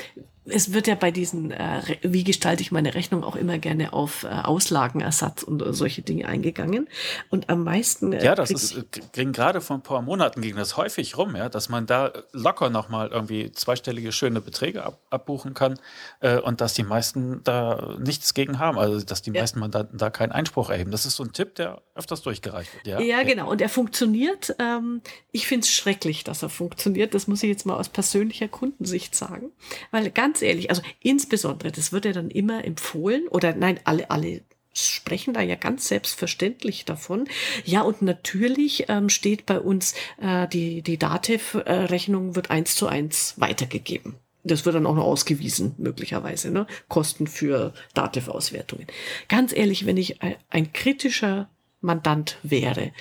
es 0.50 0.72
wird 0.72 0.86
ja 0.86 0.94
bei 0.94 1.10
diesen, 1.10 1.50
äh, 1.50 1.82
wie 2.02 2.24
gestalte 2.24 2.62
ich 2.62 2.72
meine 2.72 2.94
Rechnung, 2.94 3.24
auch 3.24 3.36
immer 3.36 3.58
gerne 3.58 3.92
auf 3.92 4.24
äh, 4.24 4.28
Auslagenersatz 4.28 5.42
und 5.42 5.62
äh, 5.62 5.72
solche 5.72 6.02
Dinge 6.02 6.26
eingegangen. 6.26 6.88
Und 7.30 7.48
am 7.50 7.64
meisten. 7.64 8.12
Äh, 8.12 8.24
Ja, 8.24 8.34
das 8.34 8.50
ist, 8.50 8.84
ging 9.12 9.32
gerade 9.32 9.60
vor 9.60 9.76
ein 9.76 9.82
paar 9.82 10.02
Monaten 10.02 10.40
ging 10.42 10.56
das 10.56 10.76
häufig 10.76 11.16
rum, 11.16 11.36
ja, 11.36 11.48
dass 11.48 11.68
man 11.68 11.86
da 11.86 12.12
locker 12.32 12.70
nochmal 12.70 13.08
irgendwie 13.08 13.52
zweistellige 13.52 14.12
schöne 14.12 14.40
Beträge 14.40 14.84
ab, 14.84 15.00
abbuchen 15.10 15.54
kann 15.54 15.78
äh, 16.20 16.38
und 16.38 16.60
dass 16.60 16.74
die 16.74 16.82
meisten 16.82 17.42
da 17.44 17.96
nichts 17.98 18.34
gegen 18.34 18.58
haben, 18.58 18.78
also 18.78 19.04
dass 19.04 19.22
die 19.22 19.30
Ja. 19.32 19.40
meisten 19.42 19.58
Mandanten 19.60 19.98
da 19.98 20.10
keinen 20.10 20.32
Einspruch 20.32 20.70
erheben. 20.70 20.90
Das 20.90 21.06
ist 21.06 21.16
so 21.16 21.24
ein 21.24 21.32
Tipp, 21.32 21.54
der 21.56 21.80
öfters 21.94 22.22
durchgereicht 22.22 22.72
wird. 22.74 22.86
Ja, 22.86 23.00
Ja, 23.00 23.22
genau. 23.22 23.50
Und 23.50 23.60
er 23.60 23.68
funktioniert. 23.68 24.54
Ähm, 24.58 25.00
ich 25.32 25.46
finde 25.46 25.64
es 25.64 25.70
schrecklich, 25.70 26.24
dass 26.24 26.42
er 26.42 26.48
funktioniert. 26.48 27.14
Das 27.14 27.26
muss 27.26 27.42
ich 27.42 27.48
jetzt 27.48 27.66
mal 27.66 27.76
aus 27.76 27.88
persönlicher 27.88 28.48
Kundensicht 28.48 29.14
sagen. 29.14 29.50
Weil 29.90 30.10
ganz 30.10 30.37
ehrlich, 30.42 30.70
also 30.70 30.82
insbesondere, 31.00 31.72
das 31.72 31.92
wird 31.92 32.04
ja 32.04 32.12
dann 32.12 32.30
immer 32.30 32.64
empfohlen, 32.64 33.28
oder 33.28 33.54
nein, 33.54 33.80
alle, 33.84 34.10
alle 34.10 34.42
sprechen 34.74 35.34
da 35.34 35.40
ja 35.40 35.56
ganz 35.56 35.88
selbstverständlich 35.88 36.84
davon. 36.84 37.28
Ja, 37.64 37.82
und 37.82 38.02
natürlich 38.02 38.84
ähm, 38.88 39.08
steht 39.08 39.46
bei 39.46 39.58
uns, 39.58 39.94
äh, 40.20 40.46
die, 40.48 40.82
die 40.82 40.98
Dativ-Rechnung 40.98 42.36
wird 42.36 42.50
eins 42.50 42.76
zu 42.76 42.86
eins 42.86 43.34
weitergegeben. 43.38 44.16
Das 44.44 44.64
wird 44.64 44.76
dann 44.76 44.86
auch 44.86 44.94
noch 44.94 45.04
ausgewiesen, 45.04 45.74
möglicherweise, 45.78 46.50
ne? 46.50 46.66
Kosten 46.88 47.26
für 47.26 47.74
Dativ-Auswertungen. 47.94 48.86
Ganz 49.28 49.52
ehrlich, 49.52 49.84
wenn 49.84 49.96
ich 49.96 50.20
ein 50.22 50.72
kritischer 50.72 51.48
Mandant 51.80 52.38
wäre, 52.42 52.92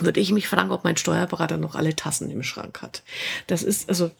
würde 0.00 0.20
ich 0.20 0.32
mich 0.32 0.48
fragen, 0.48 0.72
ob 0.72 0.84
mein 0.84 0.96
Steuerberater 0.96 1.58
noch 1.58 1.74
alle 1.74 1.94
Tassen 1.94 2.30
im 2.30 2.42
Schrank 2.42 2.82
hat. 2.82 3.02
Das 3.46 3.62
ist 3.62 3.88
also 3.88 4.10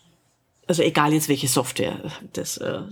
also 0.66 0.82
egal 0.82 1.12
jetzt 1.12 1.28
welche 1.28 1.48
Software, 1.48 2.12
das 2.32 2.56
äh, 2.56 2.82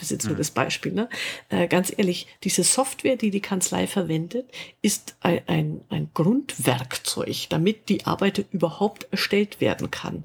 ist 0.00 0.10
jetzt 0.10 0.26
nur 0.26 0.36
das 0.36 0.50
Beispiel. 0.50 0.92
Ne? 0.92 1.08
Äh, 1.48 1.68
ganz 1.68 1.92
ehrlich, 1.96 2.26
diese 2.42 2.64
Software, 2.64 3.16
die 3.16 3.30
die 3.30 3.40
Kanzlei 3.40 3.86
verwendet, 3.86 4.50
ist 4.82 5.16
ein, 5.20 5.40
ein, 5.46 5.80
ein 5.90 6.10
Grundwerkzeug, 6.12 7.48
damit 7.48 7.88
die 7.88 8.04
Arbeit 8.04 8.44
überhaupt 8.50 9.06
erstellt 9.12 9.60
werden 9.60 9.90
kann. 9.90 10.24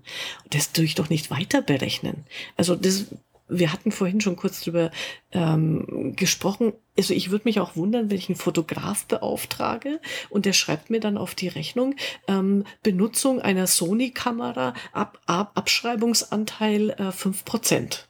Das 0.50 0.72
tue 0.72 0.86
ich 0.86 0.96
doch 0.96 1.10
nicht 1.10 1.30
weiter 1.30 1.62
berechnen. 1.62 2.26
Also 2.58 2.76
das, 2.76 3.06
wir 3.48 3.72
hatten 3.72 3.92
vorhin 3.92 4.22
schon 4.22 4.36
kurz 4.36 4.62
drüber 4.62 4.92
ähm, 5.32 6.14
gesprochen. 6.16 6.74
Also 6.98 7.14
ich 7.14 7.30
würde 7.30 7.46
mich 7.46 7.60
auch 7.60 7.76
wundern, 7.76 8.10
wenn 8.10 8.18
ich 8.18 8.30
einen 8.30 8.38
Fotograf 8.38 9.06
beauftrage 9.06 10.00
und 10.30 10.46
der 10.46 10.54
schreibt 10.54 10.90
mir 10.90 11.00
dann 11.00 11.18
auf 11.18 11.36
die 11.36 11.48
Rechnung 11.48 11.96
ähm, 12.28 12.66
Benutzung 12.82 13.42
einer 13.42 13.68
Sony-Kamera 13.68 14.74
ab, 14.94 15.20
ab 15.26 15.52
Abschreibungsanteil 15.56 16.92
äh, 16.92 17.10
5%. 17.10 18.06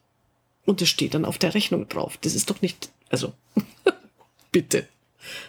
Und 0.65 0.81
das 0.81 0.89
steht 0.89 1.13
dann 1.13 1.25
auf 1.25 1.37
der 1.37 1.53
Rechnung 1.53 1.87
drauf. 1.89 2.17
Das 2.17 2.33
ist 2.33 2.49
doch 2.49 2.61
nicht, 2.61 2.89
also 3.09 3.33
bitte. 4.51 4.87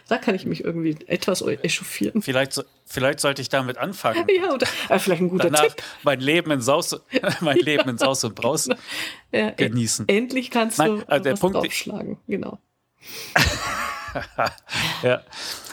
Da 0.08 0.18
kann 0.18 0.34
ich 0.34 0.46
mich 0.46 0.64
irgendwie 0.64 0.96
etwas 1.06 1.42
echauffieren. 1.42 2.22
Vielleicht, 2.22 2.64
vielleicht 2.86 3.20
sollte 3.20 3.42
ich 3.42 3.48
damit 3.48 3.78
anfangen. 3.78 4.26
Ja, 4.36 4.52
oder 4.52 4.66
äh, 4.88 4.98
vielleicht 4.98 5.22
ein 5.22 5.28
guter 5.28 5.50
Danach 5.50 5.62
Tipp. 5.74 5.82
mein 6.02 6.20
Leben 6.20 6.50
in 6.50 6.60
Saus, 6.60 6.96
mein 7.40 7.58
Leben 7.58 7.88
in 7.88 7.98
Saus 7.98 8.22
und 8.24 8.34
Braus 8.34 8.68
Ja, 8.68 8.76
äh, 9.48 9.52
genießen. 9.52 10.08
Endlich 10.08 10.50
kannst 10.50 10.78
Nein, 10.78 10.98
du 11.00 11.08
also 11.08 11.24
der 11.24 11.34
Punkt- 11.34 11.56
draufschlagen. 11.56 12.18
Genau. 12.26 12.58
Ja. 15.02 15.22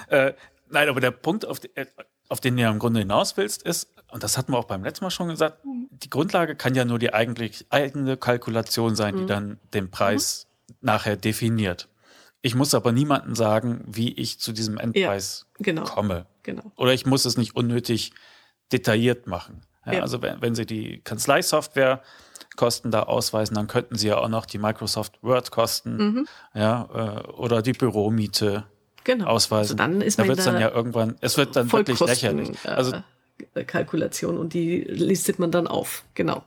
Äh, 0.09 0.33
nein, 0.69 0.89
aber 0.89 0.99
der 0.99 1.11
Punkt, 1.11 1.45
auf, 1.45 1.59
äh, 1.75 1.85
auf 2.29 2.39
den 2.39 2.55
du 2.55 2.61
ja 2.63 2.71
im 2.71 2.79
Grunde 2.79 2.99
hinaus 2.99 3.37
willst, 3.37 3.63
ist, 3.63 3.87
und 4.11 4.23
das 4.23 4.37
hatten 4.37 4.51
wir 4.51 4.57
auch 4.59 4.65
beim 4.65 4.83
letzten 4.83 5.05
Mal 5.05 5.11
schon 5.11 5.29
gesagt, 5.29 5.59
die 5.63 6.09
Grundlage 6.09 6.55
kann 6.55 6.75
ja 6.75 6.85
nur 6.85 6.99
die 6.99 7.13
eigentlich 7.13 7.65
eigene 7.69 8.17
Kalkulation 8.17 8.95
sein, 8.95 9.15
Mhm. 9.15 9.19
die 9.19 9.25
dann 9.25 9.59
den 9.73 9.89
Preis 9.91 10.47
nachher 10.81 11.15
definiert. 11.15 11.87
Ich 12.45 12.55
muss 12.55 12.75
aber 12.75 12.91
niemandem 12.91 13.35
sagen, 13.35 13.83
wie 13.87 14.11
ich 14.11 14.37
zu 14.39 14.51
diesem 14.51 14.77
Endpreis 14.77 15.47
genau. 15.59 15.83
komme. 15.85 16.25
Genau. 16.43 16.73
Oder 16.75 16.93
ich 16.93 17.05
muss 17.05 17.23
es 17.23 17.37
nicht 17.37 17.55
unnötig 17.55 18.11
detailliert 18.71 19.27
machen. 19.27 19.61
Ja, 19.85 19.93
Ja. 19.93 20.01
Also 20.01 20.21
wenn, 20.21 20.41
wenn 20.41 20.53
Sie 20.53 20.65
die 20.65 20.99
Kanzleisoftware 20.99 22.01
Kosten 22.57 22.91
da 22.91 23.03
ausweisen, 23.03 23.55
dann 23.55 23.67
könnten 23.67 23.95
Sie 23.97 24.09
ja 24.09 24.17
auch 24.17 24.27
noch 24.27 24.45
die 24.45 24.57
Microsoft 24.57 25.23
Word 25.23 25.51
Kosten 25.51 25.95
Mhm. 25.97 26.27
ja, 26.53 27.23
äh, 27.25 27.27
oder 27.31 27.61
die 27.61 27.71
Büromiete 27.73 28.65
Genau. 29.05 29.25
ausweisen. 29.27 29.79
Also 29.79 29.91
dann 29.91 30.01
ist 30.01 30.19
da 30.19 30.27
wird 30.27 30.39
es 30.39 30.45
dann 30.45 30.59
ja 30.59 30.69
irgendwann, 30.69 31.15
es 31.21 31.37
wird 31.37 31.55
dann 31.55 31.71
wirklich 31.71 31.99
lächerlich. 31.99 32.57
Also 32.65 32.97
äh, 33.53 33.63
Kalkulation 33.63 34.37
und 34.37 34.53
die 34.53 34.81
listet 34.81 35.39
man 35.39 35.51
dann 35.51 35.65
auf. 35.67 36.03
Genau. 36.13 36.43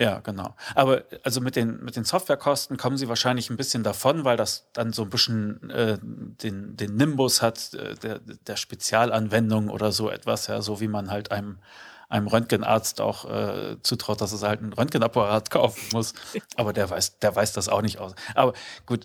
Ja, 0.00 0.20
genau. 0.20 0.56
Aber 0.74 1.04
also 1.24 1.42
mit 1.42 1.56
den 1.56 1.84
mit 1.84 1.94
den 1.94 2.04
Softwarekosten 2.04 2.78
kommen 2.78 2.96
Sie 2.96 3.08
wahrscheinlich 3.08 3.50
ein 3.50 3.58
bisschen 3.58 3.82
davon, 3.82 4.24
weil 4.24 4.38
das 4.38 4.70
dann 4.72 4.94
so 4.94 5.02
ein 5.02 5.10
bisschen 5.10 5.68
äh, 5.68 5.98
den 6.00 6.74
den 6.76 6.96
Nimbus 6.96 7.42
hat 7.42 7.74
äh, 7.74 7.96
der 7.96 8.20
der 8.20 8.56
Spezialanwendung 8.56 9.68
oder 9.68 9.92
so 9.92 10.08
etwas, 10.08 10.46
ja, 10.46 10.62
so 10.62 10.80
wie 10.80 10.88
man 10.88 11.10
halt 11.10 11.30
einem 11.30 11.58
einem 12.08 12.26
Röntgenarzt 12.28 13.00
auch 13.02 13.24
äh, 13.26 13.76
zutraut, 13.82 14.22
dass 14.22 14.32
es 14.32 14.42
halt 14.42 14.60
einen 14.60 14.72
Röntgenapparat 14.72 15.50
kaufen 15.50 15.86
muss. 15.92 16.14
Aber 16.56 16.72
der 16.72 16.88
weiß, 16.88 17.18
der 17.18 17.36
weiß 17.36 17.52
das 17.52 17.68
auch 17.68 17.82
nicht 17.82 17.98
aus. 17.98 18.14
Aber 18.34 18.54
gut, 18.86 19.04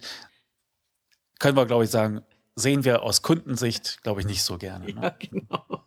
können 1.40 1.58
wir, 1.58 1.66
glaube 1.66 1.84
ich, 1.84 1.90
sagen, 1.90 2.24
sehen 2.56 2.86
wir 2.86 3.04
aus 3.04 3.22
Kundensicht, 3.22 4.02
glaube 4.02 4.22
ich, 4.22 4.28
nicht 4.28 4.44
so 4.44 4.58
gerne. 4.58 4.86
Ne? 4.86 5.02
Ja, 5.02 5.10
genau. 5.20 5.84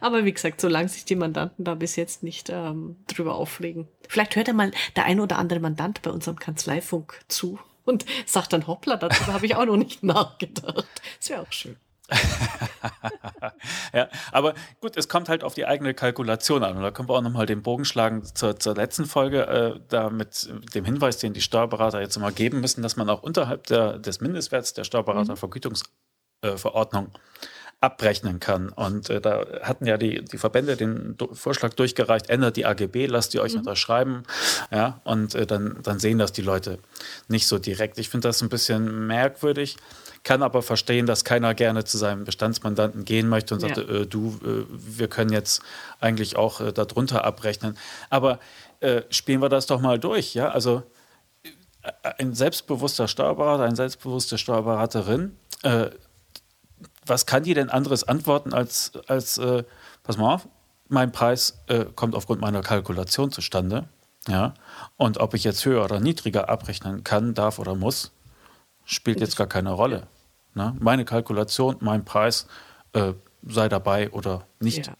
Aber 0.00 0.24
wie 0.24 0.32
gesagt, 0.32 0.60
solange 0.60 0.88
sich 0.88 1.04
die 1.04 1.16
Mandanten 1.16 1.64
da 1.64 1.74
bis 1.74 1.96
jetzt 1.96 2.22
nicht 2.22 2.50
ähm, 2.50 2.96
drüber 3.06 3.34
aufregen. 3.34 3.88
Vielleicht 4.08 4.36
hört 4.36 4.48
ja 4.48 4.54
mal 4.54 4.72
der 4.96 5.04
ein 5.04 5.20
oder 5.20 5.38
andere 5.38 5.60
Mandant 5.60 6.02
bei 6.02 6.10
unserem 6.10 6.38
Kanzleifunk 6.38 7.20
zu 7.28 7.58
und 7.84 8.04
sagt 8.26 8.52
dann 8.52 8.66
hoppla, 8.66 8.96
darüber 8.96 9.32
habe 9.32 9.46
ich 9.46 9.56
auch 9.56 9.64
noch 9.64 9.76
nicht 9.76 10.02
nachgedacht. 10.02 10.86
Das 11.18 11.30
wäre 11.30 11.42
auch 11.42 11.52
schön. 11.52 11.76
ja, 13.94 14.08
aber 14.32 14.54
gut, 14.80 14.96
es 14.96 15.08
kommt 15.08 15.28
halt 15.28 15.44
auf 15.44 15.54
die 15.54 15.66
eigene 15.66 15.94
Kalkulation 15.94 16.64
an. 16.64 16.76
Und 16.76 16.82
da 16.82 16.90
können 16.90 17.08
wir 17.08 17.14
auch 17.14 17.22
nochmal 17.22 17.46
den 17.46 17.62
Bogen 17.62 17.84
schlagen 17.84 18.24
zur, 18.24 18.58
zur 18.58 18.74
letzten 18.74 19.06
Folge, 19.06 19.46
äh, 19.46 19.78
da 19.88 20.10
mit 20.10 20.52
dem 20.74 20.84
Hinweis, 20.84 21.18
den 21.18 21.32
die 21.32 21.40
Steuerberater 21.40 22.00
jetzt 22.00 22.16
immer 22.16 22.32
geben 22.32 22.60
müssen, 22.60 22.82
dass 22.82 22.96
man 22.96 23.08
auch 23.08 23.22
unterhalb 23.22 23.68
der, 23.68 23.98
des 23.98 24.20
Mindestwerts 24.20 24.74
der 24.74 24.82
Steuerberatervergütungsverordnung 24.84 27.06
äh, 27.06 27.10
abrechnen 27.82 28.38
kann. 28.38 28.68
Und 28.68 29.10
äh, 29.10 29.20
da 29.20 29.44
hatten 29.62 29.86
ja 29.86 29.96
die, 29.96 30.24
die 30.24 30.38
Verbände 30.38 30.76
den 30.76 31.16
Do 31.16 31.34
Vorschlag 31.34 31.74
durchgereicht, 31.74 32.30
ändert 32.30 32.56
die 32.56 32.64
AGB, 32.64 33.06
lasst 33.06 33.34
ihr 33.34 33.42
euch 33.42 33.54
mhm. 33.54 33.60
unterschreiben. 33.60 34.22
Ja, 34.70 35.00
und 35.04 35.34
äh, 35.34 35.46
dann, 35.46 35.78
dann 35.82 35.98
sehen 35.98 36.18
das 36.18 36.32
die 36.32 36.42
Leute 36.42 36.78
nicht 37.26 37.48
so 37.48 37.58
direkt. 37.58 37.98
Ich 37.98 38.08
finde 38.08 38.28
das 38.28 38.40
ein 38.40 38.48
bisschen 38.48 39.08
merkwürdig, 39.08 39.76
kann 40.22 40.44
aber 40.44 40.62
verstehen, 40.62 41.06
dass 41.06 41.24
keiner 41.24 41.54
gerne 41.54 41.82
zu 41.82 41.98
seinem 41.98 42.22
Bestandsmandanten 42.24 43.04
gehen 43.04 43.28
möchte 43.28 43.54
und 43.54 43.62
ja. 43.62 43.74
sagt, 43.74 43.90
äh, 43.90 44.06
du, 44.06 44.38
äh, 44.44 44.64
wir 44.70 45.08
können 45.08 45.32
jetzt 45.32 45.60
eigentlich 45.98 46.36
auch 46.36 46.60
äh, 46.60 46.72
darunter 46.72 47.24
abrechnen. 47.24 47.76
Aber 48.10 48.38
äh, 48.78 49.02
spielen 49.10 49.42
wir 49.42 49.48
das 49.48 49.66
doch 49.66 49.80
mal 49.80 49.98
durch, 49.98 50.34
ja? 50.34 50.50
Also 50.50 50.84
ein 52.18 52.32
selbstbewusster 52.32 53.08
Steuerberater, 53.08 53.64
eine 53.64 53.74
selbstbewusste 53.74 54.38
Steuerberaterin 54.38 55.36
was 57.06 57.26
kann 57.26 57.42
die 57.42 57.54
denn 57.54 57.68
anderes 57.68 58.04
antworten 58.04 58.52
als, 58.52 58.92
als 59.06 59.38
äh, 59.38 59.64
pass 60.02 60.16
mal 60.16 60.34
auf, 60.34 60.48
mein 60.88 61.12
Preis 61.12 61.58
äh, 61.68 61.84
kommt 61.84 62.14
aufgrund 62.14 62.40
meiner 62.40 62.62
Kalkulation 62.62 63.30
zustande. 63.30 63.88
Ja, 64.28 64.54
und 64.96 65.18
ob 65.18 65.34
ich 65.34 65.42
jetzt 65.42 65.64
höher 65.64 65.84
oder 65.84 65.98
niedriger 65.98 66.48
abrechnen 66.48 67.02
kann, 67.02 67.34
darf 67.34 67.58
oder 67.58 67.74
muss, 67.74 68.12
spielt 68.84 69.20
jetzt 69.20 69.36
gar 69.36 69.48
keine 69.48 69.72
Rolle. 69.72 70.06
Ne? 70.54 70.76
Meine 70.78 71.04
Kalkulation, 71.04 71.76
mein 71.80 72.04
Preis 72.04 72.46
äh, 72.92 73.14
sei 73.44 73.68
dabei 73.68 74.10
oder 74.10 74.46
nicht. 74.60 74.86
Ja. 74.86 74.94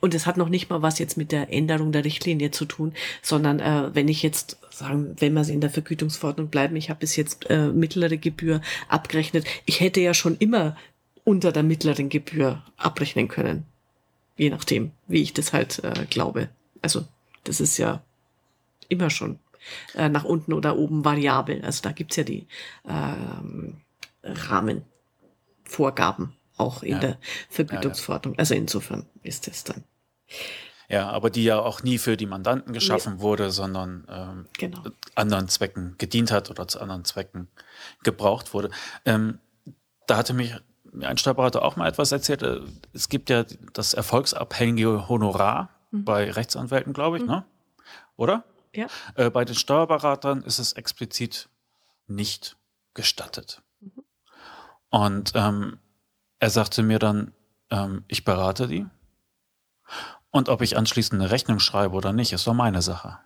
Und 0.00 0.14
es 0.14 0.26
hat 0.26 0.36
noch 0.36 0.48
nicht 0.48 0.70
mal 0.70 0.82
was 0.82 0.98
jetzt 0.98 1.16
mit 1.16 1.32
der 1.32 1.52
Änderung 1.52 1.92
der 1.92 2.04
Richtlinie 2.04 2.50
zu 2.50 2.64
tun, 2.64 2.92
sondern 3.20 3.60
äh, 3.60 3.90
wenn 3.94 4.08
ich 4.08 4.22
jetzt 4.22 4.58
sagen, 4.70 5.16
wenn 5.18 5.32
wir 5.32 5.48
in 5.48 5.60
der 5.60 5.70
Vergütungsverordnung 5.70 6.48
bleiben, 6.48 6.76
ich 6.76 6.90
habe 6.90 7.00
bis 7.00 7.16
jetzt 7.16 7.50
äh, 7.50 7.68
mittlere 7.68 8.16
Gebühr 8.16 8.60
abgerechnet, 8.88 9.44
ich 9.66 9.80
hätte 9.80 10.00
ja 10.00 10.14
schon 10.14 10.36
immer 10.36 10.76
unter 11.24 11.52
der 11.52 11.62
mittleren 11.62 12.08
Gebühr 12.08 12.62
abrechnen 12.76 13.28
können. 13.28 13.66
Je 14.36 14.50
nachdem, 14.50 14.92
wie 15.06 15.22
ich 15.22 15.32
das 15.32 15.52
halt 15.52 15.82
äh, 15.84 16.06
glaube. 16.08 16.48
Also 16.80 17.06
das 17.44 17.60
ist 17.60 17.78
ja 17.78 18.02
immer 18.88 19.10
schon 19.10 19.38
äh, 19.94 20.08
nach 20.08 20.24
unten 20.24 20.52
oder 20.52 20.76
oben 20.76 21.04
variabel. 21.04 21.64
Also 21.64 21.82
da 21.82 21.92
gibt's 21.92 22.16
ja 22.16 22.24
die 22.24 22.46
ähm, 22.88 23.76
Rahmenvorgaben 24.22 26.34
auch 26.56 26.82
in 26.82 26.92
ja. 26.92 26.98
der 26.98 27.18
Vergütungsverordnung. 27.48 28.34
Ja, 28.34 28.38
ja. 28.38 28.40
Also 28.40 28.54
insofern 28.54 29.06
ist 29.22 29.48
es 29.48 29.64
dann. 29.64 29.84
Ja, 30.88 31.08
aber 31.08 31.30
die 31.30 31.44
ja 31.44 31.58
auch 31.58 31.82
nie 31.82 31.98
für 31.98 32.16
die 32.16 32.26
Mandanten 32.26 32.74
geschaffen 32.74 33.16
nee. 33.16 33.20
wurde, 33.20 33.50
sondern 33.50 34.06
ähm, 34.10 34.46
genau. 34.58 34.82
anderen 35.14 35.48
Zwecken 35.48 35.94
gedient 35.96 36.30
hat 36.30 36.50
oder 36.50 36.68
zu 36.68 36.80
anderen 36.80 37.04
Zwecken 37.04 37.48
gebraucht 38.02 38.52
wurde. 38.52 38.70
Ähm, 39.06 39.38
da 40.06 40.18
hatte 40.18 40.34
mich 40.34 40.54
ein 41.00 41.18
Steuerberater 41.18 41.62
auch 41.62 41.76
mal 41.76 41.88
etwas 41.88 42.12
erzählt. 42.12 42.42
Äh, 42.42 42.60
es 42.92 43.08
gibt 43.08 43.30
ja 43.30 43.44
das 43.72 43.94
erfolgsabhängige 43.94 45.08
Honorar 45.08 45.70
mhm. 45.90 46.04
bei 46.04 46.30
Rechtsanwälten, 46.30 46.92
glaube 46.92 47.18
ich, 47.18 47.22
mhm. 47.22 47.30
ne? 47.30 47.44
Oder? 48.16 48.44
Ja. 48.74 48.86
Äh, 49.14 49.30
bei 49.30 49.44
den 49.44 49.54
Steuerberatern 49.54 50.42
ist 50.42 50.58
es 50.58 50.72
explizit 50.74 51.48
nicht 52.06 52.56
gestattet. 52.94 53.62
Mhm. 53.80 54.04
Und 54.90 55.32
ähm, 55.34 55.78
er 56.38 56.50
sagte 56.50 56.82
mir 56.82 56.98
dann, 56.98 57.32
ähm, 57.70 58.04
ich 58.08 58.24
berate 58.24 58.68
die. 58.68 58.86
Und 60.30 60.48
ob 60.48 60.62
ich 60.62 60.76
anschließend 60.76 61.20
eine 61.20 61.30
Rechnung 61.30 61.58
schreibe 61.58 61.94
oder 61.94 62.12
nicht, 62.12 62.32
ist 62.32 62.46
doch 62.46 62.54
meine 62.54 62.82
Sache. 62.82 63.18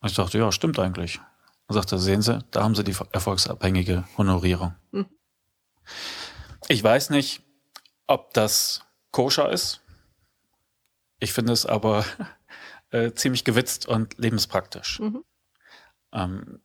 Und 0.00 0.10
ich 0.10 0.16
dachte, 0.16 0.38
ja, 0.38 0.52
stimmt 0.52 0.78
eigentlich. 0.78 1.20
Und 1.66 1.74
sagte, 1.74 1.98
sehen 1.98 2.22
Sie, 2.22 2.38
da 2.50 2.62
haben 2.62 2.74
Sie 2.74 2.84
die 2.84 2.96
erfolgsabhängige 3.12 4.04
Honorierung. 4.16 4.74
Mhm. 4.92 5.06
Ich 6.68 6.82
weiß 6.82 7.10
nicht, 7.10 7.42
ob 8.06 8.34
das 8.34 8.82
koscher 9.10 9.50
ist. 9.50 9.82
Ich 11.18 11.32
finde 11.32 11.52
es 11.52 11.64
aber 11.66 12.04
äh, 12.90 13.12
ziemlich 13.12 13.44
gewitzt 13.44 13.86
und 13.86 14.18
lebenspraktisch. 14.18 15.00
Mhm. 15.00 15.24
Ähm, 16.12 16.60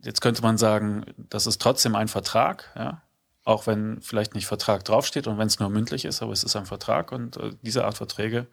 jetzt 0.00 0.20
könnte 0.20 0.42
man 0.42 0.58
sagen, 0.58 1.04
das 1.16 1.46
ist 1.46 1.60
trotzdem 1.60 1.94
ein 1.94 2.08
Vertrag, 2.08 2.72
ja? 2.76 3.02
auch 3.44 3.66
wenn 3.66 4.00
vielleicht 4.00 4.34
nicht 4.34 4.46
Vertrag 4.46 4.84
draufsteht 4.84 5.26
und 5.26 5.38
wenn 5.38 5.46
es 5.46 5.58
nur 5.58 5.68
mündlich 5.68 6.04
ist, 6.04 6.22
aber 6.22 6.32
es 6.32 6.44
ist 6.44 6.56
ein 6.56 6.66
Vertrag 6.66 7.12
und 7.12 7.36
äh, 7.36 7.50
diese 7.62 7.84
Art 7.84 7.96
Verträge 7.96 8.46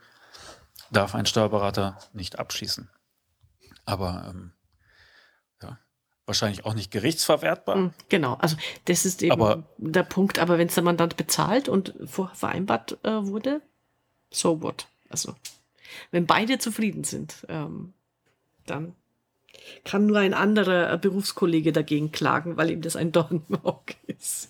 darf 0.91 1.15
ein 1.15 1.25
Steuerberater 1.25 1.97
nicht 2.13 2.39
abschließen. 2.39 2.89
Aber 3.85 4.25
ähm, 4.29 4.53
wahrscheinlich 6.25 6.65
auch 6.65 6.73
nicht 6.73 6.91
gerichtsverwertbar. 6.91 7.75
Hm, 7.75 7.93
genau, 8.09 8.35
also 8.35 8.55
das 8.85 9.05
ist 9.05 9.21
eben 9.23 9.33
aber, 9.33 9.63
der 9.77 10.03
Punkt. 10.03 10.39
Aber 10.39 10.57
wenn 10.57 10.67
es 10.67 10.75
der 10.75 10.83
Mandant 10.83 11.17
bezahlt 11.17 11.69
und 11.69 11.93
vereinbart 12.05 12.97
äh, 13.03 13.25
wurde, 13.25 13.61
so 14.29 14.61
what? 14.61 14.87
Also 15.09 15.35
wenn 16.11 16.25
beide 16.25 16.57
zufrieden 16.57 17.03
sind, 17.03 17.45
ähm, 17.49 17.93
dann 18.65 18.95
kann 19.83 20.05
nur 20.05 20.19
ein 20.19 20.33
anderer 20.33 20.93
äh, 20.93 20.97
Berufskollege 20.97 21.71
dagegen 21.71 22.11
klagen, 22.11 22.57
weil 22.57 22.71
ihm 22.71 22.81
das 22.81 22.95
ein 22.95 23.11
Dorn 23.11 23.43
im 23.49 23.65
Auge 23.65 23.95
ist. 24.07 24.49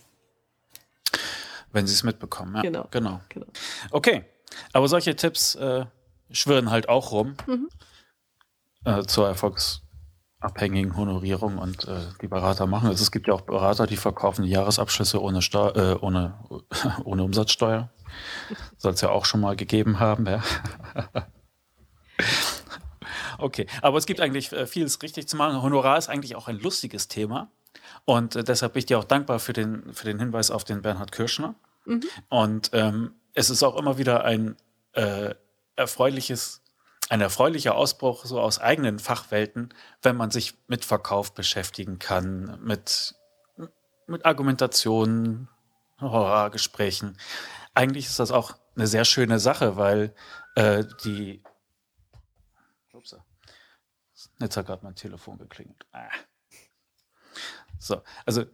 Wenn 1.71 1.87
sie 1.87 1.93
es 1.93 2.03
mitbekommen, 2.03 2.55
ja. 2.55 2.61
Genau. 2.61 2.87
genau. 2.91 3.21
genau. 3.29 3.47
Okay, 3.91 4.25
aber 4.73 4.87
solche 4.87 5.15
Tipps 5.15 5.55
äh, 5.55 5.85
schwirren 6.29 6.69
halt 6.69 6.89
auch 6.89 7.11
rum 7.11 7.35
mhm. 7.47 7.69
äh, 8.83 9.03
zur 9.03 9.27
Erfolgs 9.27 9.81
abhängigen 10.41 10.97
Honorierung 10.97 11.57
und 11.59 11.87
äh, 11.87 11.99
die 12.21 12.27
Berater 12.27 12.65
machen. 12.65 12.87
Also 12.87 13.03
es 13.03 13.11
gibt 13.11 13.27
ja 13.27 13.33
auch 13.33 13.41
Berater, 13.41 13.85
die 13.85 13.95
verkaufen 13.95 14.43
Jahresabschlüsse 14.43 15.21
ohne, 15.21 15.41
Steu 15.41 15.69
äh, 15.69 15.97
ohne, 16.01 16.33
ohne 17.05 17.23
Umsatzsteuer. 17.23 17.89
Soll 18.77 18.93
es 18.93 19.01
ja 19.01 19.09
auch 19.09 19.25
schon 19.25 19.39
mal 19.39 19.55
gegeben 19.55 19.99
haben. 19.99 20.25
Ja. 20.25 20.43
okay, 23.37 23.67
aber 23.81 23.99
es 23.99 24.07
gibt 24.07 24.19
eigentlich 24.19 24.51
äh, 24.51 24.65
vieles 24.65 25.01
richtig 25.03 25.27
zu 25.27 25.37
machen. 25.37 25.61
Honorar 25.61 25.97
ist 25.97 26.09
eigentlich 26.09 26.35
auch 26.35 26.47
ein 26.47 26.59
lustiges 26.59 27.07
Thema. 27.07 27.51
Und 28.05 28.35
äh, 28.35 28.43
deshalb 28.43 28.73
bin 28.73 28.79
ich 28.79 28.87
dir 28.87 28.97
auch 28.97 29.03
dankbar 29.03 29.39
für 29.39 29.53
den, 29.53 29.93
für 29.93 30.05
den 30.05 30.19
Hinweis 30.19 30.49
auf 30.49 30.63
den 30.63 30.81
Bernhard 30.81 31.11
Kirschner. 31.11 31.53
Mhm. 31.85 32.03
Und 32.29 32.71
ähm, 32.73 33.13
es 33.33 33.51
ist 33.51 33.61
auch 33.61 33.77
immer 33.77 33.99
wieder 33.99 34.23
ein 34.23 34.55
äh, 34.93 35.35
erfreuliches 35.75 36.60
ein 37.11 37.19
erfreulicher 37.19 37.75
Ausbruch 37.75 38.23
so 38.23 38.39
aus 38.39 38.59
eigenen 38.59 38.97
Fachwelten, 38.97 39.73
wenn 40.01 40.15
man 40.15 40.31
sich 40.31 40.53
mit 40.67 40.85
Verkauf 40.85 41.33
beschäftigen 41.33 41.99
kann, 41.99 42.57
mit, 42.63 43.15
mit 44.07 44.25
Argumentationen, 44.25 45.49
Horrorgesprächen. 45.99 47.17
Eigentlich 47.73 48.05
ist 48.05 48.17
das 48.17 48.31
auch 48.31 48.53
eine 48.77 48.87
sehr 48.87 49.03
schöne 49.03 49.39
Sache, 49.39 49.75
weil 49.75 50.15
äh, 50.55 50.85
die. 51.03 51.43
Ups, 52.93 53.17
jetzt 54.39 54.55
hat 54.55 54.67
gerade 54.67 54.85
mein 54.85 54.95
Telefon 54.95 55.37
geklingelt. 55.37 55.85
Ah. 55.91 56.07
So, 57.77 58.03
also 58.25 58.45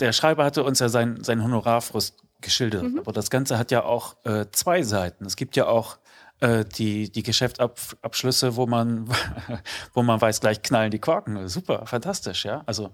der 0.00 0.12
Schreiber 0.12 0.44
hatte 0.44 0.64
uns 0.64 0.80
ja 0.80 0.88
sein, 0.88 1.22
sein 1.22 1.40
Honorarfrust 1.44 2.20
geschildert, 2.40 2.82
mhm. 2.82 2.98
aber 2.98 3.12
das 3.12 3.30
Ganze 3.30 3.58
hat 3.58 3.70
ja 3.70 3.84
auch 3.84 4.16
äh, 4.24 4.46
zwei 4.50 4.82
Seiten. 4.82 5.24
Es 5.24 5.36
gibt 5.36 5.54
ja 5.54 5.68
auch 5.68 5.99
äh, 6.40 6.64
die, 6.64 7.10
die 7.10 7.22
Geschäftsabschlüsse, 7.22 8.56
wo 8.56 8.66
man, 8.66 9.08
wo 9.94 10.02
man 10.02 10.20
weiß, 10.20 10.40
gleich 10.40 10.62
knallen 10.62 10.90
die 10.90 10.98
Korken. 10.98 11.48
Super, 11.48 11.86
fantastisch, 11.86 12.44
ja. 12.44 12.62
Also 12.66 12.92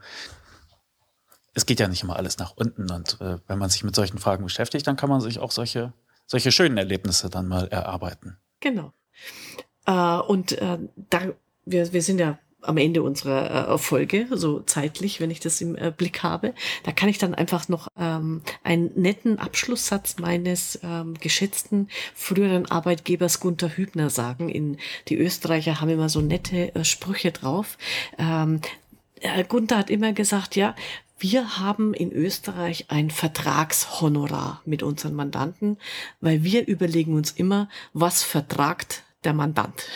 es 1.54 1.64
geht 1.64 1.80
ja 1.80 1.88
nicht 1.88 2.02
immer 2.02 2.16
alles 2.16 2.38
nach 2.38 2.52
unten. 2.56 2.90
Und 2.90 3.20
äh, 3.20 3.38
wenn 3.46 3.58
man 3.58 3.70
sich 3.70 3.82
mit 3.82 3.94
solchen 3.94 4.18
Fragen 4.18 4.44
beschäftigt, 4.44 4.86
dann 4.86 4.96
kann 4.96 5.08
man 5.08 5.20
sich 5.20 5.38
auch 5.38 5.50
solche, 5.50 5.92
solche 6.26 6.52
schönen 6.52 6.76
Erlebnisse 6.76 7.30
dann 7.30 7.48
mal 7.48 7.68
erarbeiten. 7.68 8.36
Genau. 8.60 8.92
Äh, 9.86 10.18
und 10.18 10.52
äh, 10.52 10.78
da, 10.96 11.20
wir, 11.64 11.92
wir 11.92 12.02
sind 12.02 12.18
ja 12.18 12.38
am 12.66 12.76
Ende 12.76 13.02
unserer 13.02 13.74
äh, 13.74 13.78
Folge, 13.78 14.26
so 14.30 14.60
zeitlich, 14.60 15.20
wenn 15.20 15.30
ich 15.30 15.40
das 15.40 15.60
im 15.60 15.76
äh, 15.76 15.92
Blick 15.96 16.22
habe. 16.22 16.54
Da 16.84 16.92
kann 16.92 17.08
ich 17.08 17.18
dann 17.18 17.34
einfach 17.34 17.68
noch 17.68 17.88
ähm, 17.98 18.42
einen 18.62 18.90
netten 18.94 19.38
Abschlusssatz 19.38 20.16
meines 20.18 20.78
ähm, 20.82 21.14
geschätzten 21.14 21.88
früheren 22.14 22.70
Arbeitgebers 22.70 23.40
Gunther 23.40 23.76
Hübner 23.76 24.10
sagen. 24.10 24.48
In, 24.48 24.78
die 25.08 25.16
Österreicher 25.16 25.80
haben 25.80 25.90
immer 25.90 26.08
so 26.08 26.20
nette 26.20 26.74
äh, 26.74 26.84
Sprüche 26.84 27.32
drauf. 27.32 27.78
Ähm, 28.18 28.60
äh, 29.20 29.44
Gunther 29.44 29.78
hat 29.78 29.90
immer 29.90 30.12
gesagt, 30.12 30.56
ja, 30.56 30.74
wir 31.18 31.58
haben 31.58 31.94
in 31.94 32.12
Österreich 32.12 32.86
ein 32.88 33.10
Vertragshonorar 33.10 34.60
mit 34.66 34.82
unseren 34.82 35.14
Mandanten, 35.14 35.78
weil 36.20 36.44
wir 36.44 36.66
überlegen 36.66 37.14
uns 37.14 37.30
immer, 37.30 37.70
was 37.94 38.22
vertragt 38.22 39.02
der 39.24 39.32
Mandant. 39.32 39.88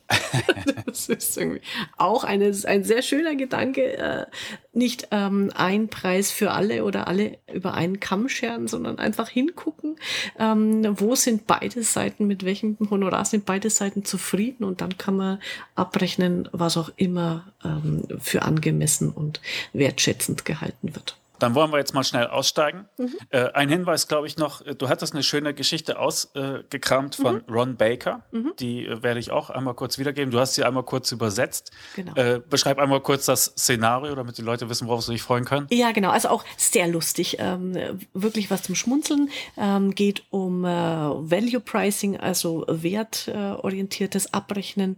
das 0.86 1.08
ist 1.08 1.36
irgendwie 1.36 1.60
auch 1.96 2.24
eine, 2.24 2.52
ein 2.64 2.84
sehr 2.84 3.02
schöner 3.02 3.34
Gedanke. 3.34 3.96
Äh, 3.96 4.26
nicht 4.72 5.08
ähm, 5.10 5.50
ein 5.54 5.88
Preis 5.88 6.30
für 6.30 6.52
alle 6.52 6.84
oder 6.84 7.06
alle 7.06 7.38
über 7.52 7.74
einen 7.74 8.00
Kamm 8.00 8.28
scheren, 8.28 8.68
sondern 8.68 8.98
einfach 8.98 9.28
hingucken, 9.28 9.96
ähm, 10.38 10.98
wo 10.98 11.14
sind 11.14 11.46
beide 11.46 11.82
Seiten, 11.82 12.26
mit 12.26 12.44
welchem 12.44 12.78
Honorar 12.90 13.24
sind 13.24 13.44
beide 13.44 13.68
Seiten 13.68 14.04
zufrieden 14.04 14.64
und 14.64 14.80
dann 14.80 14.96
kann 14.96 15.16
man 15.16 15.38
abrechnen, 15.74 16.48
was 16.52 16.76
auch 16.76 16.90
immer 16.96 17.52
ähm, 17.64 18.04
für 18.20 18.42
angemessen 18.42 19.10
und 19.10 19.40
wertschätzend 19.72 20.44
gehalten 20.44 20.94
wird. 20.94 21.16
Dann 21.42 21.56
wollen 21.56 21.72
wir 21.72 21.78
jetzt 21.78 21.92
mal 21.92 22.04
schnell 22.04 22.28
aussteigen. 22.28 22.86
Mhm. 22.98 23.14
Äh, 23.30 23.50
ein 23.52 23.68
Hinweis, 23.68 24.06
glaube 24.06 24.28
ich, 24.28 24.36
noch: 24.36 24.62
Du 24.62 24.88
hattest 24.88 25.12
eine 25.12 25.24
schöne 25.24 25.54
Geschichte 25.54 25.98
ausgekramt 25.98 27.18
äh, 27.18 27.22
von 27.22 27.34
mhm. 27.34 27.52
Ron 27.52 27.76
Baker. 27.76 28.22
Mhm. 28.30 28.52
Die 28.60 28.86
äh, 28.86 29.02
werde 29.02 29.18
ich 29.18 29.32
auch 29.32 29.50
einmal 29.50 29.74
kurz 29.74 29.98
wiedergeben. 29.98 30.30
Du 30.30 30.38
hast 30.38 30.54
sie 30.54 30.62
einmal 30.62 30.84
kurz 30.84 31.10
übersetzt. 31.10 31.72
Genau. 31.96 32.14
Äh, 32.14 32.40
beschreib 32.48 32.78
einmal 32.78 33.00
kurz 33.00 33.26
das 33.26 33.46
Szenario, 33.56 34.14
damit 34.14 34.38
die 34.38 34.42
Leute 34.42 34.68
wissen, 34.68 34.86
worauf 34.86 35.02
sie 35.02 35.12
sich 35.12 35.22
freuen 35.22 35.44
können. 35.44 35.66
Ja, 35.70 35.90
genau. 35.90 36.10
Also 36.10 36.28
auch 36.28 36.44
sehr 36.56 36.86
lustig. 36.86 37.38
Ähm, 37.40 37.76
wirklich 38.12 38.48
was 38.50 38.62
zum 38.62 38.76
Schmunzeln. 38.76 39.30
Ähm, 39.56 39.96
geht 39.96 40.22
um 40.30 40.64
äh, 40.64 40.68
Value 40.68 41.60
Pricing, 41.60 42.18
also 42.18 42.64
wertorientiertes 42.68 44.32
Abrechnen. 44.32 44.96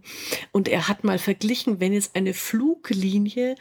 Und 0.51 0.67
er 0.67 0.87
hat 0.87 1.03
mal 1.03 1.17
verglichen, 1.17 1.79
wenn 1.79 1.93
jetzt 1.93 2.15
eine 2.15 2.35
Fluglinie 2.35 3.55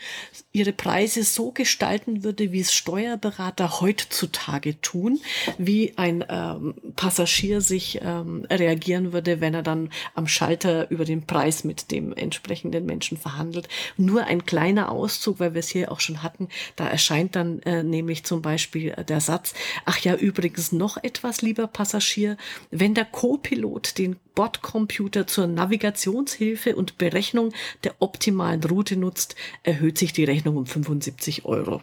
ihre 0.52 0.72
Preise 0.72 1.22
so 1.22 1.50
gestalten 1.50 2.24
würde, 2.24 2.52
wie 2.52 2.60
es 2.60 2.73
Steuerberater 2.74 3.80
heutzutage 3.80 4.80
tun, 4.80 5.20
wie 5.58 5.94
ein 5.96 6.24
ähm, 6.28 6.74
Passagier 6.96 7.60
sich 7.60 8.00
ähm, 8.02 8.46
reagieren 8.50 9.12
würde, 9.12 9.40
wenn 9.40 9.54
er 9.54 9.62
dann 9.62 9.90
am 10.14 10.26
Schalter 10.26 10.90
über 10.90 11.04
den 11.04 11.26
Preis 11.26 11.64
mit 11.64 11.90
dem 11.90 12.12
entsprechenden 12.12 12.86
Menschen 12.86 13.16
verhandelt. 13.18 13.68
Nur 13.96 14.24
ein 14.24 14.44
kleiner 14.44 14.90
Auszug, 14.90 15.40
weil 15.40 15.54
wir 15.54 15.60
es 15.60 15.68
hier 15.68 15.90
auch 15.90 16.00
schon 16.00 16.22
hatten, 16.22 16.48
da 16.76 16.86
erscheint 16.86 17.36
dann 17.36 17.60
äh, 17.62 17.82
nämlich 17.82 18.24
zum 18.24 18.42
Beispiel 18.42 18.90
äh, 18.96 19.04
der 19.04 19.20
Satz, 19.20 19.54
ach 19.84 19.98
ja, 19.98 20.14
übrigens 20.14 20.72
noch 20.72 20.96
etwas, 21.02 21.42
lieber 21.42 21.66
Passagier, 21.66 22.36
wenn 22.70 22.94
der 22.94 23.04
Co-Pilot 23.04 23.98
den 23.98 24.16
Bordcomputer 24.34 25.26
zur 25.26 25.46
Navigationshilfe 25.46 26.74
und 26.74 26.98
Berechnung 26.98 27.52
der 27.84 27.94
optimalen 28.00 28.62
Route 28.64 28.96
nutzt, 28.96 29.36
erhöht 29.62 29.98
sich 29.98 30.12
die 30.12 30.24
Rechnung 30.24 30.56
um 30.56 30.66
75 30.66 31.44
Euro. 31.44 31.82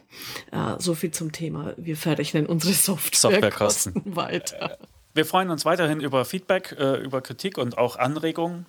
Äh, 0.50 0.74
so 0.82 0.94
viel 0.94 1.10
zum 1.10 1.32
Thema. 1.32 1.74
Wir 1.76 1.96
verrechnen 1.96 2.46
unsere 2.46 2.74
Softwarekosten 2.74 3.94
Software 3.94 4.16
weiter. 4.16 4.78
Wir 5.14 5.26
freuen 5.26 5.50
uns 5.50 5.64
weiterhin 5.64 6.00
über 6.00 6.24
Feedback, 6.24 6.76
äh, 6.78 6.96
über 6.96 7.20
Kritik 7.20 7.58
und 7.58 7.78
auch 7.78 7.96
Anregungen. 7.96 8.66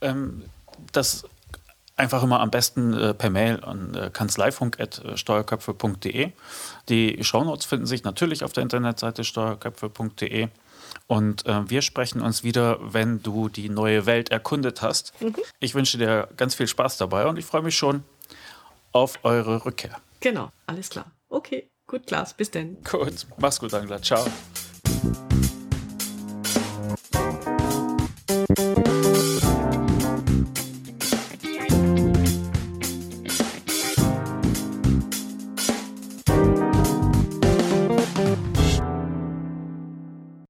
Ähm, 0.00 0.44
das 0.92 1.24
einfach 1.96 2.22
immer 2.22 2.40
am 2.40 2.50
besten 2.50 2.94
äh, 2.94 3.12
per 3.14 3.30
Mail 3.30 3.64
an 3.64 3.94
äh, 3.94 4.10
kanzleifunk.steuerköpfe.de. 4.12 6.32
Die 6.88 7.24
Shownotes 7.24 7.64
finden 7.64 7.86
sich 7.86 8.04
natürlich 8.04 8.44
auf 8.44 8.52
der 8.52 8.62
Internetseite 8.62 9.24
steuerköpfe.de. 9.24 10.50
Und 11.06 11.46
äh, 11.46 11.68
wir 11.68 11.82
sprechen 11.82 12.22
uns 12.22 12.44
wieder, 12.44 12.78
wenn 12.80 13.20
du 13.22 13.48
die 13.48 13.68
neue 13.68 14.06
Welt 14.06 14.30
erkundet 14.30 14.80
hast. 14.82 15.12
Mhm. 15.20 15.34
Ich 15.60 15.74
wünsche 15.74 15.98
dir 15.98 16.28
ganz 16.36 16.54
viel 16.54 16.68
Spaß 16.68 16.98
dabei 16.98 17.26
und 17.26 17.36
ich 17.38 17.44
freue 17.44 17.62
mich 17.62 17.76
schon 17.76 18.04
auf 18.92 19.18
eure 19.24 19.64
Rückkehr. 19.64 20.00
Genau, 20.20 20.52
alles 20.66 20.90
klar. 20.90 21.06
Okay, 21.28 21.70
gut, 21.86 22.06
Klaas, 22.06 22.34
bis 22.34 22.50
denn. 22.50 22.82
Gut, 22.84 23.26
mach's 23.38 23.60
gut, 23.60 23.74
Angela. 23.74 24.00
Ciao. 24.00 24.24